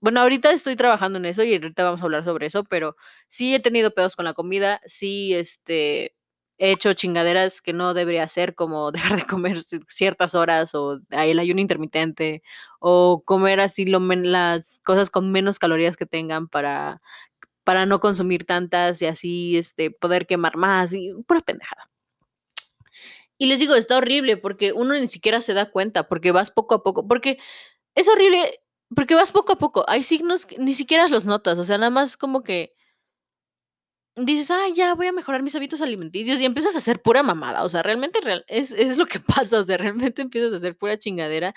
bueno, 0.00 0.20
ahorita 0.20 0.52
estoy 0.52 0.76
trabajando 0.76 1.18
en 1.18 1.26
eso 1.26 1.42
y 1.42 1.54
ahorita 1.54 1.82
vamos 1.84 2.00
a 2.00 2.04
hablar 2.04 2.24
sobre 2.24 2.46
eso, 2.46 2.64
pero 2.64 2.96
sí 3.28 3.54
he 3.54 3.60
tenido 3.60 3.92
pedos 3.92 4.16
con 4.16 4.24
la 4.24 4.34
comida, 4.34 4.80
sí, 4.86 5.34
este, 5.34 6.14
he 6.58 6.72
hecho 6.72 6.92
chingaderas 6.94 7.60
que 7.60 7.72
no 7.72 7.94
debería 7.94 8.22
hacer, 8.24 8.54
como 8.54 8.92
dejar 9.16 9.18
de 9.20 9.26
comer 9.26 9.56
ci- 9.58 9.84
ciertas 9.88 10.34
horas 10.34 10.74
o 10.74 11.00
el 11.10 11.38
ayuno 11.38 11.60
intermitente 11.60 12.42
o 12.80 13.22
comer 13.24 13.60
así 13.60 13.86
las 13.86 14.80
cosas 14.84 15.10
con 15.10 15.32
menos 15.32 15.58
calorías 15.58 15.96
que 15.96 16.06
tengan 16.06 16.48
para, 16.48 17.00
para 17.64 17.86
no 17.86 18.00
consumir 18.00 18.44
tantas 18.46 19.02
y 19.02 19.06
así 19.06 19.56
este, 19.58 19.90
poder 19.92 20.26
quemar 20.26 20.56
más 20.58 20.94
y 20.94 21.12
pura 21.26 21.40
pendejada. 21.42 21.90
Y 23.38 23.46
les 23.46 23.60
digo, 23.60 23.74
está 23.74 23.96
horrible 23.98 24.36
porque 24.36 24.72
uno 24.72 24.94
ni 24.94 25.06
siquiera 25.08 25.40
se 25.40 25.54
da 25.54 25.70
cuenta, 25.70 26.08
porque 26.08 26.32
vas 26.32 26.50
poco 26.50 26.74
a 26.74 26.82
poco, 26.82 27.06
porque 27.06 27.38
es 27.94 28.08
horrible 28.08 28.60
porque 28.94 29.14
vas 29.14 29.32
poco 29.32 29.52
a 29.52 29.58
poco. 29.58 29.84
Hay 29.88 30.02
signos 30.02 30.46
que 30.46 30.58
ni 30.58 30.74
siquiera 30.74 31.08
los 31.08 31.26
notas, 31.26 31.58
o 31.58 31.64
sea, 31.64 31.78
nada 31.78 31.90
más 31.90 32.16
como 32.16 32.42
que 32.42 32.74
dices: 34.16 34.50
"Ay, 34.50 34.74
ya 34.74 34.94
voy 34.94 35.06
a 35.06 35.12
mejorar 35.12 35.42
mis 35.42 35.54
hábitos 35.54 35.80
alimenticios", 35.80 36.40
y 36.40 36.44
empiezas 36.44 36.74
a 36.74 36.78
hacer 36.78 37.00
pura 37.02 37.22
mamada, 37.22 37.62
o 37.64 37.68
sea, 37.68 37.82
realmente 37.82 38.20
real 38.20 38.44
es 38.48 38.72
es 38.72 38.96
lo 38.98 39.06
que 39.06 39.20
pasa, 39.46 39.60
o 39.60 39.64
sea, 39.64 39.76
realmente 39.78 40.22
empiezas 40.22 40.52
a 40.52 40.56
hacer 40.56 40.76
pura 40.76 40.98
chingadera. 40.98 41.54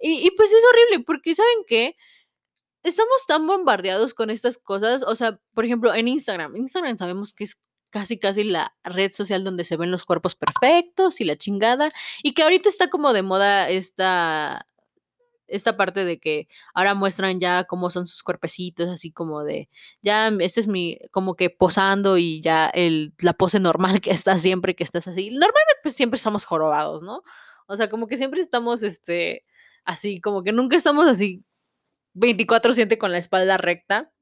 Y 0.00 0.26
y 0.26 0.30
pues 0.32 0.50
es 0.52 0.62
horrible, 0.70 1.04
porque, 1.04 1.34
¿saben 1.34 1.64
qué? 1.66 1.96
Estamos 2.84 3.26
tan 3.28 3.46
bombardeados 3.46 4.14
con 4.14 4.30
estas 4.30 4.58
cosas, 4.58 5.04
o 5.04 5.14
sea, 5.16 5.40
por 5.54 5.64
ejemplo, 5.66 5.94
en 5.94 6.08
Instagram. 6.08 6.56
Instagram 6.56 6.96
sabemos 6.98 7.34
que 7.34 7.44
es 7.44 7.60
casi, 7.90 8.18
casi 8.18 8.44
la 8.44 8.74
red 8.84 9.12
social 9.12 9.44
donde 9.44 9.64
se 9.64 9.76
ven 9.76 9.90
los 9.92 10.04
cuerpos 10.06 10.34
perfectos 10.36 11.20
y 11.20 11.24
la 11.24 11.36
chingada, 11.36 11.90
y 12.22 12.34
que 12.34 12.42
ahorita 12.44 12.68
está 12.70 12.90
como 12.90 13.12
de 13.14 13.22
moda 13.22 13.70
esta 13.70 14.66
esta 15.56 15.76
parte 15.76 16.04
de 16.04 16.18
que 16.18 16.48
ahora 16.74 16.94
muestran 16.94 17.40
ya 17.40 17.64
cómo 17.64 17.90
son 17.90 18.06
sus 18.06 18.22
cuerpecitos, 18.22 18.88
así 18.88 19.12
como 19.12 19.44
de, 19.44 19.68
ya 20.02 20.30
mm, 20.30 20.40
este 20.40 20.60
es 20.60 20.66
mi, 20.66 20.98
como 21.10 21.34
que 21.36 21.50
posando 21.50 22.18
y 22.18 22.40
ya 22.42 22.66
el, 22.68 23.14
la 23.20 23.32
pose 23.34 23.60
normal 23.60 24.00
que 24.00 24.10
está 24.10 24.38
siempre 24.38 24.74
que 24.74 24.84
estás 24.84 25.08
así. 25.08 25.30
Normalmente 25.30 25.74
pues 25.82 25.94
siempre 25.94 26.16
estamos 26.16 26.44
jorobados, 26.44 27.02
¿no? 27.02 27.22
O 27.66 27.76
sea, 27.76 27.88
como 27.88 28.06
que 28.06 28.16
siempre 28.16 28.40
estamos, 28.40 28.82
este, 28.82 29.44
así, 29.84 30.20
como 30.20 30.42
que 30.42 30.52
nunca 30.52 30.76
estamos 30.76 31.06
así 31.06 31.44
24/7 32.14 32.98
con 32.98 33.12
la 33.12 33.18
espalda 33.18 33.56
recta. 33.58 34.12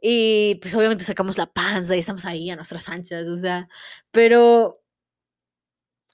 Y 0.00 0.56
pues 0.60 0.74
obviamente 0.74 1.04
sacamos 1.04 1.38
la 1.38 1.46
panza 1.46 1.96
y 1.96 2.00
estamos 2.00 2.26
ahí 2.26 2.50
a 2.50 2.56
nuestras 2.56 2.88
anchas, 2.90 3.28
o 3.28 3.36
sea, 3.36 3.68
pero 4.10 4.83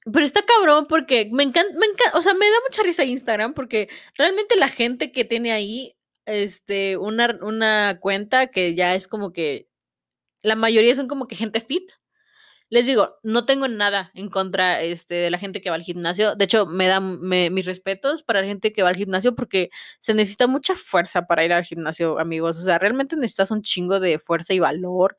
pero 0.05 0.25
está 0.25 0.43
cabrón 0.43 0.87
porque 0.89 1.29
me 1.33 1.43
encanta, 1.45 1.73
me 1.79 1.87
encan 1.87 2.09
o 2.15 2.23
sea, 2.23 2.35
me 2.35 2.47
da 2.47 2.57
mucha 2.69 2.83
risa 2.83 3.05
Instagram 3.05 3.55
porque 3.55 3.89
realmente 4.17 4.57
la 4.57 4.69
gente 4.69 5.13
que 5.13 5.25
tiene 5.25 5.53
ahí, 5.53 5.97
este, 6.27 6.97
una 6.97 7.39
una 7.43 7.99
cuenta 8.01 8.47
que 8.49 8.75
ya 8.75 8.95
es 8.95 9.09
como 9.09 9.33
que 9.33 9.69
la 10.43 10.57
mayoría 10.57 10.95
son 10.95 11.09
como 11.09 11.29
que 11.29 11.37
gente 11.37 11.61
fit. 11.61 11.91
Les 12.71 12.87
digo, 12.87 13.17
no 13.25 13.47
tengo 13.47 13.67
nada 13.69 14.13
en 14.15 14.31
contra, 14.31 14.81
este, 14.83 15.15
de 15.17 15.31
la 15.31 15.39
gente 15.39 15.61
que 15.61 15.71
va 15.71 15.77
al 15.77 15.83
gimnasio. 15.83 16.37
De 16.37 16.45
hecho, 16.45 16.67
me 16.67 16.87
dan 16.87 17.21
me 17.21 17.51
mis 17.51 17.67
respetos 17.67 18.23
para 18.23 18.43
la 18.43 18.47
gente 18.47 18.73
que 18.73 18.83
va 18.85 18.91
al 18.91 18.97
gimnasio 18.97 19.35
porque 19.35 19.71
se 19.99 20.15
necesita 20.15 20.47
mucha 20.47 20.77
fuerza 20.77 21.27
para 21.27 21.45
ir 21.45 21.53
al 21.53 21.65
gimnasio, 21.65 22.19
amigos. 22.21 22.59
O 22.61 22.63
sea, 22.63 22.79
realmente 22.79 23.17
necesitas 23.17 23.51
un 23.51 23.63
chingo 23.63 23.99
de 24.01 24.21
fuerza 24.21 24.55
y 24.55 24.61
valor 24.61 25.19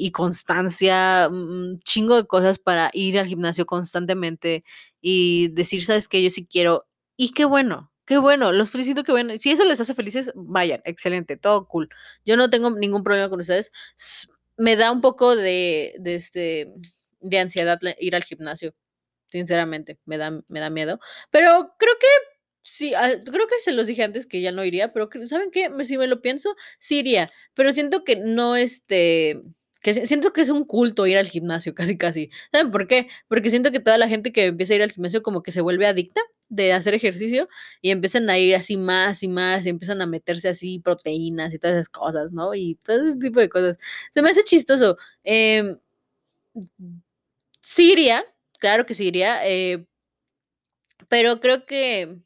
y 0.00 0.10
constancia, 0.12 1.28
un 1.30 1.78
chingo 1.80 2.16
de 2.16 2.26
cosas 2.26 2.58
para 2.58 2.90
ir 2.94 3.18
al 3.18 3.26
gimnasio 3.26 3.66
constantemente 3.66 4.64
y 5.00 5.48
decir: 5.48 5.84
"¿Sabes 5.84 6.08
qué? 6.08 6.22
Yo 6.22 6.30
sí 6.30 6.46
quiero". 6.46 6.86
Y 7.16 7.32
qué 7.32 7.44
bueno, 7.44 7.90
Qué 8.04 8.18
bueno, 8.18 8.50
los 8.52 8.72
felicito, 8.72 9.04
qué 9.04 9.12
bueno. 9.12 9.36
Si 9.38 9.50
eso 9.52 9.64
les 9.64 9.80
hace 9.80 9.94
felices, 9.94 10.32
vayan, 10.34 10.82
excelente, 10.84 11.36
todo 11.36 11.68
cool. 11.68 11.88
Yo 12.24 12.36
no 12.36 12.50
tengo 12.50 12.68
ningún 12.70 13.04
problema 13.04 13.30
con 13.30 13.38
ustedes. 13.40 13.70
Me 14.56 14.76
da 14.76 14.90
un 14.92 15.00
poco 15.00 15.36
de, 15.36 15.94
de, 16.00 16.14
este, 16.16 16.72
de 17.20 17.38
ansiedad 17.38 17.78
ir 18.00 18.16
al 18.16 18.24
gimnasio, 18.24 18.74
sinceramente, 19.30 19.98
me 20.06 20.18
da, 20.18 20.30
me 20.48 20.60
da 20.60 20.70
miedo. 20.70 21.00
Pero 21.30 21.74
creo 21.78 21.94
que 22.00 22.06
sí, 22.62 22.94
ah, 22.94 23.10
creo 23.24 23.46
que 23.46 23.58
se 23.60 23.72
los 23.72 23.86
dije 23.86 24.02
antes 24.04 24.26
que 24.26 24.40
ya 24.40 24.52
no 24.52 24.64
iría, 24.64 24.92
pero 24.92 25.08
¿saben 25.26 25.50
qué? 25.50 25.70
Si 25.84 25.98
me 25.98 26.06
lo 26.06 26.20
pienso, 26.22 26.54
sí 26.78 26.98
iría, 27.00 27.28
pero 27.54 27.72
siento 27.72 28.04
que 28.04 28.16
no, 28.16 28.56
este, 28.56 29.40
que 29.82 29.94
si- 29.94 30.06
siento 30.06 30.32
que 30.32 30.42
es 30.42 30.50
un 30.50 30.64
culto 30.64 31.06
ir 31.06 31.18
al 31.18 31.28
gimnasio, 31.28 31.74
casi, 31.94 31.96
casi. 31.98 32.30
¿Saben 32.52 32.70
por 32.70 32.86
qué? 32.88 33.08
Porque 33.28 33.50
siento 33.50 33.72
que 33.72 33.80
toda 33.80 33.98
la 33.98 34.08
gente 34.08 34.32
que 34.32 34.46
empieza 34.46 34.74
a 34.74 34.76
ir 34.76 34.82
al 34.82 34.92
gimnasio 34.92 35.22
como 35.22 35.42
que 35.42 35.52
se 35.52 35.60
vuelve 35.60 35.86
adicta 35.86 36.20
de 36.48 36.72
hacer 36.74 36.94
ejercicio 36.94 37.48
y 37.80 37.90
empiezan 37.90 38.28
a 38.30 38.38
ir 38.38 38.54
así 38.54 38.76
más 38.76 39.22
y 39.22 39.28
más 39.28 39.64
y 39.66 39.70
empiezan 39.70 40.02
a 40.02 40.06
meterse 40.06 40.48
así 40.50 40.78
proteínas 40.80 41.54
y 41.54 41.58
todas 41.58 41.76
esas 41.76 41.88
cosas, 41.88 42.32
¿no? 42.32 42.54
Y 42.54 42.74
todo 42.84 43.08
ese 43.08 43.18
tipo 43.18 43.40
de 43.40 43.48
cosas. 43.48 43.78
Se 44.14 44.22
me 44.22 44.30
hace 44.30 44.42
chistoso. 44.44 44.98
Em, 45.24 45.78
sí 47.60 47.92
iría, 47.92 48.24
claro 48.58 48.86
que 48.86 48.94
sí 48.94 49.06
iría, 49.06 49.46
eh, 49.48 49.86
pero 51.08 51.40
creo 51.40 51.66
que, 51.66 52.18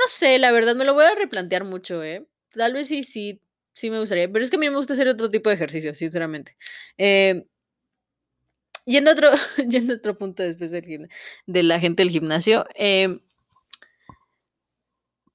no 0.00 0.08
sé, 0.08 0.38
la 0.38 0.52
verdad 0.52 0.74
me 0.74 0.84
lo 0.84 0.94
voy 0.94 1.04
a 1.04 1.14
replantear 1.14 1.64
mucho, 1.64 2.02
¿eh? 2.02 2.26
Tal 2.50 2.72
vez 2.72 2.88
sí, 2.88 3.02
sí, 3.04 3.42
sí 3.74 3.90
me 3.90 4.00
gustaría, 4.00 4.30
pero 4.32 4.44
es 4.44 4.50
que 4.50 4.56
a 4.56 4.58
mí 4.58 4.68
me 4.70 4.76
gusta 4.76 4.94
hacer 4.94 5.08
otro 5.08 5.28
tipo 5.30 5.50
de 5.50 5.56
ejercicio, 5.56 5.94
sinceramente. 5.94 6.56
Em, 6.96 7.44
yendo 8.86 9.10
a 9.10 9.14
otro, 9.14 9.30
otro 9.98 10.18
punto 10.18 10.42
después 10.42 10.70
del 10.70 11.08
de 11.46 11.62
la 11.62 11.80
gente 11.80 12.02
del 12.02 12.10
gimnasio, 12.10 12.66
em, 12.74 13.20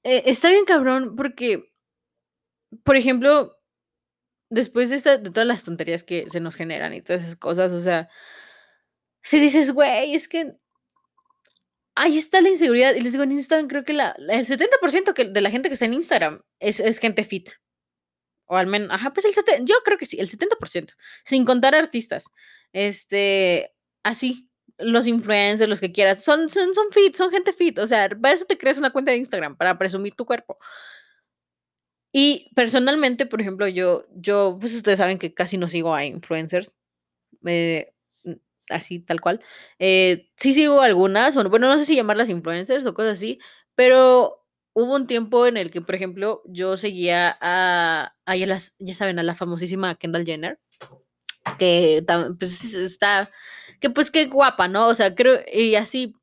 eh, 0.04 0.22
está 0.26 0.50
bien 0.50 0.64
cabrón 0.64 1.16
porque, 1.16 1.70
por 2.84 2.96
ejemplo, 2.96 3.58
después 4.50 4.90
de, 4.90 5.18
de 5.18 5.30
todas 5.30 5.46
las 5.46 5.64
tonterías 5.64 6.02
que 6.02 6.28
se 6.30 6.40
nos 6.40 6.56
generan 6.56 6.94
y 6.94 7.02
todas 7.02 7.22
esas 7.22 7.36
cosas, 7.36 7.72
o 7.72 7.80
sea, 7.80 8.08
si 9.22 9.40
dices, 9.40 9.72
güey, 9.72 10.14
es 10.14 10.28
que 10.28 10.56
ahí 11.96 12.18
está 12.18 12.40
la 12.40 12.50
inseguridad. 12.50 12.94
Y 12.94 13.00
les 13.00 13.12
digo, 13.12 13.24
en 13.24 13.32
Instagram 13.32 13.68
creo 13.68 13.84
que 13.84 13.92
la, 13.92 14.14
el 14.28 14.46
70% 14.46 15.12
que, 15.14 15.24
de 15.24 15.40
la 15.40 15.50
gente 15.50 15.68
que 15.68 15.72
está 15.72 15.86
en 15.86 15.94
Instagram 15.94 16.42
es, 16.60 16.98
gente 17.00 17.24
fit. 17.24 17.50
O 18.46 18.56
al 18.56 18.68
menos, 18.68 18.88
ajá, 18.92 19.12
pues 19.12 19.26
el 19.26 19.34
70, 19.34 19.64
yo 19.64 19.74
creo 19.84 19.98
que 19.98 20.06
sí, 20.06 20.18
el 20.20 20.30
70%, 20.30 20.94
sin 21.24 21.44
contar 21.44 21.74
artistas. 21.74 22.28
Este, 22.72 23.74
así, 24.04 24.48
los 24.78 25.08
influencers, 25.08 25.68
los 25.68 25.80
que 25.80 25.90
quieras, 25.90 26.22
son, 26.22 26.48
son, 26.48 26.72
son 26.72 26.92
fit, 26.92 27.16
son 27.16 27.30
gente 27.30 27.52
fit. 27.52 27.78
O 27.80 27.86
sea, 27.88 28.08
para 28.08 28.34
eso 28.34 28.44
te 28.44 28.56
creas 28.56 28.78
una 28.78 28.90
cuenta 28.90 29.10
de 29.10 29.16
Instagram, 29.16 29.56
para 29.56 29.76
presumir 29.78 30.14
tu 30.14 30.24
cuerpo. 30.26 30.58
Y 32.12 32.50
personalmente, 32.54 33.26
por 33.26 33.40
ejemplo, 33.40 33.66
yo, 33.66 34.06
yo, 34.14 34.58
pues 34.60 34.74
ustedes 34.74 34.98
saben 34.98 35.18
que 35.18 35.34
casi 35.34 35.58
no 35.58 35.68
sigo 35.68 35.94
a 35.94 36.04
influencers, 36.04 36.78
eh, 37.44 37.92
así 38.70 39.00
tal 39.00 39.20
cual. 39.20 39.40
Eh, 39.78 40.28
sí 40.36 40.52
sigo 40.52 40.80
algunas, 40.80 41.36
bueno, 41.36 41.68
no 41.68 41.78
sé 41.78 41.84
si 41.84 41.96
llamarlas 41.96 42.30
influencers 42.30 42.86
o 42.86 42.94
cosas 42.94 43.18
así, 43.18 43.38
pero 43.74 44.44
hubo 44.74 44.94
un 44.94 45.06
tiempo 45.06 45.46
en 45.46 45.56
el 45.56 45.70
que, 45.70 45.80
por 45.80 45.94
ejemplo, 45.94 46.42
yo 46.46 46.76
seguía 46.76 47.36
a, 47.40 48.12
ya, 48.26 48.46
las, 48.46 48.76
ya 48.78 48.94
saben, 48.94 49.18
a 49.18 49.22
la 49.22 49.34
famosísima 49.34 49.94
Kendall 49.94 50.26
Jenner, 50.26 50.60
que 51.58 52.04
pues 52.38 52.74
está, 52.74 53.30
que 53.80 53.88
pues 53.90 54.10
qué 54.10 54.26
guapa, 54.26 54.68
¿no? 54.68 54.88
O 54.88 54.94
sea, 54.94 55.14
creo, 55.14 55.40
y 55.52 55.76
así, 55.76 56.14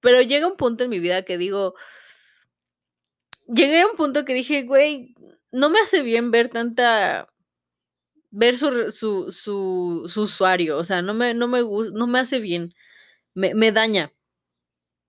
pero 0.00 0.20
llega 0.20 0.46
un 0.46 0.56
punto 0.56 0.84
en 0.84 0.90
mi 0.90 0.98
vida 0.98 1.24
que 1.24 1.38
digo, 1.38 1.74
llegué 3.46 3.80
a 3.80 3.86
un 3.86 3.96
punto 3.96 4.24
que 4.24 4.34
dije, 4.34 4.64
güey, 4.64 5.14
no 5.50 5.70
me 5.70 5.80
hace 5.80 6.02
bien 6.02 6.30
ver 6.30 6.48
tanta 6.48 7.31
ver 8.32 8.58
su, 8.58 8.90
su, 8.92 9.32
su, 9.32 10.04
su 10.08 10.22
usuario, 10.24 10.78
o 10.78 10.84
sea, 10.84 11.02
no 11.02 11.14
me, 11.14 11.34
no 11.34 11.48
me 11.48 11.62
gusta, 11.62 11.94
no 11.98 12.08
me 12.08 12.20
hace 12.20 12.40
bien, 12.40 12.74
me, 13.34 13.54
me 13.54 13.72
daña, 13.72 14.12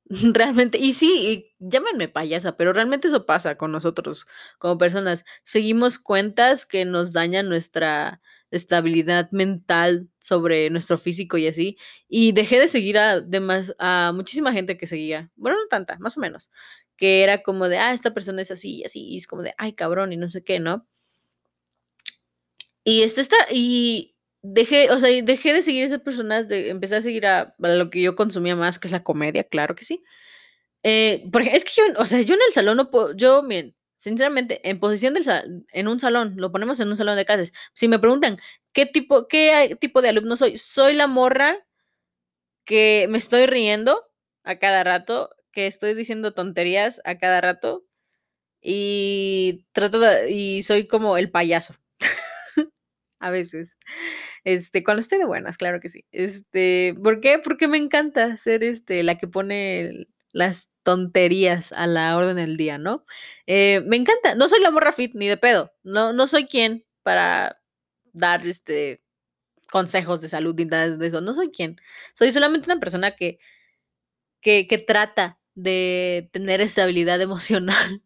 realmente, 0.34 0.78
y 0.78 0.94
sí, 0.94 1.54
y 1.60 1.70
llámenme 1.70 2.08
payasa, 2.10 2.58
pero 2.58 2.74
realmente 2.74 3.08
eso 3.08 3.26
pasa 3.26 3.56
con 3.58 3.72
nosotros 3.72 4.28
como 4.60 4.78
personas, 4.78 5.26
seguimos 5.44 5.98
cuentas 6.00 6.66
que 6.66 6.86
nos 6.86 7.14
dañan 7.14 7.50
nuestra 7.50 8.22
estabilidad 8.52 9.32
mental 9.32 10.10
sobre 10.20 10.70
nuestro 10.70 10.98
físico 10.98 11.38
y 11.38 11.48
así, 11.48 11.78
y 12.08 12.34
dejé 12.34 12.60
de 12.60 12.68
seguir 12.68 12.98
a, 13.00 13.20
demas- 13.22 13.74
a 13.80 14.12
muchísima 14.14 14.52
gente 14.52 14.78
que 14.78 14.88
seguía, 14.88 15.32
bueno, 15.36 15.58
no 15.58 15.68
tanta, 15.70 15.98
más 16.00 16.18
o 16.18 16.20
menos, 16.22 16.52
que 16.98 17.24
era 17.24 17.42
como 17.42 17.68
de, 17.70 17.78
ah, 17.80 17.94
esta 17.94 18.14
persona 18.14 18.42
es 18.42 18.52
así 18.52 18.78
y 18.82 18.84
así, 18.86 19.02
y 19.08 19.18
es 19.18 19.26
como 19.28 19.42
de, 19.42 19.54
ay, 19.58 19.74
cabrón, 19.74 20.14
y 20.14 20.18
no 20.18 20.28
sé 20.28 20.44
qué, 20.44 20.60
¿no? 20.60 20.88
Y 22.84 23.04
este 23.04 23.22
está, 23.22 23.38
y 23.52 24.16
dejé, 24.42 24.92
o 24.92 25.00
sea, 25.00 25.10
dejé 25.24 25.54
de 25.54 25.62
seguir 25.62 25.84
esas 25.84 26.02
personas, 26.02 26.48
de, 26.48 26.70
empecé 26.70 26.98
a 26.98 27.02
seguir 27.02 27.26
a, 27.28 27.56
a 27.62 27.68
lo 27.70 27.90
que 27.90 28.02
yo 28.02 28.16
consumía 28.16 28.56
más, 28.56 28.80
que 28.80 28.88
es 28.88 28.92
la 28.92 29.04
comedia, 29.04 29.44
claro 29.46 29.76
que 29.76 29.86
sí. 29.86 30.02
Eh, 30.84 31.26
porque 31.32 31.52
es 31.56 31.66
que 31.66 31.72
yo, 31.78 31.84
o 31.98 32.06
sea, 32.06 32.22
yo 32.22 32.36
en 32.36 32.42
el 32.48 32.54
salón 32.54 32.78
no 32.78 32.92
puedo, 32.92 33.16
yo, 33.16 33.44
sinceramente, 33.96 34.68
en 34.70 34.80
posición 34.80 35.14
del 35.14 35.26
en 35.72 35.88
un 35.88 36.00
salón, 36.00 36.36
lo 36.38 36.52
ponemos 36.52 36.80
en 36.80 36.90
un 36.90 36.98
salón 36.98 37.16
de 37.18 37.26
clases. 37.26 37.54
Si 37.74 37.88
me 37.88 38.00
preguntan 38.00 38.38
qué 38.74 38.86
tipo, 38.86 39.28
qué 39.28 39.78
tipo 39.80 40.02
de 40.02 40.10
alumno 40.10 40.36
soy, 40.36 40.58
soy 40.58 40.94
la 40.94 41.08
morra 41.08 41.66
que 42.66 43.08
me 43.10 43.18
estoy 43.18 43.46
riendo 43.46 44.04
a 44.44 44.60
cada 44.60 44.84
rato, 44.84 45.30
que 45.52 45.68
estoy 45.68 45.94
diciendo 45.94 46.34
tonterías 46.34 47.02
a 47.06 47.18
cada 47.18 47.42
rato 47.42 47.86
y 48.62 49.66
trato 49.74 50.00
de, 50.00 50.32
y 50.32 50.64
soy 50.64 50.88
como 50.88 51.18
el 51.18 51.32
payaso 51.32 51.76
a 53.24 53.32
veces. 53.32 53.78
Este, 54.44 54.84
cuando 54.84 55.02
estoy 55.02 55.20
de 55.20 55.26
buenas, 55.26 55.58
claro 55.58 55.80
que 55.80 55.90
sí. 55.90 56.06
Este, 56.12 56.96
¿por 57.02 57.22
qué? 57.22 57.40
Porque 57.40 57.68
me 57.68 57.78
encanta 57.78 58.36
ser 58.38 58.64
este, 58.64 59.04
la 59.04 59.18
que 59.18 59.28
pone 59.28 60.08
las 60.34 60.72
tonterías 60.84 61.72
a 61.74 61.88
la 61.88 62.18
orden 62.18 62.36
del 62.36 62.58
día, 62.58 62.78
¿no? 62.78 63.06
Eh, 63.48 63.82
me 63.88 63.98
encanta. 63.98 64.36
No 64.36 64.50
soy 64.50 64.62
la 64.62 64.72
morra 64.72 64.92
fit 64.92 65.14
ni 65.16 65.28
de 65.28 65.38
pedo. 65.38 65.74
No, 65.84 66.14
no 66.14 66.28
soy 66.28 66.46
quien 66.46 66.86
para 67.04 67.62
dar 68.14 68.46
este 68.46 69.02
consejos 69.72 70.22
de 70.22 70.30
salud 70.30 70.56
ni 70.58 70.66
nada 70.66 70.98
de 70.98 71.08
eso. 71.08 71.22
No 71.22 71.34
soy 71.34 71.52
quien. 71.52 71.78
Soy 72.14 72.30
solamente 72.32 72.70
una 72.70 72.80
persona 72.80 73.16
que, 73.16 73.40
que, 74.42 74.68
que 74.68 74.78
trata 74.80 75.40
de 75.56 76.30
tener 76.34 76.62
estabilidad 76.62 77.22
emocional 77.30 78.04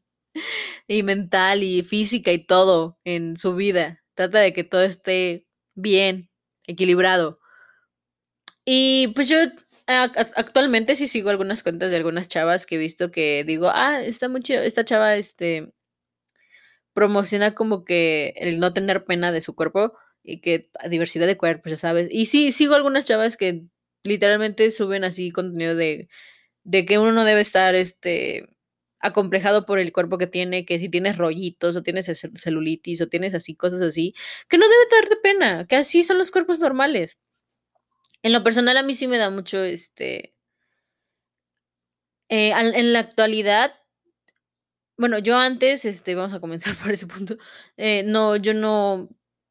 y 0.87 1.03
mental 1.03 1.63
y 1.63 1.83
física 1.83 2.31
y 2.31 2.45
todo 2.45 2.99
en 3.03 3.35
su 3.37 3.55
vida. 3.55 4.03
Trata 4.17 4.39
de 4.39 4.51
que 4.51 4.63
todo 4.63 4.81
esté 4.81 5.45
bien, 5.75 6.31
equilibrado. 6.65 7.39
Y 8.65 9.09
pues 9.09 9.29
yo 9.29 9.37
actualmente 9.85 10.95
sí 10.95 11.07
sigo 11.07 11.29
algunas 11.29 11.61
cuentas 11.61 11.91
de 11.91 11.97
algunas 11.97 12.27
chavas 12.27 12.65
que 12.65 12.75
he 12.75 12.79
visto 12.79 13.11
que 13.11 13.43
digo, 13.45 13.69
ah, 13.71 14.01
está 14.01 14.27
muy 14.27 14.41
chido, 14.41 14.63
esta 14.63 14.83
chava 14.83 15.15
este 15.17 15.71
promociona 16.93 17.53
como 17.53 17.85
que 17.85 18.33
el 18.37 18.59
no 18.59 18.73
tener 18.73 19.05
pena 19.05 19.31
de 19.31 19.41
su 19.41 19.55
cuerpo 19.55 19.93
y 20.23 20.41
que 20.41 20.67
diversidad 20.89 21.27
de 21.27 21.37
cuerpos, 21.37 21.69
ya 21.69 21.75
sabes. 21.75 22.09
Y 22.11 22.25
sí, 22.25 22.51
sigo 22.51 22.73
algunas 22.73 23.05
chavas 23.05 23.37
que 23.37 23.65
literalmente 24.03 24.71
suben 24.71 25.03
así 25.03 25.29
contenido 25.29 25.75
de, 25.75 26.09
de 26.63 26.85
que 26.87 26.97
uno 26.97 27.11
no 27.11 27.23
debe 27.23 27.41
estar 27.41 27.75
este 27.75 28.49
acomplejado 28.99 29.65
por 29.65 29.79
el 29.79 29.91
cuerpo 29.91 30.17
que 30.17 30.27
tiene, 30.27 30.65
que 30.65 30.79
si 30.79 30.89
tienes 30.89 31.17
rollitos 31.17 31.75
o 31.75 31.83
tienes 31.83 32.09
cel- 32.09 32.37
celulitis 32.37 33.01
o 33.01 33.07
tienes 33.07 33.35
así 33.35 33.55
cosas 33.55 33.81
así, 33.81 34.13
que 34.49 34.57
no 34.57 34.67
debe 34.67 34.83
darte 35.01 35.15
pena, 35.17 35.67
que 35.67 35.75
así 35.77 36.03
son 36.03 36.17
los 36.17 36.31
cuerpos 36.31 36.59
normales. 36.59 37.17
En 38.21 38.31
lo 38.31 38.43
personal 38.43 38.77
a 38.77 38.83
mí 38.83 38.93
sí 38.93 39.07
me 39.07 39.17
da 39.17 39.31
mucho, 39.31 39.63
este, 39.63 40.35
eh, 42.29 42.51
en 42.55 42.93
la 42.93 42.99
actualidad, 42.99 43.71
bueno, 44.97 45.19
yo 45.19 45.37
antes, 45.37 45.85
este, 45.85 46.15
vamos 46.15 46.33
a 46.33 46.39
comenzar 46.39 46.75
por 46.81 46.91
ese 46.91 47.07
punto, 47.07 47.37
eh, 47.77 48.03
no, 48.05 48.35
yo 48.35 48.53
no 48.53 49.09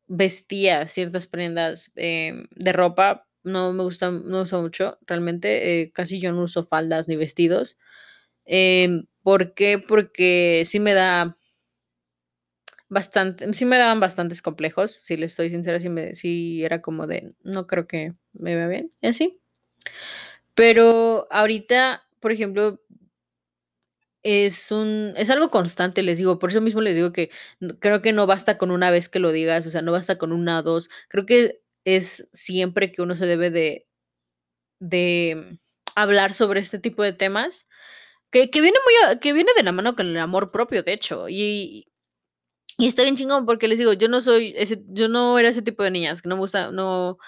vestía 0.09 0.87
ciertas 0.87 1.27
prendas 1.27 1.93
em, 1.97 2.47
de 2.55 2.73
ropa, 2.73 3.27
no 3.45 3.73
me 3.73 3.83
gustan, 3.85 4.23
no 4.29 4.43
uso 4.43 4.61
mucho, 4.61 4.99
realmente, 5.07 5.83
eh, 5.83 5.93
casi 5.93 6.21
yo 6.21 6.33
no 6.33 6.43
uso 6.43 6.63
faldas 6.65 7.09
ni 7.09 7.17
vestidos. 7.17 7.79
Em, 8.47 9.07
¿por 9.23 9.55
qué? 9.55 9.79
Porque 9.79 10.63
sí 10.67 10.81
me 10.81 10.95
da 10.95 11.37
bastante, 12.89 13.53
sí 13.53 13.65
me 13.65 13.79
daban 13.79 13.99
bastantes 14.01 14.43
complejos, 14.43 14.93
si 14.93 15.17
les 15.17 15.33
estoy 15.33 15.51
sincera, 15.51 15.81
sí, 15.81 15.89
me, 15.89 16.15
sí 16.15 16.65
era 16.65 16.83
como 16.83 17.07
de, 17.07 17.35
no 17.43 17.67
creo 17.67 17.87
que 17.89 18.15
me 18.33 18.55
vea 18.55 18.67
bien, 18.69 18.91
y 19.01 19.09
así. 19.09 19.41
Pero 20.57 21.29
ahorita, 21.31 22.03
por 22.19 22.33
ejemplo, 22.33 22.81
es 24.23 24.71
un 24.73 25.15
es 25.17 25.31
algo 25.31 25.51
constante, 25.51 26.03
les 26.03 26.19
digo, 26.19 26.39
por 26.39 26.51
eso 26.51 26.61
mismo 26.61 26.81
les 26.81 26.97
digo 26.97 27.13
que 27.13 27.31
creo 27.81 28.03
que 28.03 28.13
no 28.13 28.27
basta 28.27 28.59
con 28.59 28.71
una 28.71 28.91
vez 28.91 29.09
que 29.09 29.19
lo 29.21 29.31
digas, 29.33 29.67
o 29.67 29.71
sea, 29.71 29.83
no 29.83 29.93
basta 29.93 30.19
con 30.19 30.33
una 30.33 30.63
2, 30.63 30.91
creo 31.09 31.27
que 31.27 31.61
es 31.85 32.29
siempre 32.33 32.91
que 32.93 33.03
uno 33.03 33.15
se 33.17 33.27
debe 33.27 33.51
de 33.51 33.87
de 34.81 35.59
hablar 35.95 36.35
sobre 36.35 36.61
este 36.61 36.79
tipo 36.79 37.03
de 37.03 37.13
temas, 37.13 37.69
Que, 38.33 38.51
que 38.51 38.61
viene 38.61 38.79
muy 38.85 39.19
que 39.21 39.33
viene 39.33 39.53
de 39.57 39.63
la 39.63 39.73
mano 39.73 39.95
con 39.97 40.07
el 40.07 40.19
amor 40.19 40.51
propio, 40.51 40.83
de 40.83 40.93
hecho. 40.93 41.29
Y, 41.29 41.87
y 42.79 42.89
está 42.89 43.03
bien 43.03 43.17
chingón 43.17 43.47
porque 43.47 43.69
les 43.69 43.79
digo, 43.79 43.93
yo 43.95 44.09
no 44.09 44.21
soy 44.21 44.55
ese, 44.57 44.83
yo 44.89 45.09
no 45.09 45.39
era 45.39 45.49
ese 45.51 45.63
tipo 45.63 45.83
de 45.83 45.91
niñas, 45.91 46.23
que 46.23 46.29
no 46.29 46.37
me 46.37 46.41
gusta, 46.43 46.71
no 46.73 47.19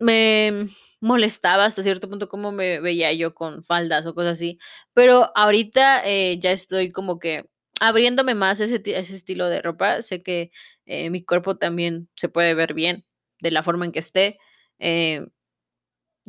me 0.00 0.66
molestaba 1.00 1.66
hasta 1.66 1.82
cierto 1.82 2.08
punto 2.10 2.28
cómo 2.28 2.52
me 2.52 2.80
veía 2.80 3.12
yo 3.12 3.34
con 3.34 3.64
faldas 3.64 4.06
o 4.06 4.14
cosas 4.14 4.32
así. 4.32 4.58
Pero 4.94 5.30
ahorita 5.36 6.02
eh, 6.08 6.38
ya 6.40 6.52
estoy 6.52 6.90
como 6.90 7.18
que 7.18 7.46
abriéndome 7.80 8.34
más 8.34 8.60
ese, 8.60 8.82
ese 8.86 9.14
estilo 9.16 9.48
de 9.48 9.62
ropa. 9.62 10.02
Sé 10.02 10.22
que 10.22 10.50
eh, 10.86 11.10
mi 11.10 11.24
cuerpo 11.24 11.56
también 11.58 12.08
se 12.16 12.28
puede 12.28 12.54
ver 12.54 12.74
bien 12.74 13.04
de 13.40 13.50
la 13.52 13.62
forma 13.62 13.84
en 13.86 13.92
que 13.92 14.00
esté. 14.00 14.38
Eh, 14.80 15.26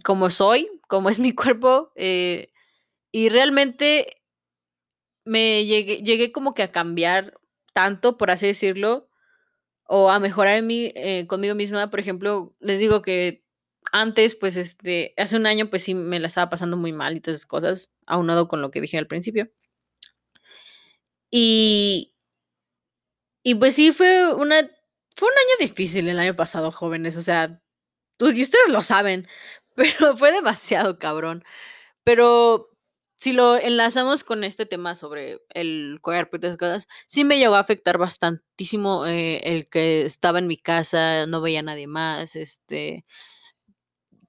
como 0.03 0.29
soy, 0.29 0.69
como 0.87 1.09
es 1.09 1.19
mi 1.19 1.33
cuerpo. 1.33 1.91
Y 3.11 3.29
realmente 3.29 4.07
me 5.25 5.65
llegué, 5.65 5.97
llegué 6.03 6.31
como 6.31 6.53
que 6.53 6.63
a 6.63 6.71
cambiar 6.71 7.39
tanto, 7.73 8.17
por 8.17 8.31
así 8.31 8.47
decirlo, 8.47 9.09
o 9.85 10.11
a 10.11 10.19
mejorar 10.19 10.61
mí, 10.63 10.93
conmigo 11.27 11.55
misma. 11.55 11.89
Por 11.89 11.99
ejemplo, 11.99 12.55
les 12.59 12.79
digo 12.79 13.01
que 13.01 13.43
antes, 13.91 14.35
pues, 14.35 14.55
este, 14.55 15.13
hace 15.17 15.35
un 15.37 15.47
año, 15.47 15.69
pues 15.69 15.83
sí 15.83 15.95
me 15.95 16.19
la 16.19 16.27
estaba 16.27 16.49
pasando 16.49 16.77
muy 16.77 16.93
mal 16.93 17.17
y 17.17 17.21
todas 17.21 17.37
esas 17.37 17.47
cosas, 17.47 17.91
aunado 18.05 18.47
con 18.47 18.61
lo 18.61 18.71
que 18.71 18.81
dije 18.81 18.97
al 18.97 19.07
principio. 19.07 19.51
Y, 21.31 22.13
y 23.43 23.55
pues 23.55 23.75
sí, 23.75 23.91
fue 23.91 24.33
una, 24.33 24.61
fue 25.15 25.27
un 25.29 25.37
año 25.37 25.55
difícil 25.59 26.07
el 26.07 26.19
año 26.19 26.35
pasado, 26.35 26.71
jóvenes, 26.71 27.17
o 27.17 27.21
sea, 27.21 27.61
y 28.19 28.41
ustedes 28.41 28.69
lo 28.69 28.83
saben, 28.83 29.27
pero 29.75 30.15
fue 30.17 30.31
demasiado 30.31 30.99
cabrón. 30.99 31.43
Pero 32.03 32.69
si 33.19 33.33
lo 33.33 33.57
enlazamos 33.57 34.23
con 34.23 34.45
este 34.45 34.65
tema 34.65 34.95
sobre 34.95 35.41
el 35.49 35.99
cuerpo 36.01 36.37
y 36.37 36.45
esas 36.45 36.57
cosas, 36.57 36.87
sí 37.07 37.25
me 37.25 37.37
llegó 37.37 37.55
a 37.55 37.59
afectar 37.59 37.97
bastantísimo 37.97 39.05
eh, 39.05 39.41
el 39.43 39.67
que 39.67 40.05
estaba 40.05 40.39
en 40.39 40.47
mi 40.47 40.55
casa, 40.55 41.27
no 41.27 41.41
veía 41.41 41.59
a 41.59 41.63
nadie 41.63 41.85
más, 41.85 42.37
este, 42.37 43.05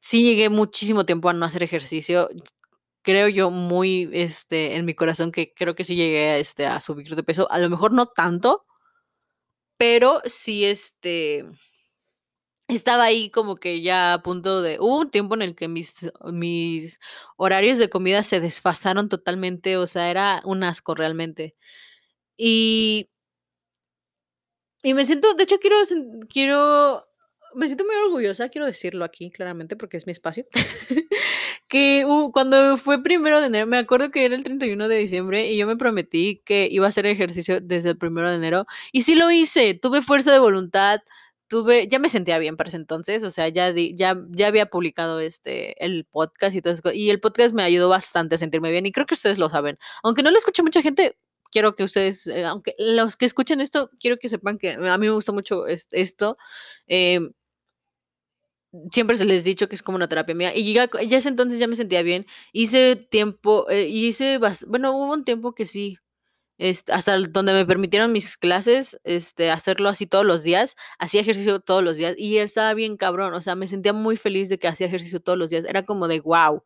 sí 0.01 0.25
llegué 0.25 0.49
muchísimo 0.49 1.07
tiempo 1.07 1.29
a 1.29 1.33
no 1.35 1.47
hacer 1.47 1.63
ejercicio. 1.63 2.29
Creo 3.03 3.29
yo 3.29 3.51
muy, 3.51 4.11
este, 4.13 4.77
en 4.77 4.85
mi 4.87 4.95
corazón 4.95 5.31
que 5.31 5.55
creo 5.55 5.77
que 5.77 5.85
sí 5.85 5.95
llegué 5.95 6.31
a, 6.31 6.39
este, 6.39 6.67
a 6.67 6.81
subir 6.81 7.15
de 7.15 7.23
peso. 7.23 7.51
A 7.53 7.61
lo 7.61 7.71
mejor 7.71 7.93
no 7.93 8.07
tanto, 8.07 8.67
pero 9.77 10.21
sí, 10.25 10.65
este, 10.65 11.47
estaba 12.75 13.05
ahí 13.05 13.31
como 13.31 13.57
que 13.57 13.83
ya 13.83 14.15
a 14.15 14.23
punto 14.23 14.63
de... 14.63 14.79
Hubo 14.81 14.99
un 15.01 15.11
tiempo 15.11 15.35
en 15.35 15.43
el 15.43 15.55
que 15.55 15.69
mis, 15.69 16.11
mis 16.33 17.01
horarios 17.37 17.79
de 17.79 17.91
comida 17.91 18.23
se 18.23 18.41
desfasaron 18.41 19.09
totalmente, 19.09 19.77
o 19.77 19.87
sea, 19.87 20.11
era 20.11 20.43
un 20.45 20.65
asco 20.65 20.95
realmente. 20.95 21.57
Y... 22.37 23.09
Y 24.83 24.95
me 24.95 25.05
siento, 25.05 25.35
de 25.35 25.43
hecho 25.45 25.59
quiero, 25.59 25.77
quiero 26.31 27.05
me 27.55 27.67
siento 27.67 27.85
muy 27.85 27.95
orgullosa, 27.97 28.49
quiero 28.49 28.67
decirlo 28.67 29.05
aquí 29.05 29.31
claramente 29.31 29.77
porque 29.77 29.97
es 29.97 30.07
mi 30.07 30.13
espacio. 30.13 30.45
que 31.69 32.05
uh, 32.07 32.31
cuando 32.33 32.77
fue 32.77 33.03
primero 33.03 33.41
de 33.41 33.47
enero, 33.47 33.67
me 33.67 33.79
acuerdo 33.79 34.11
que 34.11 34.25
era 34.25 34.35
el 34.35 34.45
31 34.45 34.89
de 34.89 34.97
diciembre 34.97 35.51
y 35.51 35.57
yo 35.57 35.67
me 35.67 35.77
prometí 35.77 36.43
que 36.45 36.69
iba 36.71 36.87
a 36.87 36.89
hacer 36.89 37.07
ejercicio 37.07 37.61
desde 37.61 37.91
el 37.91 37.99
primero 37.99 38.31
de 38.31 38.37
enero 38.37 38.65
y 38.93 39.03
sí 39.03 39.15
lo 39.15 39.31
hice, 39.31 39.75
tuve 39.75 40.03
fuerza 40.03 40.33
de 40.33 40.39
voluntad, 40.39 41.01
ya 41.89 41.99
me 41.99 42.09
sentía 42.09 42.39
bien 42.39 42.57
para 42.57 42.69
ese 42.69 42.77
entonces, 42.77 43.25
o 43.25 43.31
sea, 43.31 43.49
ya, 43.49 43.71
ya, 43.71 44.17
ya 44.31 44.47
había 44.47 44.67
publicado 44.67 45.21
este, 45.21 45.83
el 45.85 46.05
podcast 46.05 46.57
y 46.57 46.63
todo 46.63 46.73
eso, 46.73 46.93
y 46.93 47.11
el 47.11 47.21
podcast 47.21 47.55
me 47.55 47.63
ayudó 47.63 47.89
bastante 47.89 48.37
a 48.37 48.39
sentirme 48.39 48.71
bien 48.71 48.87
y 48.87 48.93
creo 48.93 49.07
que 49.07 49.15
ustedes 49.15 49.39
lo 49.39 49.49
saben, 49.49 49.79
aunque 50.03 50.23
no 50.23 50.31
lo 50.31 50.39
escuche 50.39 50.63
mucha 50.63 50.83
gente, 50.83 51.17
quiero 51.51 51.75
que 51.75 51.85
ustedes, 51.85 52.27
eh, 52.27 52.45
aunque 52.45 52.75
los 52.79 53.17
que 53.17 53.27
escuchen 53.27 53.61
esto, 53.61 53.91
quiero 54.01 54.19
que 54.19 54.29
sepan 54.29 54.59
que 54.59 54.73
a 54.73 54.99
mí 54.99 55.07
me 55.07 55.11
gusta 55.13 55.33
mucho 55.33 55.67
esto. 55.67 56.37
Eh, 56.87 57.21
siempre 58.93 59.17
se 59.17 59.25
les 59.25 59.43
he 59.43 59.45
dicho 59.51 59.69
que 59.69 59.75
es 59.75 59.83
como 59.83 59.97
una 59.97 60.09
terapia 60.09 60.35
mía. 60.35 60.53
Y 60.57 60.73
ya, 60.73 60.89
ya 61.07 61.19
ese 61.19 61.29
entonces 61.29 61.59
ya 61.59 61.67
me 61.67 61.77
sentía 61.77 62.03
bien. 62.03 62.27
Hice 62.53 62.97
tiempo, 62.97 63.69
eh, 63.71 63.89
hice, 63.89 64.39
bueno, 64.67 64.93
hubo 64.97 65.13
un 65.13 65.25
tiempo 65.25 65.55
que 65.55 65.67
sí, 65.67 65.99
hasta 66.93 67.19
donde 67.19 67.53
me 67.53 67.65
permitieron 67.65 68.13
mis 68.13 68.37
clases, 68.37 69.01
este, 69.05 69.51
hacerlo 69.51 69.89
así 69.89 70.07
todos 70.07 70.27
los 70.27 70.43
días. 70.43 70.77
Hacía 70.99 71.23
ejercicio 71.23 71.61
todos 71.61 71.83
los 71.83 71.97
días 71.97 72.15
y 72.19 72.39
él 72.39 72.45
estaba 72.45 72.75
bien 72.75 72.97
cabrón. 72.97 73.35
O 73.35 73.41
sea, 73.41 73.55
me 73.55 73.67
sentía 73.67 73.93
muy 73.93 74.17
feliz 74.17 74.49
de 74.49 74.59
que 74.59 74.69
hacía 74.69 74.87
ejercicio 74.87 75.21
todos 75.21 75.39
los 75.39 75.51
días. 75.51 75.65
Era 75.67 75.85
como 75.85 76.09
de 76.09 76.21
wow. 76.21 76.63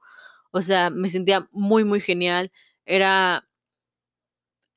O 0.51 0.63
sea, 0.63 0.91
me 0.91 1.09
sentía 1.09 1.49
muy, 1.53 1.85
muy 1.85 2.01
genial. 2.01 2.51
Era, 2.87 3.49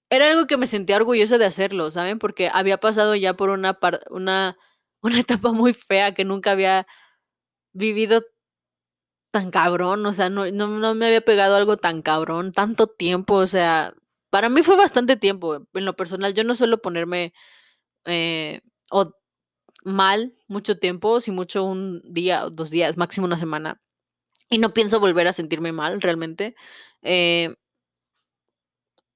era 0.10 0.28
algo 0.28 0.48
que 0.48 0.58
me 0.58 0.68
sentía 0.68 0.98
orgullosa 0.98 1.38
de 1.38 1.46
hacerlo, 1.46 1.92
¿saben? 1.92 2.20
Porque 2.20 2.50
había 2.54 2.78
pasado 2.80 3.16
ya 3.16 3.36
por 3.36 3.50
una, 3.50 3.78
una, 4.10 4.58
una 5.02 5.20
etapa 5.20 5.52
muy 5.52 5.74
fea 5.74 6.14
que 6.14 6.26
nunca 6.26 6.52
había 6.52 6.88
vivido 7.74 8.24
tan 9.32 9.52
cabrón, 9.52 10.06
o 10.06 10.14
sea, 10.14 10.30
no, 10.30 10.50
no, 10.52 10.96
me 10.96 11.08
había 11.08 11.22
pegado 11.22 11.56
algo 11.56 11.78
tan 11.78 12.02
cabrón, 12.02 12.52
tanto 12.52 12.88
tiempo, 12.88 13.36
o 13.36 13.48
sea, 13.48 13.94
para 14.38 14.50
mí 14.50 14.62
fue 14.62 14.76
bastante 14.76 15.18
tiempo, 15.18 15.66
en 15.74 15.86
lo 15.86 15.96
personal, 15.96 16.36
yo 16.36 16.44
no 16.44 16.54
suelo 16.54 16.80
ponerme 16.80 17.34
eh, 18.06 18.62
mal 19.84 20.36
mucho 20.48 20.78
tiempo, 20.78 21.20
si 21.22 21.32
mucho 21.32 21.64
un 21.64 22.04
día 22.06 22.46
o 22.46 22.52
dos 22.52 22.70
días, 22.70 22.98
máximo 22.98 23.26
una 23.26 23.40
semana, 23.40 23.82
y 24.48 24.60
no 24.60 24.76
pienso 24.76 25.00
volver 25.00 25.28
a 25.28 25.34
sentirme 25.34 25.72
mal 25.72 26.00
realmente. 26.04 26.54
Eh, 27.02 27.56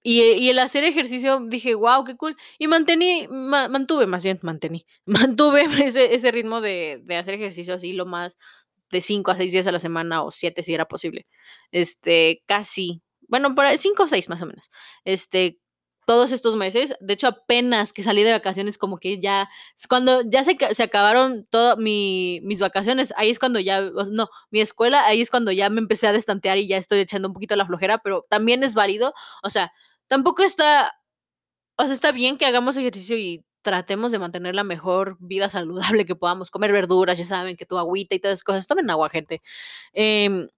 y, 0.01 0.49
el 0.49 0.57
hacer 0.57 0.83
ejercicio 0.85 1.39
dije, 1.47 1.75
wow, 1.75 2.03
qué 2.03 2.17
cool. 2.17 2.35
Y 2.57 2.65
mantení, 2.65 3.27
mantuve, 3.29 4.07
más 4.07 4.23
bien, 4.23 4.39
mantení, 4.41 4.87
mantuve 5.05 5.65
ese, 5.85 6.31
ritmo 6.31 6.61
de, 6.61 6.99
de, 7.03 7.15
hacer 7.17 7.35
ejercicio 7.35 7.75
así 7.75 7.93
lo 7.93 8.07
más 8.07 8.39
de 8.89 9.01
5 9.01 9.29
a 9.29 9.35
6 9.35 9.51
días 9.51 9.67
a 9.67 9.71
la 9.71 9.79
semana 9.79 10.23
o 10.23 10.31
7 10.31 10.63
si 10.63 10.73
era 10.73 10.87
posible. 10.87 11.27
Este, 11.71 12.41
casi, 12.47 13.03
bueno, 13.31 13.55
para 13.55 13.75
5 13.75 14.03
o 14.03 14.07
6 14.07 14.29
más 14.29 14.41
o 14.43 14.45
menos. 14.45 14.69
Este, 15.05 15.59
todos 16.05 16.31
estos 16.31 16.55
meses. 16.55 16.93
De 16.99 17.13
hecho, 17.13 17.27
apenas 17.27 17.93
que 17.93 18.03
salí 18.03 18.23
de 18.23 18.31
vacaciones, 18.33 18.77
como 18.77 18.97
que 18.97 19.19
ya, 19.19 19.49
cuando 19.89 20.21
ya 20.23 20.43
se, 20.43 20.57
se 20.71 20.83
acabaron 20.83 21.47
todas 21.49 21.77
mi, 21.77 22.41
mis 22.43 22.59
vacaciones, 22.59 23.13
ahí 23.17 23.29
es 23.29 23.39
cuando 23.39 23.59
ya, 23.59 23.81
no, 23.81 24.29
mi 24.51 24.61
escuela, 24.61 25.05
ahí 25.05 25.21
es 25.21 25.31
cuando 25.31 25.51
ya 25.51 25.69
me 25.69 25.79
empecé 25.79 26.07
a 26.07 26.13
destantear 26.13 26.57
y 26.57 26.67
ya 26.67 26.77
estoy 26.77 26.99
echando 26.99 27.29
un 27.29 27.33
poquito 27.33 27.55
la 27.55 27.65
flojera, 27.65 27.99
pero 27.99 28.25
también 28.29 28.63
es 28.63 28.73
válido. 28.73 29.13
O 29.43 29.49
sea, 29.49 29.71
tampoco 30.07 30.43
está, 30.43 30.93
o 31.77 31.85
sea, 31.85 31.93
está 31.93 32.11
bien 32.11 32.37
que 32.37 32.45
hagamos 32.45 32.77
ejercicio 32.77 33.17
y 33.17 33.45
tratemos 33.61 34.11
de 34.11 34.19
mantener 34.19 34.55
la 34.55 34.63
mejor 34.65 35.17
vida 35.19 35.47
saludable 35.49 36.05
que 36.05 36.15
podamos, 36.15 36.51
comer 36.51 36.71
verduras, 36.73 37.17
ya 37.17 37.25
saben, 37.25 37.55
que 37.55 37.65
tu 37.65 37.77
agüita 37.77 38.15
y 38.15 38.19
todas 38.19 38.39
esas 38.39 38.43
cosas, 38.43 38.67
tomen 38.67 38.89
agua, 38.89 39.09
gente. 39.09 39.41
Em, 39.93 40.49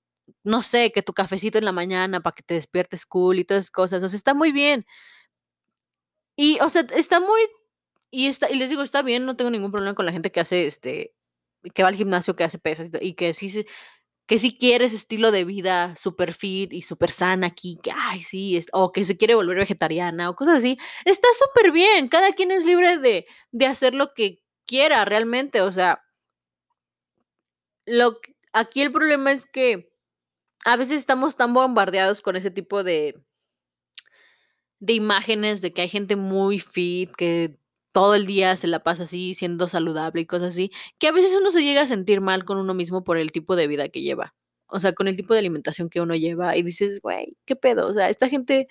no 0.44 0.62
sé, 0.62 0.92
que 0.92 1.04
tu 1.04 1.14
cafecito 1.14 1.58
en 1.58 1.66
la 1.66 1.72
mañana 1.72 2.22
para 2.22 2.34
que 2.36 2.44
te 2.44 2.56
despiertes 2.56 3.06
cool 3.06 3.40
y 3.40 3.46
todas 3.46 3.66
esas 3.66 3.72
cosas, 3.72 4.04
o 4.04 4.10
sea, 4.10 4.18
está 4.18 4.34
muy 4.34 4.52
bien. 4.52 4.86
Y, 6.36 6.60
o 6.62 6.70
sea, 6.70 6.86
está 6.96 7.20
muy, 7.20 7.42
y, 8.12 8.28
está, 8.28 8.50
y 8.52 8.56
les 8.56 8.70
digo, 8.70 8.82
está 8.84 9.02
bien, 9.02 9.26
no 9.26 9.36
tengo 9.36 9.52
ningún 9.52 9.72
problema 9.72 9.96
con 9.96 10.06
la 10.06 10.12
gente 10.12 10.32
que 10.32 10.40
hace, 10.40 10.66
este, 10.66 11.14
que 11.74 11.84
va 11.84 11.90
al 11.90 11.96
gimnasio, 11.96 12.36
que 12.36 12.44
hace 12.44 12.60
pesas 12.60 12.90
y, 13.02 13.16
que 13.16 13.34
sí 13.34 13.50
se 13.50 13.66
que 14.26 14.40
si 14.40 14.58
quieres 14.58 14.94
estilo 14.94 15.32
de 15.32 15.44
vida 15.44 15.96
super 15.98 16.34
fit 16.34 16.72
y 16.74 16.82
super 16.82 17.12
sana 17.12 17.48
aquí, 17.48 17.78
que 17.84 17.92
ay, 17.94 18.22
sí, 18.22 18.58
o 18.72 18.92
que 18.94 19.04
se 19.04 19.18
quiere 19.18 19.36
volver 19.36 19.58
vegetariana 19.58 20.30
o 20.30 20.36
cosas 20.36 20.60
así, 20.60 20.78
está 21.06 21.28
súper 21.34 21.72
bien. 21.72 22.08
Cada 22.08 22.32
quien 22.34 22.52
es 22.52 22.66
libre 22.66 22.98
de, 22.98 23.26
de, 23.52 23.66
hacer 23.66 23.94
lo 23.94 24.14
que 24.14 24.40
quiera 24.66 25.04
realmente. 25.06 25.62
O 25.62 25.72
sea, 25.72 26.04
lo, 27.86 28.20
aquí 28.54 28.82
el 28.82 28.92
problema 28.92 29.32
es 29.32 29.46
que 29.46 29.93
a 30.66 30.78
veces 30.78 31.00
estamos 31.00 31.36
tan 31.36 31.54
bombardeados 31.54 32.22
con 32.22 32.36
ese 32.36 32.52
tipo 32.52 32.84
de, 32.84 33.16
de 34.80 34.94
imágenes 34.94 35.62
de 35.62 35.74
que 35.74 35.82
hay 35.82 35.90
gente 35.90 36.16
muy 36.16 36.60
fit, 36.60 37.12
que 37.16 37.58
todo 37.92 38.16
el 38.16 38.26
día 38.26 38.56
se 38.56 38.68
la 38.68 38.84
pasa 38.84 39.04
así, 39.04 39.34
siendo 39.36 39.68
saludable 39.68 40.22
y 40.22 40.26
cosas 40.26 40.54
así, 40.54 40.72
que 41.00 41.08
a 41.08 41.12
veces 41.12 41.36
uno 41.40 41.52
se 41.52 41.64
llega 41.64 41.82
a 41.84 41.88
sentir 41.88 42.22
mal 42.22 42.44
con 42.46 42.58
uno 42.58 42.74
mismo 42.74 43.04
por 43.04 43.18
el 43.18 43.32
tipo 43.32 43.56
de 43.56 43.68
vida 43.68 43.90
que 43.90 44.02
lleva. 44.02 44.34
O 44.68 44.80
sea, 44.80 44.94
con 44.94 45.08
el 45.08 45.16
tipo 45.16 45.34
de 45.34 45.40
alimentación 45.40 45.90
que 45.90 46.02
uno 46.02 46.16
lleva 46.16 46.58
y 46.58 46.64
dices, 46.64 47.00
güey, 47.02 47.38
¿qué 47.46 47.56
pedo? 47.56 47.88
O 47.88 47.94
sea, 47.94 48.10
esta 48.10 48.28
gente 48.30 48.66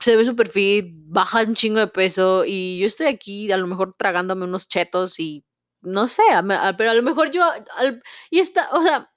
se 0.00 0.16
ve 0.16 0.24
súper 0.24 0.48
fit, 0.48 0.86
baja 1.06 1.42
un 1.42 1.54
chingo 1.54 1.80
de 1.80 1.86
peso 1.88 2.44
y 2.46 2.78
yo 2.78 2.86
estoy 2.86 3.06
aquí 3.06 3.50
a 3.50 3.56
lo 3.56 3.66
mejor 3.66 3.94
tragándome 3.98 4.44
unos 4.44 4.68
chetos 4.68 5.18
y 5.18 5.44
no 5.82 6.08
sé, 6.08 6.22
pero 6.78 6.90
a 6.90 6.94
lo 6.94 7.02
mejor 7.02 7.30
yo, 7.30 7.42
y 8.30 8.40
está, 8.40 8.68
o 8.72 8.82
sea, 8.82 9.10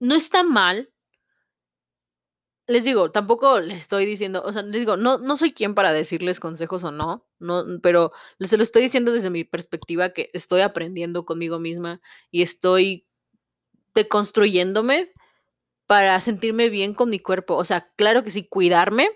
no 0.00 0.14
está 0.14 0.42
mal 0.42 0.90
les 2.68 2.84
digo, 2.84 3.12
tampoco 3.12 3.60
les 3.60 3.78
estoy 3.82 4.06
diciendo, 4.06 4.42
o 4.44 4.52
sea, 4.52 4.62
les 4.62 4.80
digo, 4.80 4.96
no, 4.96 5.18
no 5.18 5.36
soy 5.36 5.52
quien 5.52 5.74
para 5.74 5.92
decirles 5.92 6.40
consejos 6.40 6.82
o 6.84 6.90
no, 6.90 7.24
no, 7.38 7.64
pero 7.80 8.10
se 8.40 8.56
lo 8.56 8.62
estoy 8.62 8.82
diciendo 8.82 9.12
desde 9.12 9.30
mi 9.30 9.44
perspectiva 9.44 10.10
que 10.10 10.30
estoy 10.32 10.62
aprendiendo 10.62 11.24
conmigo 11.24 11.60
misma 11.60 12.00
y 12.30 12.42
estoy 12.42 13.06
deconstruyéndome 13.94 15.12
para 15.86 16.20
sentirme 16.20 16.68
bien 16.68 16.92
con 16.92 17.08
mi 17.10 17.20
cuerpo. 17.20 17.54
O 17.56 17.64
sea, 17.64 17.92
claro 17.96 18.24
que 18.24 18.32
sí, 18.32 18.48
cuidarme 18.48 19.10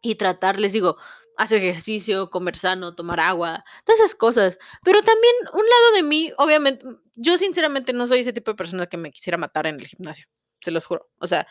y 0.00 0.14
tratar, 0.14 0.58
les 0.58 0.72
digo, 0.72 0.96
hacer 1.36 1.62
ejercicio, 1.62 2.30
comer 2.30 2.56
sano, 2.56 2.94
tomar 2.94 3.20
agua, 3.20 3.64
todas 3.84 4.00
esas 4.00 4.14
cosas. 4.14 4.58
Pero 4.82 5.02
también 5.02 5.34
un 5.52 5.68
lado 5.68 5.92
de 5.96 6.02
mí, 6.02 6.32
obviamente, 6.38 6.84
yo 7.14 7.38
sinceramente 7.38 7.92
no 7.92 8.06
soy 8.06 8.20
ese 8.20 8.32
tipo 8.32 8.50
de 8.52 8.56
persona 8.56 8.86
que 8.86 8.96
me 8.96 9.10
quisiera 9.10 9.38
matar 9.38 9.66
en 9.66 9.76
el 9.80 9.86
gimnasio, 9.86 10.26
se 10.60 10.70
los 10.70 10.86
juro. 10.86 11.08
O 11.18 11.26
sea, 11.26 11.46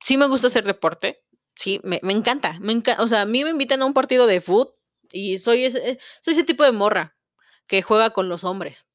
sí 0.00 0.16
me 0.16 0.26
gusta 0.26 0.48
hacer 0.48 0.64
deporte, 0.64 1.22
sí, 1.54 1.80
me, 1.84 2.00
encanta, 2.02 2.58
me 2.60 2.72
encanta. 2.72 3.02
O 3.02 3.08
sea, 3.08 3.22
a 3.22 3.26
mí 3.26 3.44
me 3.44 3.50
invitan 3.50 3.82
a 3.82 3.86
un 3.86 3.94
partido 3.94 4.26
de 4.26 4.40
fútbol 4.40 4.74
y 5.10 5.38
soy 5.38 5.64
ese, 5.64 5.98
soy 6.20 6.34
ese 6.34 6.44
tipo 6.44 6.64
de 6.64 6.72
morra 6.72 7.16
que 7.66 7.82
juega 7.82 8.10
con 8.10 8.28
los 8.28 8.44
hombres. 8.44 8.86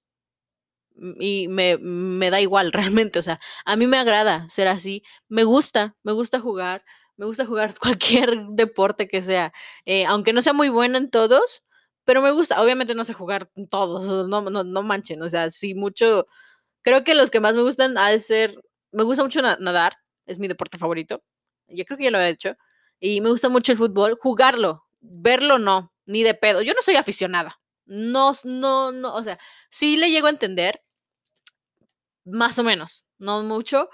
Y 1.20 1.48
me, 1.48 1.78
me 1.78 2.32
da 2.32 2.42
igual, 2.42 2.72
realmente. 2.74 3.20
O 3.20 3.22
sea, 3.22 3.40
a 3.66 3.76
mí 3.76 3.88
me 3.88 3.98
agrada 3.98 4.48
ser 4.50 4.68
así. 4.68 5.04
Me 5.28 5.44
gusta, 5.44 5.96
me 6.04 6.12
gusta 6.12 6.40
jugar 6.40 6.84
me 7.18 7.26
gusta 7.26 7.46
jugar 7.46 7.74
cualquier 7.80 8.38
deporte 8.52 9.08
que 9.08 9.22
sea, 9.22 9.52
eh, 9.86 10.06
aunque 10.06 10.34
no 10.34 10.42
sea 10.42 10.54
muy 10.54 10.70
buena 10.70 10.98
en 10.98 11.10
todos, 11.10 11.64
pero 12.06 12.22
me 12.22 12.32
gusta, 12.32 12.62
obviamente 12.62 12.96
no 12.96 13.04
sé 13.04 13.14
jugar 13.14 13.50
todos, 13.70 14.30
no, 14.30 14.42
no, 14.42 14.64
no 14.64 14.84
manchen, 14.84 15.22
o 15.22 15.30
sea, 15.30 15.50
sí 15.50 15.76
mucho, 15.76 16.26
creo 16.84 17.04
que 17.04 17.16
los 17.16 17.32
que 17.32 17.42
más 17.42 17.56
me 17.56 17.64
gustan 17.64 17.98
al 17.98 18.22
ser, 18.22 18.56
me 18.92 19.04
gusta 19.04 19.24
mucho 19.24 19.42
nadar, 19.42 19.98
es 20.26 20.40
mi 20.40 20.48
deporte 20.48 20.78
favorito, 20.78 21.24
yo 21.68 21.84
creo 21.86 21.98
que 21.98 22.06
ya 22.06 22.12
lo 22.12 22.20
he 22.20 22.30
hecho, 22.30 22.56
y 23.00 23.22
me 23.22 23.30
gusta 23.30 23.50
mucho 23.50 23.74
el 23.74 23.78
fútbol, 23.78 24.18
jugarlo, 24.22 24.86
verlo 25.02 25.60
no, 25.60 25.94
ni 26.06 26.24
de 26.24 26.34
pedo, 26.34 26.62
yo 26.62 26.74
no 26.74 26.82
soy 26.82 26.96
aficionada, 26.96 27.60
no, 27.86 28.32
no, 28.46 28.92
no, 28.92 29.14
o 29.16 29.24
sea, 29.24 29.38
sí 29.70 29.98
le 29.98 30.10
llego 30.12 30.28
a 30.28 30.32
entender, 30.32 30.82
más 32.26 32.60
o 32.60 32.64
menos, 32.64 33.06
no 33.18 33.44
mucho, 33.44 33.86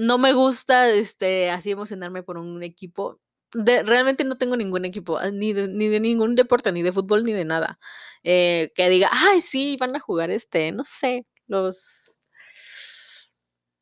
no 0.00 0.16
me 0.18 0.32
gusta 0.32 0.88
este, 0.90 1.50
así 1.50 1.70
emocionarme 1.70 2.22
por 2.22 2.38
un 2.38 2.62
equipo. 2.62 3.20
De, 3.52 3.82
realmente 3.82 4.24
no 4.24 4.38
tengo 4.38 4.56
ningún 4.56 4.84
equipo, 4.86 5.18
ah, 5.18 5.30
ni 5.30 5.52
de, 5.52 5.68
ni 5.68 5.88
de 5.88 6.00
ningún 6.00 6.36
deporte, 6.36 6.72
ni 6.72 6.82
de 6.82 6.92
fútbol, 6.92 7.22
ni 7.24 7.32
de 7.34 7.44
nada. 7.44 7.78
Eh, 8.24 8.72
que 8.74 8.88
diga, 8.88 9.10
ay, 9.12 9.40
sí, 9.42 9.76
van 9.78 9.94
a 9.96 10.00
jugar 10.00 10.30
este, 10.30 10.72
no 10.72 10.84
sé, 10.84 11.26
los... 11.48 12.16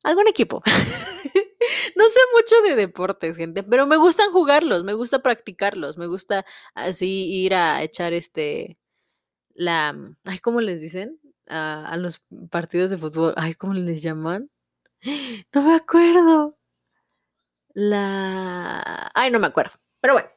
algún 0.03 0.27
equipo. 0.27 0.61
no 1.97 2.05
sé 2.09 2.21
mucho 2.35 2.63
de 2.69 2.75
deportes, 2.77 3.37
gente, 3.37 3.63
pero 3.63 3.87
me 3.87 3.97
gustan 3.97 4.33
jugarlos, 4.33 4.85
me 4.85 4.95
gusta 4.95 5.21
practicarlos, 5.21 5.99
me 5.99 6.07
gusta 6.07 6.45
así 6.75 7.29
ir 7.45 7.55
a 7.55 7.83
echar 7.83 8.13
este, 8.13 8.79
la, 9.55 9.97
ay, 10.25 10.39
¿cómo 10.41 10.61
les 10.61 10.81
dicen? 10.81 11.21
A, 11.47 11.87
a 11.89 11.97
los 11.97 12.25
partidos 12.51 12.91
de 12.91 12.99
fútbol, 12.99 13.35
ay, 13.37 13.55
¿cómo 13.55 13.75
les 13.75 14.03
llaman? 14.03 14.51
No 15.55 15.63
me 15.63 15.75
acuerdo. 15.75 16.57
La. 17.75 19.11
Ay, 19.15 19.31
no 19.31 19.39
me 19.39 19.47
acuerdo. 19.47 19.73
Pero 20.01 20.15
bueno. 20.15 20.29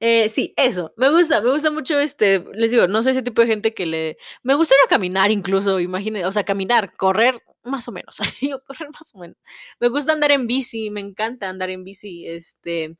Eh, 0.00 0.28
sí, 0.28 0.52
eso. 0.56 0.92
Me 0.96 1.10
gusta, 1.10 1.40
me 1.40 1.50
gusta 1.50 1.70
mucho 1.70 1.98
este. 2.00 2.44
Les 2.54 2.70
digo, 2.72 2.88
no 2.88 3.02
soy 3.02 3.12
ese 3.12 3.22
tipo 3.22 3.42
de 3.42 3.48
gente 3.48 3.72
que 3.74 3.86
le. 3.86 4.16
Me 4.42 4.54
gusta 4.54 4.74
ir 4.74 4.84
a 4.84 4.88
caminar 4.88 5.30
incluso, 5.30 5.80
imagínate. 5.80 6.26
O 6.26 6.32
sea, 6.32 6.44
caminar, 6.44 6.94
correr, 6.96 7.36
más 7.62 7.88
o 7.88 7.92
menos. 7.92 8.18
Yo 8.40 8.62
correr 8.64 8.90
más 8.90 9.14
o 9.14 9.18
menos. 9.18 9.36
Me 9.80 9.88
gusta 9.88 10.12
andar 10.12 10.32
en 10.32 10.46
bici, 10.46 10.90
me 10.90 11.00
encanta 11.00 11.48
andar 11.48 11.70
en 11.70 11.84
bici. 11.84 12.26
Este. 12.26 12.96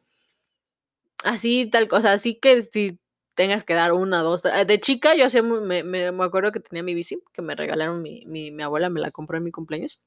Así, 1.24 1.66
tal 1.70 1.88
cosa. 1.88 2.12
Así 2.12 2.34
que 2.38 2.60
si 2.62 2.98
tengas 3.34 3.64
que 3.64 3.74
dar 3.74 3.92
una, 3.92 4.22
dos, 4.22 4.42
tres. 4.42 4.66
De 4.66 4.80
chica, 4.80 5.14
yo 5.14 5.26
hacía, 5.26 5.42
me, 5.42 5.82
me, 5.84 6.12
me 6.12 6.24
acuerdo 6.24 6.52
que 6.52 6.60
tenía 6.60 6.82
mi 6.82 6.94
bici, 6.94 7.22
que 7.32 7.42
me 7.42 7.54
regalaron 7.54 8.02
mi, 8.02 8.24
mi, 8.26 8.50
mi 8.50 8.62
abuela, 8.62 8.90
me 8.90 9.00
la 9.00 9.10
compró 9.10 9.38
en 9.38 9.44
mi 9.44 9.50
cumpleaños. 9.52 10.00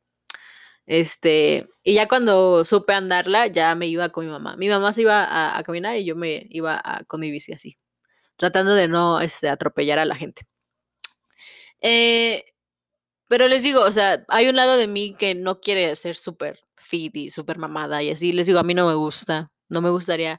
Este, 0.85 1.67
y 1.83 1.95
ya 1.95 2.07
cuando 2.07 2.63
supe 2.63 2.93
andarla, 2.93 3.47
ya 3.47 3.73
me 3.75 3.87
iba 3.87 4.09
con 4.09 4.25
mi 4.25 4.31
mamá. 4.31 4.55
Mi 4.57 4.69
mamá 4.69 4.93
se 4.93 5.01
iba 5.01 5.57
a, 5.57 5.63
caminar 5.63 5.97
y 5.97 6.05
yo 6.05 6.15
me 6.15 6.47
iba 6.49 6.81
con 7.07 7.21
mi 7.21 7.31
bici 7.31 7.53
así, 7.53 7.77
tratando 8.37 8.75
de 8.75 8.87
no 8.87 9.21
este, 9.21 9.49
atropellar 9.49 9.99
a 9.99 10.05
la 10.05 10.15
gente. 10.15 10.43
Eh, 11.81 12.43
pero 13.27 13.47
les 13.47 13.63
digo, 13.63 13.81
o 13.81 13.91
sea, 13.91 14.25
hay 14.29 14.49
un 14.49 14.55
lado 14.55 14.77
de 14.77 14.87
mí 14.87 15.15
que 15.17 15.35
no 15.35 15.59
quiere 15.59 15.95
ser 15.95 16.15
súper 16.15 16.59
fit 16.75 17.15
y 17.17 17.29
súper 17.31 17.57
mamada 17.57 18.03
y 18.03 18.11
así. 18.11 18.31
Les 18.33 18.47
digo, 18.47 18.59
a 18.59 18.63
mí 18.63 18.73
no 18.73 18.87
me 18.87 18.95
gusta, 18.95 19.47
no 19.69 19.81
me 19.81 19.89
gustaría. 19.89 20.37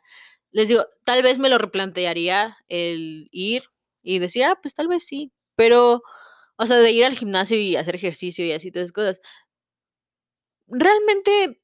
Les 0.52 0.68
digo, 0.68 0.84
tal 1.04 1.22
vez 1.22 1.38
me 1.38 1.48
lo 1.50 1.58
replantearía 1.58 2.56
el 2.68 3.28
ir 3.32 3.64
y 4.02 4.18
decir, 4.20 4.44
ah, 4.44 4.58
pues 4.62 4.74
tal 4.74 4.88
vez 4.88 5.04
sí, 5.06 5.32
pero, 5.56 6.02
o 6.56 6.66
sea, 6.66 6.78
de 6.78 6.90
ir 6.92 7.04
al 7.04 7.16
gimnasio 7.16 7.58
y 7.58 7.76
hacer 7.76 7.96
ejercicio 7.96 8.44
y 8.46 8.52
así, 8.52 8.70
todas 8.70 8.86
esas 8.86 8.92
cosas 8.92 9.20
realmente 10.68 11.60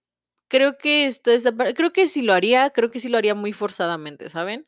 creo 0.48 0.78
que 0.78 1.06
esta, 1.06 1.32
creo 1.74 1.92
que 1.92 2.06
si 2.06 2.22
lo 2.22 2.34
haría, 2.34 2.70
creo 2.70 2.90
que 2.90 3.00
sí 3.00 3.08
lo 3.08 3.18
haría 3.18 3.34
muy 3.34 3.52
forzadamente, 3.52 4.28
¿saben? 4.28 4.66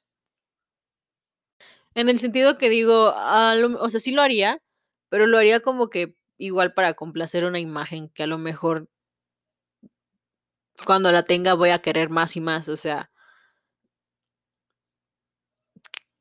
En 1.95 2.09
el 2.09 2.19
sentido 2.19 2.59
que 2.59 2.69
digo, 2.69 3.13
o 3.13 3.89
sea, 3.89 4.01
sí 4.01 4.13
lo 4.13 4.23
haría, 4.23 4.61
pero 5.09 5.27
lo 5.27 5.39
haría 5.39 5.61
como 5.61 5.91
que 5.91 6.17
igual 6.39 6.75
para 6.75 6.95
complacer 6.95 7.45
una 7.45 7.61
imagen 7.61 8.09
que 8.09 8.25
a 8.25 8.27
lo 8.27 8.39
mejor 8.39 8.89
cuando 10.87 11.11
la 11.13 11.25
tenga 11.25 11.55
voy 11.55 11.71
a 11.71 11.81
querer 11.81 12.11
más 12.11 12.37
y 12.37 12.41
más, 12.41 12.69
o 12.69 12.77
sea, 12.77 13.11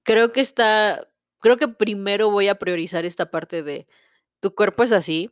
creo 0.03 0.31
que 0.31 0.41
está, 0.41 1.07
creo 1.39 1.57
que 1.57 1.67
primero 1.67 2.29
voy 2.29 2.47
a 2.47 2.55
priorizar 2.55 3.05
esta 3.05 3.31
parte 3.31 3.63
de 3.63 3.87
tu 4.41 4.55
cuerpo 4.55 4.83
es 4.83 4.91
así, 4.91 5.31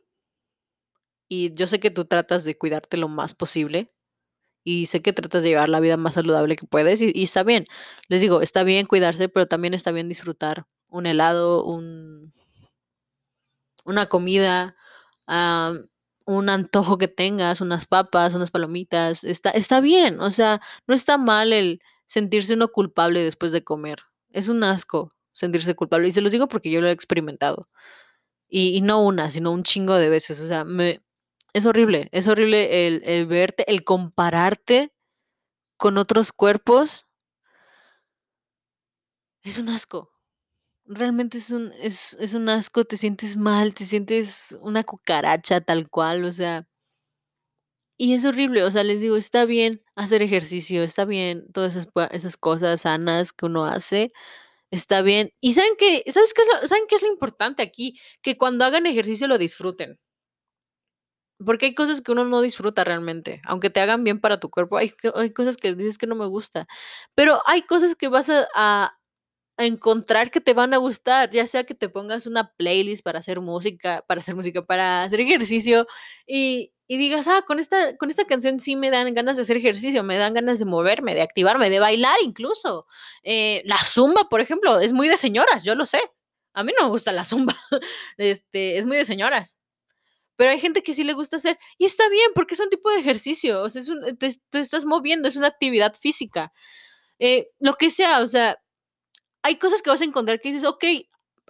y 1.32 1.54
yo 1.54 1.66
sé 1.66 1.80
que 1.80 1.90
tú 1.90 2.04
tratas 2.04 2.44
de 2.44 2.58
cuidarte 2.58 2.98
lo 2.98 3.08
más 3.08 3.32
posible 3.34 3.90
y 4.64 4.84
sé 4.84 5.00
que 5.00 5.14
tratas 5.14 5.42
de 5.42 5.48
llevar 5.48 5.70
la 5.70 5.80
vida 5.80 5.96
más 5.96 6.12
saludable 6.14 6.56
que 6.56 6.66
puedes 6.66 7.00
y, 7.00 7.22
está 7.22 7.42
bien. 7.42 7.64
Les 8.08 8.20
digo, 8.20 8.42
está 8.42 8.64
bien 8.64 8.84
cuidarse, 8.84 9.30
pero 9.30 9.46
también 9.46 9.72
está 9.72 9.92
bien 9.92 10.10
disfrutar 10.10 10.66
un 10.88 11.06
helado, 11.06 11.64
un, 11.64 12.34
una 13.86 14.10
comida, 14.10 14.76
un 16.26 16.48
antojo 16.50 16.98
que 16.98 17.08
tengas, 17.08 17.62
unas 17.62 17.86
papas, 17.86 18.34
unas 18.34 18.50
palomitas. 18.50 19.24
Está, 19.24 19.50
está 19.52 19.80
bien, 19.80 20.20
o 20.20 20.30
sea, 20.30 20.60
no 20.86 20.94
está 20.94 21.16
mal 21.16 21.54
el 21.54 21.80
sentirse 22.04 22.52
uno 22.52 22.68
culpable 22.68 23.24
después 23.24 23.52
de 23.52 23.64
comer. 23.64 24.00
Es 24.32 24.48
un 24.48 24.64
asco 24.64 25.14
sentirse 25.32 25.74
culpable 25.74 26.08
y 26.08 26.12
se 26.12 26.20
los 26.20 26.30
digo 26.30 26.46
porque 26.46 26.70
yo 26.70 26.82
lo 26.82 26.88
he 26.88 26.92
experimentado. 26.92 27.62
Y, 28.50 28.76
y 28.76 28.82
no 28.82 29.02
una, 29.02 29.30
sino 29.30 29.50
un 29.50 29.62
chingo 29.62 29.94
de 29.94 30.10
veces. 30.10 30.38
O 30.40 30.46
sea, 30.46 30.64
me, 30.64 31.00
es 31.52 31.66
horrible, 31.66 32.08
es 32.12 32.28
horrible 32.28 32.86
el, 32.86 33.26
verte, 33.26 33.70
el 33.70 33.84
compararte 33.84 34.92
con 35.76 35.98
otros 35.98 36.32
cuerpos. 36.32 37.06
Es 39.44 39.58
un 39.58 39.68
asco. 39.68 40.10
Realmente 40.86 41.38
es 41.38 41.50
un, 41.50 41.72
es, 41.80 42.16
es 42.20 42.34
un 42.34 42.48
asco, 42.48 42.84
te 42.84 42.96
sientes 42.96 43.36
mal, 43.36 43.74
te 43.74 43.84
sientes 43.84 44.58
una 44.62 44.84
cucaracha 44.84 45.60
tal 45.60 45.88
cual, 45.90 46.24
o 46.24 46.32
sea. 46.32 46.66
Y 47.98 48.14
es 48.14 48.24
horrible, 48.24 48.64
o 48.64 48.70
sea, 48.70 48.82
les 48.84 49.00
digo, 49.00 49.16
está 49.16 49.44
bien 49.44 49.82
hacer 49.94 50.22
ejercicio, 50.22 50.82
está 50.82 51.04
bien 51.04 51.46
todas 51.52 51.76
esas, 51.76 51.88
esas 52.10 52.36
cosas 52.36 52.80
sanas 52.82 53.32
que 53.32 53.46
uno 53.46 53.64
hace, 53.64 54.10
está 54.70 55.02
bien. 55.02 55.32
Y 55.40 55.54
saben 55.54 55.76
que, 55.78 56.04
¿sabes 56.12 56.34
qué 56.34 56.42
es 56.42 56.70
¿saben 56.70 56.84
qué 56.88 56.96
es 56.96 57.02
lo 57.02 57.08
importante 57.08 57.62
aquí? 57.62 58.00
Que 58.22 58.38
cuando 58.38 58.64
hagan 58.64 58.86
ejercicio 58.86 59.28
lo 59.28 59.38
disfruten. 59.38 59.98
Porque 61.44 61.66
hay 61.66 61.74
cosas 61.74 62.00
que 62.00 62.12
uno 62.12 62.24
no 62.24 62.40
disfruta 62.40 62.84
realmente, 62.84 63.40
aunque 63.46 63.70
te 63.70 63.80
hagan 63.80 64.04
bien 64.04 64.20
para 64.20 64.40
tu 64.40 64.50
cuerpo, 64.50 64.76
hay, 64.76 64.92
hay 65.14 65.32
cosas 65.32 65.56
que 65.56 65.74
dices 65.74 65.98
que 65.98 66.06
no 66.06 66.14
me 66.14 66.26
gusta, 66.26 66.66
pero 67.14 67.40
hay 67.46 67.62
cosas 67.62 67.94
que 67.96 68.08
vas 68.08 68.28
a, 68.30 68.46
a, 68.54 68.98
encontrar 69.58 70.30
que 70.30 70.40
te 70.40 70.54
van 70.54 70.74
a 70.74 70.78
gustar, 70.78 71.30
ya 71.30 71.46
sea 71.46 71.64
que 71.64 71.74
te 71.74 71.88
pongas 71.88 72.26
una 72.26 72.52
playlist 72.56 73.04
para 73.04 73.20
hacer 73.20 73.40
música, 73.40 74.04
para 74.08 74.20
hacer 74.20 74.34
música, 74.34 74.62
para 74.64 75.04
hacer 75.04 75.20
ejercicio 75.20 75.86
y, 76.26 76.72
y 76.88 76.96
digas, 76.98 77.28
ah, 77.28 77.42
con 77.46 77.58
esta, 77.58 77.96
con 77.96 78.10
esta 78.10 78.24
canción 78.24 78.60
sí 78.60 78.76
me 78.76 78.90
dan 78.90 79.14
ganas 79.14 79.36
de 79.36 79.42
hacer 79.42 79.56
ejercicio, 79.56 80.02
me 80.02 80.16
dan 80.18 80.34
ganas 80.34 80.58
de 80.58 80.64
moverme, 80.64 81.14
de 81.14 81.22
activarme, 81.22 81.70
de 81.70 81.80
bailar 81.80 82.16
incluso. 82.22 82.86
Eh, 83.22 83.62
la 83.66 83.78
zumba, 83.78 84.28
por 84.30 84.40
ejemplo, 84.40 84.80
es 84.80 84.92
muy 84.92 85.08
de 85.08 85.16
señoras, 85.16 85.64
yo 85.64 85.74
lo 85.74 85.86
sé. 85.86 86.00
A 86.54 86.64
mí 86.64 86.72
no 86.78 86.86
me 86.86 86.90
gusta 86.90 87.12
la 87.12 87.24
zumba, 87.24 87.54
este, 88.18 88.78
es 88.78 88.86
muy 88.86 88.96
de 88.96 89.04
señoras 89.04 89.62
pero 90.36 90.50
hay 90.50 90.58
gente 90.58 90.82
que 90.82 90.94
sí 90.94 91.04
le 91.04 91.12
gusta 91.12 91.36
hacer 91.36 91.58
y 91.78 91.84
está 91.84 92.08
bien 92.08 92.30
porque 92.34 92.54
es 92.54 92.60
un 92.60 92.70
tipo 92.70 92.90
de 92.90 93.00
ejercicio, 93.00 93.62
o 93.62 93.68
sea, 93.68 93.82
es 93.82 93.90
te, 94.50 94.60
estás 94.60 94.84
moviendo, 94.84 95.28
es 95.28 95.36
una 95.36 95.48
actividad 95.48 95.94
física. 95.94 96.52
Eh, 97.18 97.48
lo 97.60 97.74
que 97.74 97.90
sea, 97.90 98.20
o 98.20 98.28
sea, 98.28 98.58
hay 99.42 99.56
cosas 99.56 99.82
que 99.82 99.90
vas 99.90 100.00
a 100.00 100.04
encontrar 100.04 100.40
que 100.40 100.52
dices, 100.52 100.64
ok, 100.68 100.84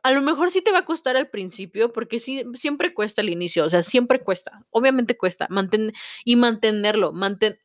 a 0.03 0.11
lo 0.11 0.21
mejor 0.21 0.51
sí 0.51 0.63
te 0.63 0.73
va 0.73 0.79
a 0.79 0.85
costar 0.85 1.17
al 1.17 1.31
principio, 1.31 1.93
porque 1.93 2.19
sí, 2.19 2.45
siempre 2.55 2.93
cuesta 2.93 3.21
el 3.21 3.31
inicio, 3.31 3.65
o 3.65 3.69
sea, 3.69 3.83
siempre 3.83 4.21
cuesta, 4.21 4.65
obviamente 4.71 5.17
cuesta, 5.17 5.47
mantener 5.49 5.95
y 6.25 6.37
mantenerlo, 6.37 7.13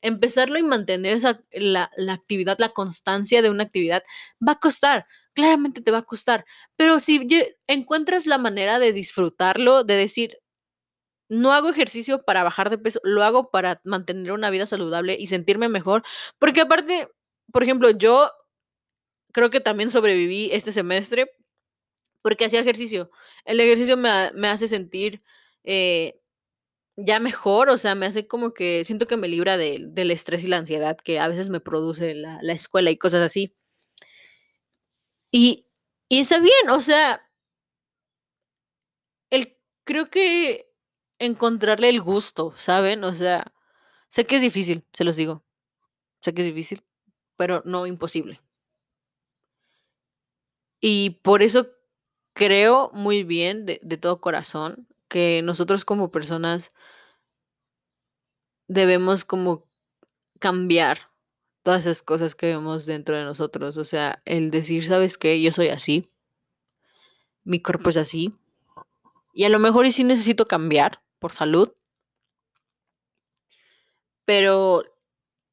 empezarlo 0.02 0.60
y 0.60 0.64
mantener 0.64 1.16
esa, 1.16 1.42
la, 1.52 1.92
la 1.98 2.14
actividad, 2.14 2.58
la 2.60 2.70
constancia 2.70 3.42
de 3.42 3.50
una 3.50 3.64
actividad, 3.64 4.04
va 4.46 4.54
a 4.54 4.60
costar, 4.60 5.08
claramente 5.34 5.82
te 5.82 5.92
va 5.92 6.00
a 6.00 6.04
costar, 6.04 6.46
pero 6.76 7.00
si 7.00 7.28
encuentras 7.68 8.28
la 8.28 8.38
manera 8.38 8.78
de 8.78 8.94
disfrutarlo, 8.94 9.84
de 9.84 9.96
decir, 9.96 10.38
no 11.30 11.54
hago 11.54 11.70
ejercicio 11.70 12.24
para 12.24 12.44
bajar 12.44 12.70
de 12.70 12.78
peso, 12.78 13.00
lo 13.04 13.24
hago 13.24 13.52
para 13.52 13.82
mantener 13.84 14.32
una 14.32 14.50
vida 14.50 14.66
saludable 14.66 15.18
y 15.20 15.28
sentirme 15.28 15.70
mejor, 15.70 16.04
porque 16.40 16.62
aparte, 16.62 17.10
por 17.52 17.64
ejemplo, 17.64 17.90
yo 17.92 18.32
creo 19.34 19.50
que 19.50 19.60
también 19.60 19.90
sobreviví 19.90 20.50
este 20.52 20.72
semestre 20.72 21.32
porque 22.22 22.46
hacía 22.46 22.62
ejercicio. 22.62 23.12
El 23.46 23.60
ejercicio 23.60 23.98
me, 23.98 24.32
me 24.34 24.50
hace 24.50 24.68
sentir 24.68 25.22
eh, 25.64 26.20
ya 26.98 27.20
mejor, 27.20 27.70
o 27.70 27.78
sea, 27.78 27.96
me 27.96 28.08
hace 28.08 28.28
como 28.28 28.54
que 28.54 28.84
siento 28.86 29.08
que 29.08 29.18
me 29.18 29.28
libra 29.28 29.58
del 29.58 29.94
del 29.94 30.12
estrés 30.12 30.44
y 30.46 30.48
la 30.48 30.58
ansiedad 30.58 30.98
que 30.98 31.20
a 31.20 31.28
veces 31.28 31.50
me 31.50 31.60
produce 31.62 32.16
la, 32.16 32.40
la 32.42 32.54
escuela 32.54 32.92
y 32.92 32.98
cosas 32.98 33.22
así. 33.24 33.56
Y, 35.32 35.66
y 36.10 36.20
está 36.20 36.40
bien, 36.40 36.70
o 36.70 36.82
sea, 36.82 37.22
el, 39.30 39.58
creo 39.86 40.10
que 40.10 40.67
encontrarle 41.20 41.90
el 41.90 42.02
gusto, 42.02 42.54
¿saben? 42.56 43.04
O 43.04 43.14
sea, 43.14 43.54
sé 44.08 44.26
que 44.26 44.36
es 44.36 44.42
difícil, 44.42 44.86
se 44.94 45.04
los 45.04 45.16
digo, 45.16 45.44
sé 46.22 46.34
que 46.34 46.42
es 46.42 46.48
difícil, 46.48 46.84
pero 47.36 47.62
no 47.66 47.88
imposible. 47.88 48.42
Y 50.80 51.22
por 51.22 51.42
eso 51.42 51.68
creo 52.34 52.92
muy 52.94 53.24
bien 53.24 53.66
de, 53.66 53.80
de 53.84 53.98
todo 53.98 54.22
corazón 54.22 54.88
que 55.08 55.42
nosotros 55.42 55.86
como 55.86 56.12
personas 56.12 56.72
debemos 58.68 59.26
como 59.26 59.66
cambiar 60.40 61.12
todas 61.64 61.86
esas 61.86 62.02
cosas 62.02 62.36
que 62.36 62.48
vemos 62.48 62.86
dentro 62.86 63.18
de 63.18 63.24
nosotros. 63.24 63.78
O 63.78 63.84
sea, 63.84 64.22
el 64.26 64.50
decir, 64.50 64.84
¿sabes 64.84 65.18
qué? 65.18 65.42
Yo 65.42 65.52
soy 65.52 65.70
así, 65.70 66.08
mi 67.44 67.62
cuerpo 67.62 67.90
es 67.90 67.98
así, 67.98 68.32
y 69.34 69.44
a 69.44 69.50
lo 69.50 69.60
mejor 69.60 69.86
y 69.86 69.92
sí 69.92 70.04
necesito 70.04 70.48
cambiar 70.48 71.04
por 71.20 71.34
salud, 71.34 71.74
pero 74.26 74.84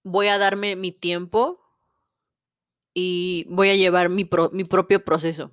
voy 0.03 0.29
a 0.29 0.39
darme 0.39 0.77
mi 0.77 0.93
tiempo 0.93 1.61
y 2.95 3.47
voy 3.49 3.71
a 3.71 3.77
llevar 3.77 4.09
mi, 4.09 4.29
mi 4.53 4.65
propio 4.65 5.05
proceso. 5.05 5.53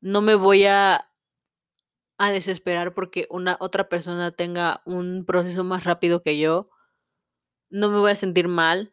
No 0.00 0.22
me 0.22 0.34
voy 0.34 0.66
a, 0.66 1.10
a 2.18 2.30
desesperar 2.30 2.94
porque 2.94 3.26
una 3.30 3.56
otra 3.60 3.88
persona 3.88 4.30
tenga 4.30 4.82
un 4.84 5.24
proceso 5.26 5.64
más 5.64 5.84
rápido 5.84 6.22
que 6.22 6.38
yo. 6.38 6.66
No 7.70 7.88
me 7.88 7.98
voy 7.98 8.10
a 8.12 8.16
sentir 8.16 8.48
mal 8.48 8.92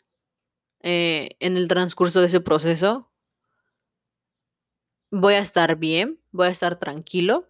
eh, 0.82 1.32
en 1.40 1.58
el 1.58 1.68
transcurso 1.68 2.22
de 2.22 2.28
ese 2.28 2.42
proceso. 2.42 3.12
Voy 5.12 5.34
a 5.34 5.40
estar 5.40 5.76
bien, 5.76 6.20
voy 6.32 6.48
a 6.48 6.52
estar 6.52 6.80
tranquilo. 6.80 7.50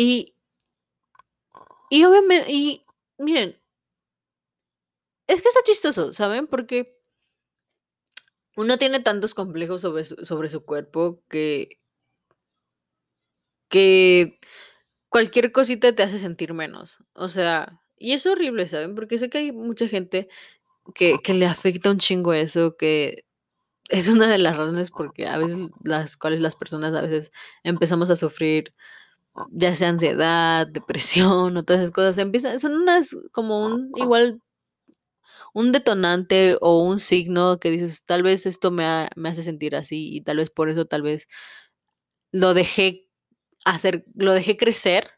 Y, 0.00 0.34
y 1.90 2.04
obviamente, 2.06 2.50
y 2.50 2.86
miren, 3.18 3.60
es 5.26 5.42
que 5.42 5.48
está 5.48 5.60
chistoso, 5.62 6.14
¿saben? 6.14 6.46
Porque 6.46 6.98
uno 8.56 8.78
tiene 8.78 9.00
tantos 9.00 9.34
complejos 9.34 9.82
sobre 9.82 10.04
su, 10.04 10.24
sobre 10.24 10.48
su 10.48 10.64
cuerpo 10.64 11.22
que, 11.28 11.80
que 13.68 14.40
cualquier 15.10 15.52
cosita 15.52 15.94
te 15.94 16.02
hace 16.02 16.16
sentir 16.16 16.54
menos. 16.54 17.04
O 17.12 17.28
sea, 17.28 17.78
y 17.98 18.14
es 18.14 18.24
horrible, 18.24 18.66
¿saben? 18.68 18.94
Porque 18.94 19.18
sé 19.18 19.28
que 19.28 19.36
hay 19.36 19.52
mucha 19.52 19.86
gente 19.86 20.30
que, 20.94 21.18
que 21.22 21.34
le 21.34 21.44
afecta 21.44 21.90
un 21.90 21.98
chingo 21.98 22.32
eso, 22.32 22.78
que 22.78 23.26
es 23.90 24.08
una 24.08 24.28
de 24.28 24.38
las 24.38 24.56
razones 24.56 24.90
porque 24.90 25.26
a 25.26 25.36
veces 25.36 25.68
las 25.84 26.16
cuales 26.16 26.40
las 26.40 26.56
personas 26.56 26.94
a 26.94 27.02
veces 27.02 27.32
empezamos 27.64 28.10
a 28.10 28.16
sufrir 28.16 28.72
ya 29.50 29.74
sea 29.74 29.90
ansiedad, 29.90 30.66
depresión 30.66 31.56
o 31.56 31.62
todas 31.64 31.82
esas 31.82 31.92
cosas, 31.92 32.18
empiezan, 32.18 32.58
son 32.58 32.74
unas 32.74 33.16
como 33.32 33.64
un 33.64 33.90
igual 33.96 34.40
un 35.52 35.72
detonante 35.72 36.56
o 36.60 36.82
un 36.82 36.98
signo 36.98 37.58
que 37.58 37.70
dices, 37.70 38.04
tal 38.04 38.22
vez 38.22 38.46
esto 38.46 38.70
me, 38.70 39.08
me 39.16 39.28
hace 39.28 39.42
sentir 39.42 39.76
así 39.76 40.14
y 40.16 40.22
tal 40.22 40.38
vez 40.38 40.50
por 40.50 40.68
eso 40.68 40.84
tal 40.86 41.02
vez 41.02 41.26
lo 42.32 42.54
dejé 42.54 43.08
hacer, 43.64 44.04
lo 44.14 44.32
dejé 44.32 44.56
crecer 44.56 45.08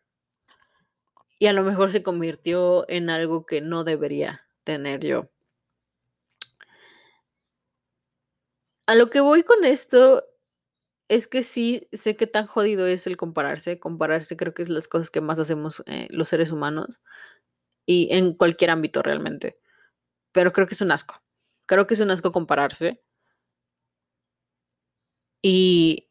y 1.39 1.47
a 1.47 1.53
lo 1.53 1.63
mejor 1.63 1.91
se 1.91 2.03
convirtió 2.03 2.89
en 2.89 3.11
algo 3.11 3.45
que 3.47 3.61
no 3.61 3.85
debería 3.85 4.47
tener 4.65 5.01
yo. 5.01 5.29
A 8.87 8.95
lo 8.95 9.09
que 9.09 9.21
voy 9.21 9.43
con 9.43 9.65
esto 9.65 10.25
es 11.09 11.29
que 11.29 11.43
sí 11.43 11.89
sé 11.93 12.17
qué 12.17 12.27
tan 12.27 12.47
jodido 12.47 12.87
es 12.87 13.07
el 13.07 13.17
compararse. 13.17 13.79
Compararse 13.81 14.37
creo 14.37 14.55
que 14.55 14.63
es 14.63 14.69
las 14.69 14.89
cosas 14.89 15.11
que 15.11 15.21
más 15.21 15.39
hacemos 15.41 15.83
eh, 15.87 16.09
los 16.11 16.29
seres 16.29 16.53
humanos 16.53 17.03
y 17.87 18.09
en 18.15 18.35
cualquier 18.35 18.71
ámbito 18.71 19.03
realmente. 19.03 19.59
Pero 20.33 20.53
creo 20.53 20.67
que 20.67 20.75
es 20.75 20.83
un 20.83 20.93
asco. 20.93 21.23
Creo 21.67 21.87
que 21.87 21.95
es 21.95 22.01
un 22.01 22.11
asco 22.13 22.33
compararse 22.33 23.03
y 25.43 26.09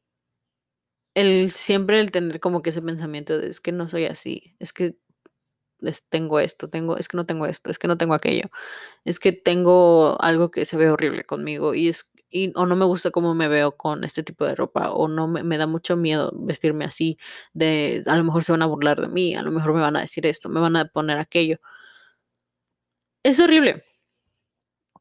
el 1.15 1.51
siempre 1.51 1.99
el 1.99 2.11
tener 2.11 2.39
como 2.39 2.61
que 2.61 2.69
ese 2.71 2.81
pensamiento 2.81 3.37
de 3.37 3.47
es 3.49 3.61
que 3.61 3.71
no 3.71 3.87
soy 3.87 4.05
así, 4.05 4.55
es 4.59 4.73
que 4.73 4.95
tengo 6.09 6.39
esto, 6.39 6.69
tengo, 6.69 6.97
es 6.97 7.07
que 7.07 7.17
no 7.17 7.23
tengo 7.25 7.45
esto, 7.47 7.71
es 7.71 7.79
que 7.79 7.87
no 7.87 7.97
tengo 7.97 8.13
aquello, 8.13 8.49
es 9.05 9.19
que 9.19 9.33
tengo 9.33 10.21
algo 10.21 10.51
que 10.51 10.65
se 10.65 10.77
ve 10.77 10.91
horrible 10.91 11.25
conmigo 11.25 11.75
y 11.75 11.89
es 11.89 12.10
y, 12.31 12.51
o 12.55 12.65
no 12.65 12.75
me 12.75 12.85
gusta 12.85 13.11
cómo 13.11 13.33
me 13.35 13.47
veo 13.47 13.77
con 13.77 14.03
este 14.03 14.23
tipo 14.23 14.45
de 14.45 14.55
ropa 14.55 14.91
o 14.91 15.07
no 15.07 15.27
me, 15.27 15.43
me 15.43 15.57
da 15.57 15.67
mucho 15.67 15.95
miedo 15.97 16.31
vestirme 16.35 16.85
así 16.85 17.17
de 17.53 18.03
a 18.07 18.17
lo 18.17 18.23
mejor 18.23 18.43
se 18.43 18.51
van 18.53 18.61
a 18.63 18.67
burlar 18.67 19.01
de 19.01 19.07
mí, 19.09 19.35
a 19.35 19.41
lo 19.43 19.51
mejor 19.51 19.73
me 19.73 19.81
van 19.81 19.97
a 19.97 20.01
decir 20.01 20.25
esto, 20.25 20.49
me 20.49 20.59
van 20.61 20.75
a 20.77 20.85
poner 20.85 21.17
aquello. 21.19 21.59
Es 23.23 23.39
horrible 23.39 23.83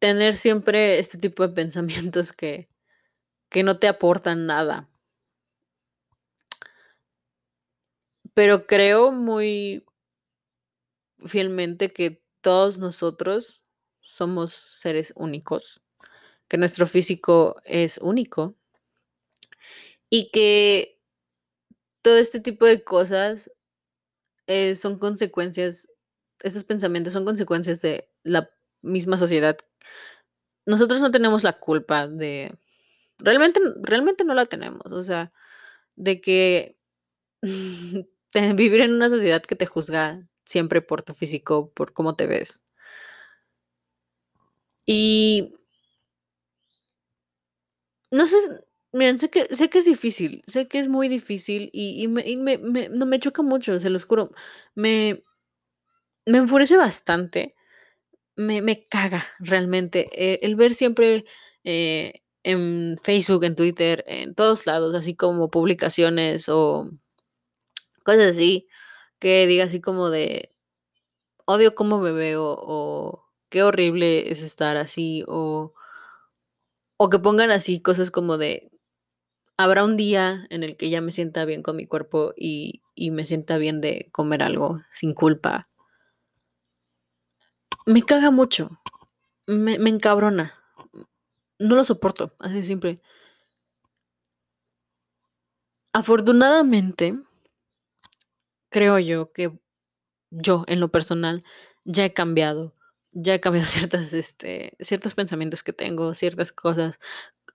tener 0.00 0.34
siempre 0.34 0.98
este 0.98 1.18
tipo 1.18 1.46
de 1.46 1.54
pensamientos 1.54 2.32
que 2.32 2.70
que 3.50 3.62
no 3.64 3.78
te 3.78 3.88
aportan 3.88 4.46
nada. 4.46 4.88
Pero 8.34 8.66
creo 8.66 9.12
muy 9.12 9.84
fielmente 11.26 11.92
que 11.92 12.22
todos 12.40 12.78
nosotros 12.78 13.64
somos 14.00 14.52
seres 14.52 15.12
únicos, 15.16 15.82
que 16.50 16.58
nuestro 16.58 16.86
físico 16.88 17.62
es 17.64 17.98
único 17.98 18.56
y 20.10 20.32
que 20.32 21.00
todo 22.02 22.16
este 22.16 22.40
tipo 22.40 22.66
de 22.66 22.82
cosas 22.82 23.52
eh, 24.48 24.74
son 24.74 24.98
consecuencias, 24.98 25.88
esos 26.42 26.64
pensamientos 26.64 27.12
son 27.12 27.24
consecuencias 27.24 27.80
de 27.82 28.10
la 28.24 28.50
misma 28.82 29.16
sociedad. 29.16 29.56
Nosotros 30.66 31.00
no 31.00 31.12
tenemos 31.12 31.44
la 31.44 31.60
culpa 31.60 32.08
de, 32.08 32.58
realmente, 33.18 33.60
realmente 33.80 34.24
no 34.24 34.34
la 34.34 34.44
tenemos, 34.44 34.90
o 34.92 35.02
sea, 35.02 35.32
de 35.94 36.20
que 36.20 36.76
vivir 38.56 38.80
en 38.80 38.94
una 38.94 39.08
sociedad 39.08 39.40
que 39.40 39.54
te 39.54 39.66
juzga 39.66 40.28
siempre 40.44 40.82
por 40.82 41.02
tu 41.02 41.14
físico, 41.14 41.70
por 41.70 41.92
cómo 41.92 42.16
te 42.16 42.26
ves. 42.26 42.64
Y 44.84 45.59
no 48.10 48.26
sé, 48.26 48.36
miren, 48.92 49.18
sé 49.18 49.30
que, 49.30 49.44
sé 49.54 49.70
que 49.70 49.78
es 49.78 49.84
difícil, 49.86 50.42
sé 50.46 50.68
que 50.68 50.78
es 50.78 50.88
muy 50.88 51.08
difícil 51.08 51.70
y, 51.72 52.02
y 52.02 52.08
me, 52.08 52.22
y 52.28 52.36
me- 52.36 52.58
me- 52.58 52.88
no 52.88 53.06
me 53.06 53.18
choca 53.20 53.42
mucho, 53.42 53.78
se 53.78 53.90
los 53.90 54.04
juro. 54.06 54.32
Me, 54.74 55.22
me 56.26 56.38
enfurece 56.38 56.76
bastante, 56.76 57.54
me, 58.36 58.62
me 58.62 58.86
caga 58.88 59.24
realmente 59.40 60.10
eh, 60.14 60.40
el 60.42 60.56
ver 60.56 60.74
siempre 60.74 61.26
eh, 61.64 62.22
en 62.44 62.96
Facebook, 63.02 63.44
en 63.44 63.56
Twitter, 63.56 64.04
en 64.08 64.34
todos 64.34 64.66
lados, 64.66 64.94
así 64.94 65.16
como 65.16 65.50
publicaciones 65.50 66.48
o 66.50 66.90
cosas 68.02 68.26
así, 68.36 68.68
que 69.18 69.46
diga 69.46 69.64
así 69.64 69.80
como 69.80 70.10
de 70.10 70.50
odio 71.46 71.74
cómo 71.74 72.00
me 72.00 72.12
veo 72.12 72.44
o 72.60 73.24
qué 73.50 73.62
horrible 73.62 74.30
es 74.30 74.42
estar 74.42 74.76
así 74.76 75.24
o, 75.28 75.74
o 77.02 77.08
que 77.08 77.18
pongan 77.18 77.50
así 77.50 77.80
cosas 77.80 78.10
como 78.10 78.36
de 78.36 78.70
habrá 79.56 79.84
un 79.84 79.96
día 79.96 80.46
en 80.50 80.62
el 80.62 80.76
que 80.76 80.90
ya 80.90 81.00
me 81.00 81.12
sienta 81.12 81.46
bien 81.46 81.62
con 81.62 81.76
mi 81.76 81.86
cuerpo 81.86 82.34
y, 82.36 82.82
y 82.94 83.10
me 83.10 83.24
sienta 83.24 83.56
bien 83.56 83.80
de 83.80 84.10
comer 84.12 84.42
algo 84.42 84.82
sin 84.90 85.14
culpa. 85.14 85.70
Me 87.86 88.02
caga 88.02 88.30
mucho, 88.30 88.82
me, 89.46 89.78
me 89.78 89.88
encabrona, 89.88 90.52
no 91.58 91.74
lo 91.74 91.84
soporto, 91.84 92.34
así 92.38 92.62
simple. 92.62 93.00
Afortunadamente, 95.94 97.18
creo 98.68 98.98
yo 98.98 99.32
que 99.32 99.58
yo 100.30 100.64
en 100.66 100.80
lo 100.80 100.90
personal 100.90 101.44
ya 101.84 102.04
he 102.04 102.12
cambiado, 102.12 102.74
ya 103.12 103.34
he 103.34 103.40
cambiado 103.40 103.68
ciertas, 103.68 104.12
este, 104.14 104.76
ciertos 104.80 105.14
pensamientos 105.14 105.62
que 105.62 105.72
tengo, 105.72 106.14
ciertas 106.14 106.52
cosas. 106.52 106.98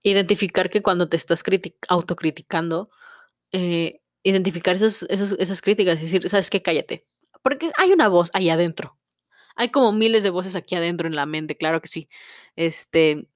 Identificar 0.02 0.70
que 0.70 0.82
cuando 0.82 1.08
te 1.08 1.16
estás 1.16 1.44
criti- 1.44 1.76
autocriticando, 1.88 2.90
eh, 3.52 4.00
identificar 4.24 4.76
esos, 4.76 5.04
esos, 5.10 5.34
esas 5.38 5.62
críticas 5.62 6.00
y 6.00 6.04
decir, 6.04 6.28
¿sabes 6.28 6.50
qué? 6.50 6.62
Cállate. 6.62 7.06
Porque 7.42 7.70
hay 7.78 7.92
una 7.92 8.08
voz 8.08 8.30
ahí 8.34 8.50
adentro. 8.50 8.98
Hay 9.56 9.70
como 9.70 9.92
miles 9.92 10.22
de 10.24 10.30
voces 10.30 10.56
aquí 10.56 10.76
adentro 10.76 11.08
en 11.08 11.16
la 11.16 11.26
mente, 11.26 11.56
claro 11.56 11.80
que 11.82 11.88
sí. 11.88 12.08
Este, 12.56 13.28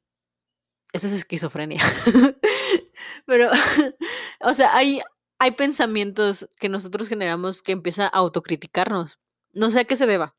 eso 0.92 1.06
es 1.06 1.12
esquizofrenia. 1.12 1.80
Pero, 3.26 3.50
o 4.40 4.54
sea, 4.54 4.74
hay, 4.76 5.00
hay 5.38 5.52
pensamientos 5.52 6.48
que 6.58 6.68
nosotros 6.68 7.08
generamos 7.08 7.62
que 7.62 7.72
empieza 7.72 8.04
a 8.06 8.08
autocriticarnos. 8.08 9.20
No 9.52 9.70
sé 9.70 9.80
a 9.80 9.84
qué 9.84 9.96
se 9.96 10.06
deba. 10.06 10.36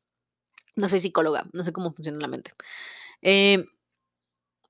No 0.76 0.88
soy 0.88 1.00
psicóloga, 1.00 1.44
no 1.54 1.64
sé 1.64 1.72
cómo 1.72 1.92
funciona 1.92 2.18
la 2.18 2.28
mente. 2.28 2.52
Eh, 3.22 3.64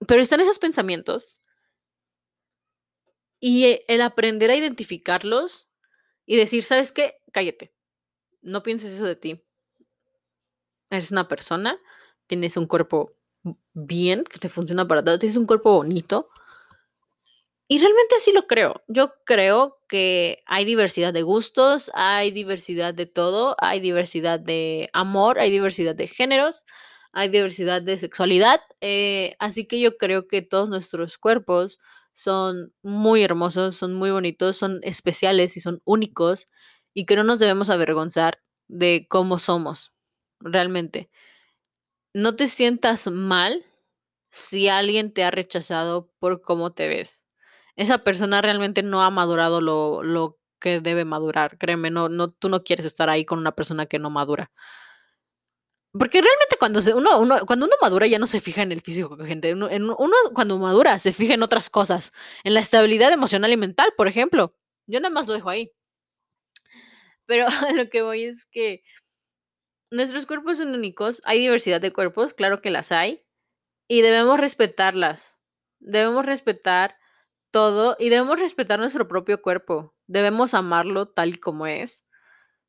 pero 0.07 0.21
están 0.21 0.41
esos 0.41 0.59
pensamientos 0.59 1.41
y 3.41 3.67
eh, 3.67 3.85
el 3.89 4.01
aprender 4.01 4.51
a 4.51 4.57
identificarlos 4.57 5.69
y 6.27 6.37
decir, 6.37 6.63
¿sabes 6.65 6.93
qué? 6.93 7.17
Cállate. 7.33 7.75
No 8.43 8.63
pienses 8.63 8.95
eso 8.95 9.05
de 9.05 9.17
ti. 9.17 9.45
Eres 10.91 11.11
una 11.11 11.27
persona, 11.29 11.79
tienes 12.27 12.57
un 12.57 12.67
cuerpo 12.67 13.17
bien, 13.73 14.25
que 14.25 14.39
te 14.39 14.49
funciona 14.49 14.87
para 14.87 15.03
todo, 15.03 15.19
tienes 15.19 15.37
un 15.37 15.47
cuerpo 15.47 15.73
bonito. 15.73 16.29
Y 17.69 17.79
realmente 17.79 18.17
así 18.17 18.33
lo 18.33 18.47
creo. 18.47 18.83
Yo 18.89 19.13
creo 19.25 19.79
que 19.89 20.43
hay 20.47 20.65
diversidad 20.65 21.13
de 21.13 21.23
gustos, 21.23 21.91
hay 21.95 22.31
diversidad 22.31 22.93
de 22.95 23.07
todo, 23.07 23.57
hay 23.59 23.81
diversidad 23.81 24.41
de 24.41 24.91
amor, 24.93 25.39
hay 25.39 25.51
diversidad 25.51 25.95
de 25.95 26.07
géneros, 26.07 26.65
hay 27.13 27.29
diversidad 27.29 27.81
de 27.83 27.97
sexualidad. 27.99 28.61
Eh, 28.81 29.35
así 29.39 29.67
que 29.67 29.81
yo 29.81 29.97
creo 29.97 30.29
que 30.29 30.43
todos 30.43 30.69
nuestros 30.69 31.17
cuerpos 31.19 31.79
son 32.13 32.75
muy 32.83 33.23
hermosos, 33.23 33.77
son 33.77 33.95
muy 33.95 34.11
bonitos, 34.11 34.57
son 34.59 34.81
especiales 34.83 35.57
y 35.57 35.61
son 35.61 35.81
únicos 35.85 36.47
y 36.95 37.07
que 37.07 37.17
no 37.17 37.25
nos 37.25 37.39
debemos 37.39 37.71
avergonzar 37.71 38.39
de 38.69 39.07
cómo 39.09 39.39
somos 39.39 39.93
realmente. 40.41 41.09
No 42.15 42.37
te 42.37 42.49
sientas 42.49 43.07
mal 43.11 43.67
si 44.31 44.69
alguien 44.69 45.13
te 45.15 45.25
ha 45.25 45.31
rechazado 45.31 46.11
por 46.21 46.43
cómo 46.43 46.73
te 46.73 46.89
ves. 46.89 47.27
Esa 47.77 47.99
persona 47.99 48.43
realmente 48.43 48.83
no 48.83 49.03
ha 49.03 49.11
madurado 49.11 49.61
lo, 49.61 50.03
lo 50.03 50.39
que 50.61 50.81
debe 50.81 51.05
madurar. 51.05 51.59
Créeme, 51.59 51.91
no, 51.91 52.09
no, 52.09 52.29
tú 52.29 52.49
no 52.49 52.63
quieres 52.65 52.87
estar 52.87 53.11
ahí 53.11 53.25
con 53.25 53.39
una 53.39 53.55
persona 53.55 53.87
que 53.87 53.99
no 53.99 54.11
madura. 54.11 54.51
Porque 55.93 56.23
realmente 56.23 56.57
cuando 56.59 56.81
se, 56.81 56.95
uno, 56.95 57.21
uno, 57.21 57.45
cuando 57.47 57.67
uno 57.67 57.77
madura 57.83 58.07
ya 58.07 58.19
no 58.19 58.27
se 58.27 58.41
fija 58.41 58.63
en 58.63 58.73
el 58.73 58.81
físico, 58.81 59.17
gente. 59.19 59.53
Uno, 59.53 59.69
en, 59.69 59.85
uno 59.85 60.17
cuando 60.35 60.59
madura 60.59 60.99
se 60.99 61.13
fija 61.13 61.35
en 61.35 61.43
otras 61.43 61.69
cosas, 61.69 62.13
en 62.45 62.55
la 62.55 62.61
estabilidad 62.61 63.13
emocional 63.13 63.53
y 63.53 63.57
mental, 63.59 63.93
por 63.97 64.09
ejemplo. 64.09 64.55
Yo 64.87 65.01
nada 65.01 65.13
más 65.13 65.29
lo 65.29 65.35
dejo 65.35 65.51
ahí. 65.51 65.73
Pero 67.27 67.47
lo 67.75 67.89
que 67.91 68.03
voy 68.03 68.25
es 68.25 68.47
que 68.47 68.83
nuestros 69.91 70.27
cuerpos 70.27 70.59
son 70.59 70.75
únicos, 70.75 71.21
hay 71.25 71.41
diversidad 71.41 71.81
de 71.81 71.93
cuerpos, 71.93 72.33
claro 72.33 72.63
que 72.63 72.71
las 72.71 72.93
hay, 72.93 73.23
y 73.89 74.01
debemos 74.01 74.41
respetarlas. 74.41 75.39
Debemos 75.79 76.25
respetar 76.25 76.97
todo 77.53 77.97
y 78.01 78.09
debemos 78.09 78.41
respetar 78.41 78.81
nuestro 78.81 79.07
propio 79.09 79.41
cuerpo. 79.41 79.95
Debemos 80.09 80.55
amarlo 80.55 81.09
tal 81.09 81.39
como 81.39 81.67
es 81.69 82.07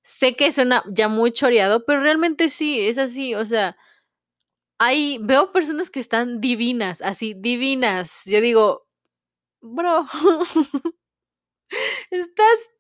sé 0.04 0.36
que 0.36 0.52
suena 0.52 0.84
ya 0.88 1.08
muy 1.08 1.32
choreado, 1.32 1.86
pero 1.86 2.02
realmente 2.02 2.50
sí, 2.50 2.88
es 2.88 2.98
así, 2.98 3.36
o 3.36 3.46
sea, 3.46 3.78
hay, 4.78 5.18
veo 5.22 5.52
personas 5.52 5.90
que 5.90 6.00
están 6.00 6.42
divinas, 6.42 7.02
así, 7.02 7.34
divinas. 7.34 8.24
Yo 8.26 8.42
digo, 8.42 8.88
bro, 9.62 10.08
estás 12.12 12.72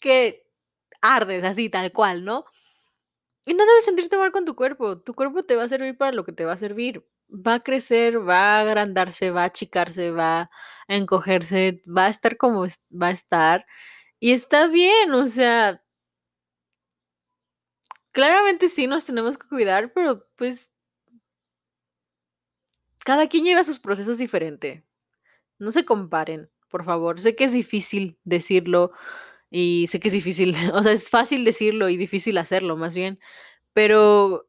que 0.00 0.44
ardes 1.00 1.44
así, 1.44 1.68
tal 1.68 1.92
cual, 1.92 2.24
¿no? 2.24 2.44
Y 3.46 3.54
no 3.54 3.66
debes 3.66 3.84
sentirte 3.84 4.16
mal 4.18 4.32
con 4.32 4.44
tu 4.44 4.56
cuerpo. 4.56 5.00
Tu 5.00 5.14
cuerpo 5.14 5.44
te 5.44 5.56
va 5.56 5.64
a 5.64 5.68
servir 5.68 5.96
para 5.96 6.12
lo 6.12 6.24
que 6.24 6.32
te 6.32 6.44
va 6.44 6.52
a 6.52 6.56
servir. 6.56 7.04
Va 7.32 7.54
a 7.54 7.60
crecer, 7.60 8.18
va 8.28 8.58
a 8.58 8.60
agrandarse, 8.60 9.30
va 9.30 9.42
a 9.42 9.46
achicarse, 9.46 10.10
va 10.10 10.50
a 10.88 10.94
encogerse, 10.96 11.82
va 11.86 12.06
a 12.06 12.08
estar 12.08 12.36
como 12.36 12.66
va 12.90 13.08
a 13.08 13.10
estar. 13.10 13.66
Y 14.20 14.32
está 14.32 14.66
bien, 14.68 15.12
o 15.14 15.26
sea, 15.26 15.82
Claramente 18.12 18.68
sí 18.68 18.86
nos 18.86 19.06
tenemos 19.06 19.38
que 19.38 19.48
cuidar, 19.48 19.92
pero 19.94 20.26
pues 20.36 20.70
cada 23.04 23.26
quien 23.26 23.44
lleva 23.44 23.64
sus 23.64 23.78
procesos 23.78 24.18
diferente. 24.18 24.84
No 25.58 25.72
se 25.72 25.84
comparen, 25.86 26.50
por 26.68 26.84
favor. 26.84 27.20
Sé 27.20 27.34
que 27.34 27.44
es 27.44 27.52
difícil 27.52 28.18
decirlo 28.24 28.92
y 29.50 29.86
sé 29.88 29.98
que 30.00 30.08
es 30.08 30.14
difícil, 30.14 30.54
o 30.74 30.82
sea, 30.82 30.92
es 30.92 31.10
fácil 31.10 31.44
decirlo 31.44 31.88
y 31.88 31.96
difícil 31.96 32.38
hacerlo, 32.38 32.76
más 32.76 32.94
bien, 32.94 33.18
pero 33.72 34.48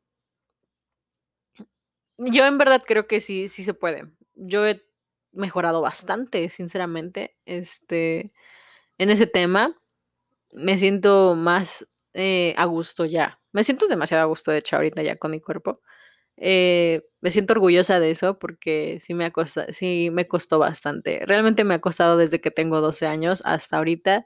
yo 2.31 2.45
en 2.45 2.57
verdad 2.57 2.81
creo 2.85 3.07
que 3.07 3.19
sí, 3.19 3.47
sí 3.47 3.63
se 3.63 3.73
puede. 3.73 4.05
Yo 4.35 4.65
he 4.67 4.81
mejorado 5.31 5.81
bastante, 5.81 6.49
sinceramente, 6.49 7.35
este, 7.45 8.31
en 8.97 9.09
ese 9.11 9.27
tema. 9.27 9.75
Me 10.51 10.77
siento 10.77 11.35
más 11.35 11.87
eh, 12.13 12.53
a 12.57 12.65
gusto 12.65 13.05
ya. 13.05 13.39
Me 13.53 13.63
siento 13.63 13.87
demasiado 13.87 14.23
a 14.23 14.27
gusto, 14.27 14.51
de 14.51 14.59
hecho, 14.59 14.75
ahorita 14.77 15.03
ya 15.03 15.17
con 15.17 15.31
mi 15.31 15.41
cuerpo. 15.41 15.81
Eh, 16.37 17.03
me 17.21 17.31
siento 17.31 17.53
orgullosa 17.53 17.99
de 17.99 18.11
eso 18.11 18.39
porque 18.39 18.97
sí 19.01 19.13
me, 19.13 19.31
sí 19.71 20.09
me 20.11 20.27
costó 20.27 20.59
bastante. 20.59 21.21
Realmente 21.25 21.63
me 21.65 21.75
ha 21.75 21.81
costado 21.81 22.17
desde 22.17 22.41
que 22.41 22.51
tengo 22.51 22.81
12 22.81 23.07
años 23.07 23.43
hasta 23.45 23.77
ahorita 23.77 24.25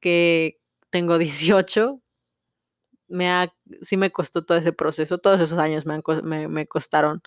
que 0.00 0.60
tengo 0.90 1.18
18. 1.18 2.00
Me 3.08 3.30
ha, 3.30 3.52
sí 3.80 3.96
me 3.96 4.10
costó 4.12 4.44
todo 4.44 4.58
ese 4.58 4.72
proceso, 4.72 5.18
todos 5.18 5.40
esos 5.40 5.58
años 5.58 5.86
me, 5.86 6.00
me, 6.22 6.48
me 6.48 6.66
costaron. 6.66 7.22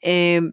Em, 0.00 0.52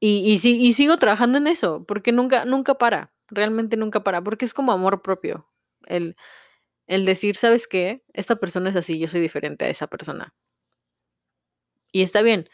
y, 0.00 0.38
y, 0.42 0.48
y, 0.66 0.72
sigo 0.72 0.96
trabajando 0.98 1.38
en 1.38 1.46
eso, 1.46 1.84
porque 1.86 2.12
nunca, 2.12 2.44
nunca 2.46 2.74
para, 2.76 3.12
realmente 3.28 3.76
nunca 3.76 4.02
para, 4.02 4.22
porque 4.22 4.44
es 4.46 4.54
como 4.54 4.72
amor 4.72 5.02
propio. 5.02 5.46
El, 5.86 6.16
el 6.88 7.04
decir, 7.06 7.36
¿sabes 7.36 7.68
qué? 7.68 8.02
Esta 8.14 8.36
persona 8.36 8.70
es 8.70 8.76
así, 8.76 8.98
yo 8.98 9.08
soy 9.08 9.20
diferente 9.22 9.66
a 9.66 9.70
esa 9.70 9.88
persona. 9.88 10.34
Y 11.92 12.02
está 12.02 12.22
bien. 12.22 12.48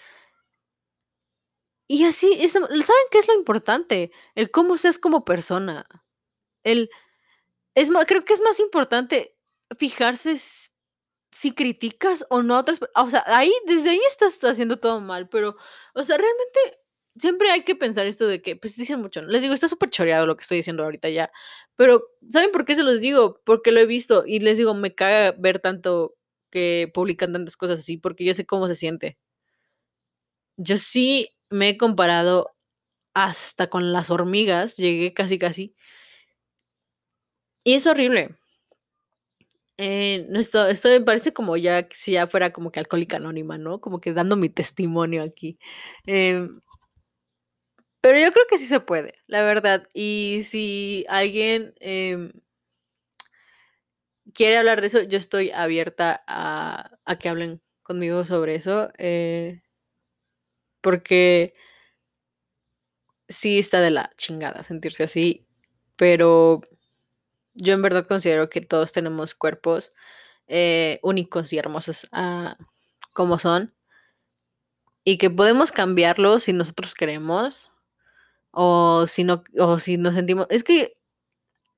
Y 1.88 2.04
así, 2.04 2.48
¿saben 2.48 2.66
qué 3.10 3.18
es 3.18 3.28
lo 3.28 3.34
importante? 3.34 4.10
El 4.34 4.50
cómo 4.50 4.76
seas 4.76 4.98
como 4.98 5.24
persona. 5.24 5.86
El, 6.64 6.90
es 7.76 7.90
creo 8.06 8.24
que 8.24 8.32
es 8.34 8.40
más 8.42 8.58
importante 8.60 9.36
fijarse 9.78 10.36
si 11.32 11.52
criticas 11.52 12.24
o 12.30 12.42
no 12.42 12.56
a 12.56 12.60
otras 12.60 12.80
O 12.96 13.10
sea, 13.10 13.22
ahí, 13.26 13.52
desde 13.66 13.90
ahí 13.90 14.00
estás 14.08 14.42
haciendo 14.44 14.78
todo 14.78 15.00
mal, 15.00 15.28
pero, 15.28 15.56
o 15.94 16.04
sea, 16.04 16.16
realmente 16.18 16.60
siempre 17.16 17.50
hay 17.50 17.64
que 17.64 17.76
pensar 17.76 18.06
esto 18.06 18.26
de 18.26 18.42
que, 18.42 18.56
pues 18.56 18.76
dicen 18.76 19.00
mucho, 19.00 19.22
les 19.22 19.42
digo, 19.42 19.54
está 19.54 19.68
súper 19.68 19.90
choreado 19.90 20.26
lo 20.26 20.36
que 20.36 20.42
estoy 20.42 20.58
diciendo 20.58 20.84
ahorita 20.84 21.10
ya, 21.10 21.30
pero 21.76 22.06
¿saben 22.30 22.50
por 22.52 22.64
qué 22.64 22.74
se 22.74 22.82
los 22.84 23.00
digo? 23.02 23.40
Porque 23.44 23.72
lo 23.72 23.80
he 23.80 23.86
visto 23.86 24.24
y 24.26 24.40
les 24.40 24.58
digo, 24.58 24.74
me 24.74 24.94
caga 24.94 25.32
ver 25.38 25.60
tanto 25.60 26.16
que 26.50 26.90
publican 26.94 27.32
tantas 27.32 27.56
cosas 27.56 27.80
así, 27.80 27.96
porque 27.98 28.24
yo 28.24 28.34
sé 28.34 28.46
cómo 28.46 28.68
se 28.68 28.74
siente. 28.76 29.16
Yo 30.58 30.78
sí 30.78 31.28
me 31.50 31.70
he 31.70 31.76
comparado 31.78 32.54
hasta 33.14 33.68
con 33.68 33.92
las 33.92 34.10
hormigas, 34.10 34.76
llegué 34.76 35.14
casi 35.14 35.38
casi. 35.38 35.74
Y 37.66 37.74
es 37.74 37.86
horrible. 37.88 38.36
Eh, 39.76 40.28
esto, 40.34 40.68
esto 40.68 40.88
me 40.88 41.00
parece 41.00 41.32
como 41.32 41.56
ya 41.56 41.88
si 41.90 42.12
ya 42.12 42.28
fuera 42.28 42.52
como 42.52 42.70
que 42.70 42.78
alcohólica 42.78 43.16
anónima, 43.16 43.58
¿no? 43.58 43.80
Como 43.80 44.00
que 44.00 44.12
dando 44.12 44.36
mi 44.36 44.48
testimonio 44.48 45.24
aquí. 45.24 45.58
Eh, 46.06 46.48
pero 48.00 48.18
yo 48.20 48.32
creo 48.32 48.44
que 48.48 48.56
sí 48.56 48.66
se 48.66 48.78
puede, 48.80 49.14
la 49.26 49.42
verdad. 49.42 49.88
Y 49.94 50.40
si 50.42 51.04
alguien 51.08 51.74
em, 51.80 52.32
quiere 54.32 54.58
hablar 54.58 54.80
de 54.80 54.86
eso, 54.86 55.02
yo 55.02 55.18
estoy 55.18 55.50
abierta 55.50 56.22
a, 56.28 56.90
que 57.18 57.28
hablen 57.28 57.60
conmigo 57.82 58.24
sobre 58.24 58.54
eso. 58.54 58.90
Eh, 58.98 59.60
porque 60.80 61.52
sí 63.28 63.58
está 63.58 63.80
de 63.80 63.90
la 63.90 64.10
chingada 64.16 64.62
sentirse 64.62 65.04
así. 65.04 65.46
Pero 65.96 66.62
yo 67.56 67.74
en 67.74 67.82
verdad 67.82 68.06
considero 68.06 68.48
que 68.48 68.60
todos 68.60 68.92
tenemos 68.92 69.34
cuerpos 69.34 69.92
eh, 70.46 71.00
únicos 71.02 71.52
y 71.52 71.58
hermosos 71.58 72.08
ah, 72.12 72.56
como 73.12 73.38
son. 73.38 73.74
Y 75.04 75.18
que 75.18 75.30
podemos 75.30 75.72
cambiarlos 75.72 76.44
si 76.44 76.52
nosotros 76.52 76.94
queremos 76.94 77.70
o 78.50 79.06
si 79.06 79.24
no, 79.24 79.44
o 79.58 79.78
si 79.78 79.96
nos 79.98 80.14
sentimos, 80.14 80.46
es 80.50 80.64
que 80.64 80.94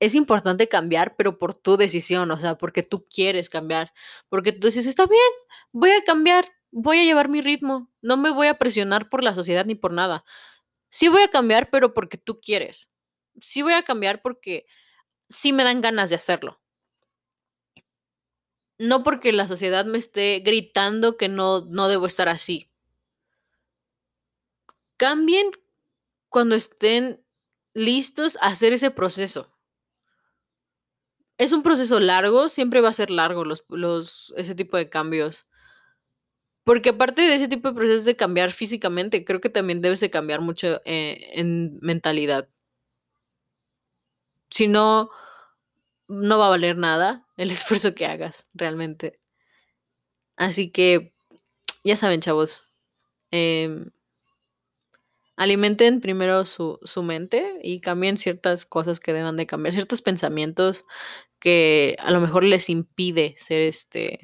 es 0.00 0.14
importante 0.14 0.68
cambiar, 0.68 1.16
pero 1.16 1.38
por 1.38 1.54
tu 1.54 1.76
decisión, 1.76 2.30
o 2.30 2.38
sea, 2.38 2.56
porque 2.56 2.82
tú 2.82 3.06
quieres 3.08 3.50
cambiar, 3.50 3.92
porque 4.28 4.52
tú 4.52 4.68
dices, 4.68 4.86
está 4.86 5.06
bien, 5.06 5.20
voy 5.72 5.90
a 5.90 6.04
cambiar, 6.04 6.46
voy 6.70 7.00
a 7.00 7.04
llevar 7.04 7.28
mi 7.28 7.40
ritmo, 7.40 7.90
no 8.00 8.16
me 8.16 8.30
voy 8.30 8.46
a 8.46 8.58
presionar 8.58 9.08
por 9.08 9.24
la 9.24 9.34
sociedad 9.34 9.66
ni 9.66 9.74
por 9.74 9.92
nada. 9.92 10.24
Sí 10.90 11.08
voy 11.08 11.22
a 11.22 11.28
cambiar, 11.28 11.70
pero 11.70 11.94
porque 11.94 12.18
tú 12.18 12.40
quieres. 12.40 12.88
sí 13.40 13.62
voy 13.62 13.74
a 13.74 13.84
cambiar 13.84 14.22
porque 14.22 14.66
sí 15.28 15.52
me 15.52 15.64
dan 15.64 15.80
ganas 15.80 16.10
de 16.10 16.16
hacerlo. 16.16 16.60
No 18.78 19.02
porque 19.02 19.32
la 19.32 19.46
sociedad 19.46 19.84
me 19.84 19.98
esté 19.98 20.40
gritando 20.40 21.16
que 21.16 21.28
no, 21.28 21.62
no 21.66 21.88
debo 21.88 22.06
estar 22.06 22.28
así. 22.28 22.70
Cambien 24.96 25.50
cuando 26.28 26.54
estén 26.54 27.24
listos 27.74 28.36
a 28.40 28.48
hacer 28.48 28.72
ese 28.72 28.90
proceso. 28.90 29.52
Es 31.38 31.52
un 31.52 31.62
proceso 31.62 32.00
largo, 32.00 32.48
siempre 32.48 32.80
va 32.80 32.88
a 32.88 32.92
ser 32.92 33.10
largo 33.10 33.44
los, 33.44 33.64
los, 33.68 34.34
ese 34.36 34.54
tipo 34.54 34.76
de 34.76 34.88
cambios. 34.88 35.48
Porque 36.64 36.90
aparte 36.90 37.22
de 37.22 37.34
ese 37.36 37.48
tipo 37.48 37.68
de 37.68 37.74
procesos 37.74 38.04
de 38.04 38.16
cambiar 38.16 38.52
físicamente, 38.52 39.24
creo 39.24 39.40
que 39.40 39.48
también 39.48 39.80
debes 39.80 40.00
de 40.00 40.10
cambiar 40.10 40.40
mucho 40.40 40.82
eh, 40.84 41.30
en 41.32 41.78
mentalidad. 41.80 42.48
Si 44.51 44.68
no, 44.68 45.11
no 46.09 46.38
va 46.38 46.46
a 46.46 46.51
valer 46.51 46.76
nada 46.76 47.26
el 47.36 47.51
esfuerzo 47.51 47.94
que 47.94 48.07
hagas, 48.07 48.49
realmente. 48.55 49.18
Así 50.36 50.70
que, 50.70 51.12
ya 51.84 51.96
saben, 51.96 52.20
chavos, 52.20 52.68
em, 53.30 53.90
alimenten 55.36 56.01
primero 56.01 56.44
su, 56.44 56.78
su, 56.82 57.03
mente 57.03 57.59
y 57.62 57.80
cambien 57.80 58.16
ciertas 58.16 58.66
cosas 58.66 59.01
que 59.01 59.12
deban 59.12 59.36
de 59.36 59.46
cambiar, 59.46 59.74
ciertos 59.74 60.03
pensamientos 60.03 60.84
que 61.40 61.96
a 62.01 62.11
lo 62.11 62.20
mejor 62.20 62.44
les 62.44 62.68
impide 62.70 63.34
ser 63.36 63.62
este 63.62 64.18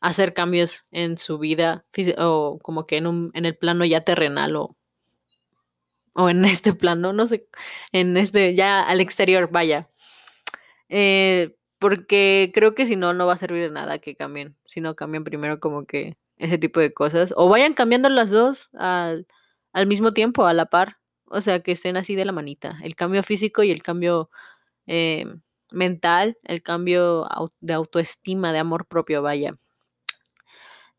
hacer 0.00 0.34
cambios 0.34 0.86
en 0.90 1.18
su 1.18 1.38
vida 1.38 1.84
o 2.18 2.58
como 2.62 2.86
que 2.86 2.96
en, 2.96 3.06
un, 3.06 3.30
en 3.34 3.44
el 3.44 3.56
plano 3.56 3.84
ya 3.84 4.02
terrenal 4.02 4.56
o, 4.56 4.75
o 6.16 6.30
en 6.30 6.44
este 6.44 6.72
plano, 6.74 7.12
no 7.12 7.26
sé, 7.26 7.46
en 7.92 8.16
este 8.16 8.54
ya 8.54 8.82
al 8.82 9.00
exterior, 9.00 9.50
vaya. 9.52 9.90
Eh, 10.88 11.56
porque 11.78 12.50
creo 12.54 12.74
que 12.74 12.86
si 12.86 12.96
no, 12.96 13.12
no 13.14 13.26
va 13.26 13.34
a 13.34 13.36
servir 13.36 13.62
de 13.62 13.70
nada 13.70 13.98
que 13.98 14.16
cambien, 14.16 14.56
si 14.64 14.80
no 14.80 14.96
cambian 14.96 15.24
primero 15.24 15.60
como 15.60 15.86
que 15.86 16.16
ese 16.38 16.58
tipo 16.58 16.80
de 16.80 16.92
cosas, 16.94 17.34
o 17.36 17.48
vayan 17.48 17.74
cambiando 17.74 18.08
las 18.08 18.30
dos 18.30 18.70
al, 18.74 19.26
al 19.72 19.86
mismo 19.86 20.12
tiempo, 20.12 20.46
a 20.46 20.54
la 20.54 20.66
par, 20.66 20.98
o 21.26 21.40
sea, 21.40 21.60
que 21.60 21.72
estén 21.72 21.96
así 21.96 22.14
de 22.14 22.24
la 22.24 22.32
manita, 22.32 22.78
el 22.82 22.94
cambio 22.96 23.22
físico 23.22 23.62
y 23.62 23.70
el 23.70 23.82
cambio 23.82 24.30
eh, 24.86 25.26
mental, 25.70 26.38
el 26.44 26.62
cambio 26.62 27.26
de 27.60 27.74
autoestima, 27.74 28.52
de 28.52 28.60
amor 28.60 28.86
propio, 28.86 29.22
vaya. 29.22 29.56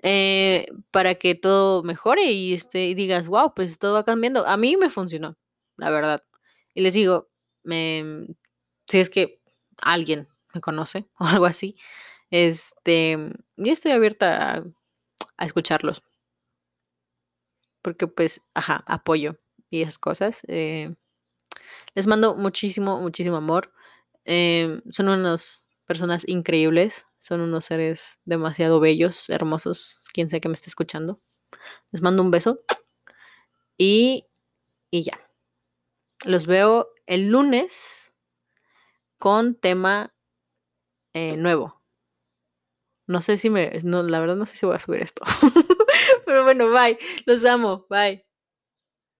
Eh, 0.09 0.71
para 0.91 1.15
que 1.15 1.35
todo 1.35 1.83
mejore 1.83 2.31
y, 2.31 2.53
este, 2.53 2.95
digas, 2.95 3.27
wow, 3.27 3.53
pues 3.53 3.77
todo 3.77 3.93
va 3.93 4.05
cambiando. 4.05 4.47
A 4.47 4.55
mí 4.55 4.77
me 4.77 4.89
funcionó, 4.89 5.37
la 5.75 5.89
verdad. 5.89 6.23
Y 6.73 6.81
les 6.81 6.93
digo, 6.93 7.29
me, 7.63 8.27
si 8.87 8.99
es 8.99 9.09
que 9.09 9.41
alguien 9.81 10.27
me 10.53 10.61
conoce 10.61 11.09
o 11.19 11.25
algo 11.25 11.45
así, 11.45 11.75
este, 12.31 13.17
yo 13.57 13.71
estoy 13.73 13.91
abierta 13.91 14.63
a, 15.37 15.45
escucharlos. 15.45 16.03
Porque 17.81 18.07
pues, 18.07 18.41
ajá, 18.53 18.85
apoyo 18.87 19.37
y 19.69 19.81
esas 19.81 19.97
cosas. 19.97 20.41
Eh, 20.47 20.95
les 21.95 22.07
mando 22.07 22.35
muchísimo, 22.35 23.01
muchísimo 23.01 23.35
amor. 23.35 23.73
Eh, 24.23 24.81
son 24.89 25.09
unos 25.09 25.66
personas 25.87 26.27
increíbles, 26.27 27.05
son 27.17 27.41
unos 27.41 27.65
seres 27.65 28.19
demasiado 28.25 28.79
bellos, 28.79 29.29
hermosos, 29.29 29.99
quien 30.13 30.29
sea 30.29 30.39
que 30.39 30.49
me 30.49 30.53
esté 30.53 30.69
escuchando. 30.69 31.21
Les 31.91 32.01
mando 32.01 32.23
un 32.23 32.31
beso 32.31 32.59
y, 33.77 34.27
y 34.91 35.03
ya. 35.03 35.19
Los 36.25 36.45
veo 36.45 36.89
el 37.05 37.29
lunes 37.29 38.13
con 39.19 39.55
tema 39.55 40.13
eh, 41.13 41.37
nuevo. 41.37 41.81
No 43.07 43.21
sé 43.21 43.37
si 43.37 43.49
me, 43.49 43.71
no, 43.83 44.03
la 44.03 44.19
verdad 44.19 44.35
no 44.35 44.45
sé 44.45 44.57
si 44.57 44.65
voy 44.65 44.75
a 44.75 44.79
subir 44.79 45.01
esto. 45.01 45.23
Pero 46.25 46.43
bueno, 46.43 46.69
bye. 46.69 46.97
Los 47.25 47.45
amo. 47.45 47.85
Bye. 47.89 48.26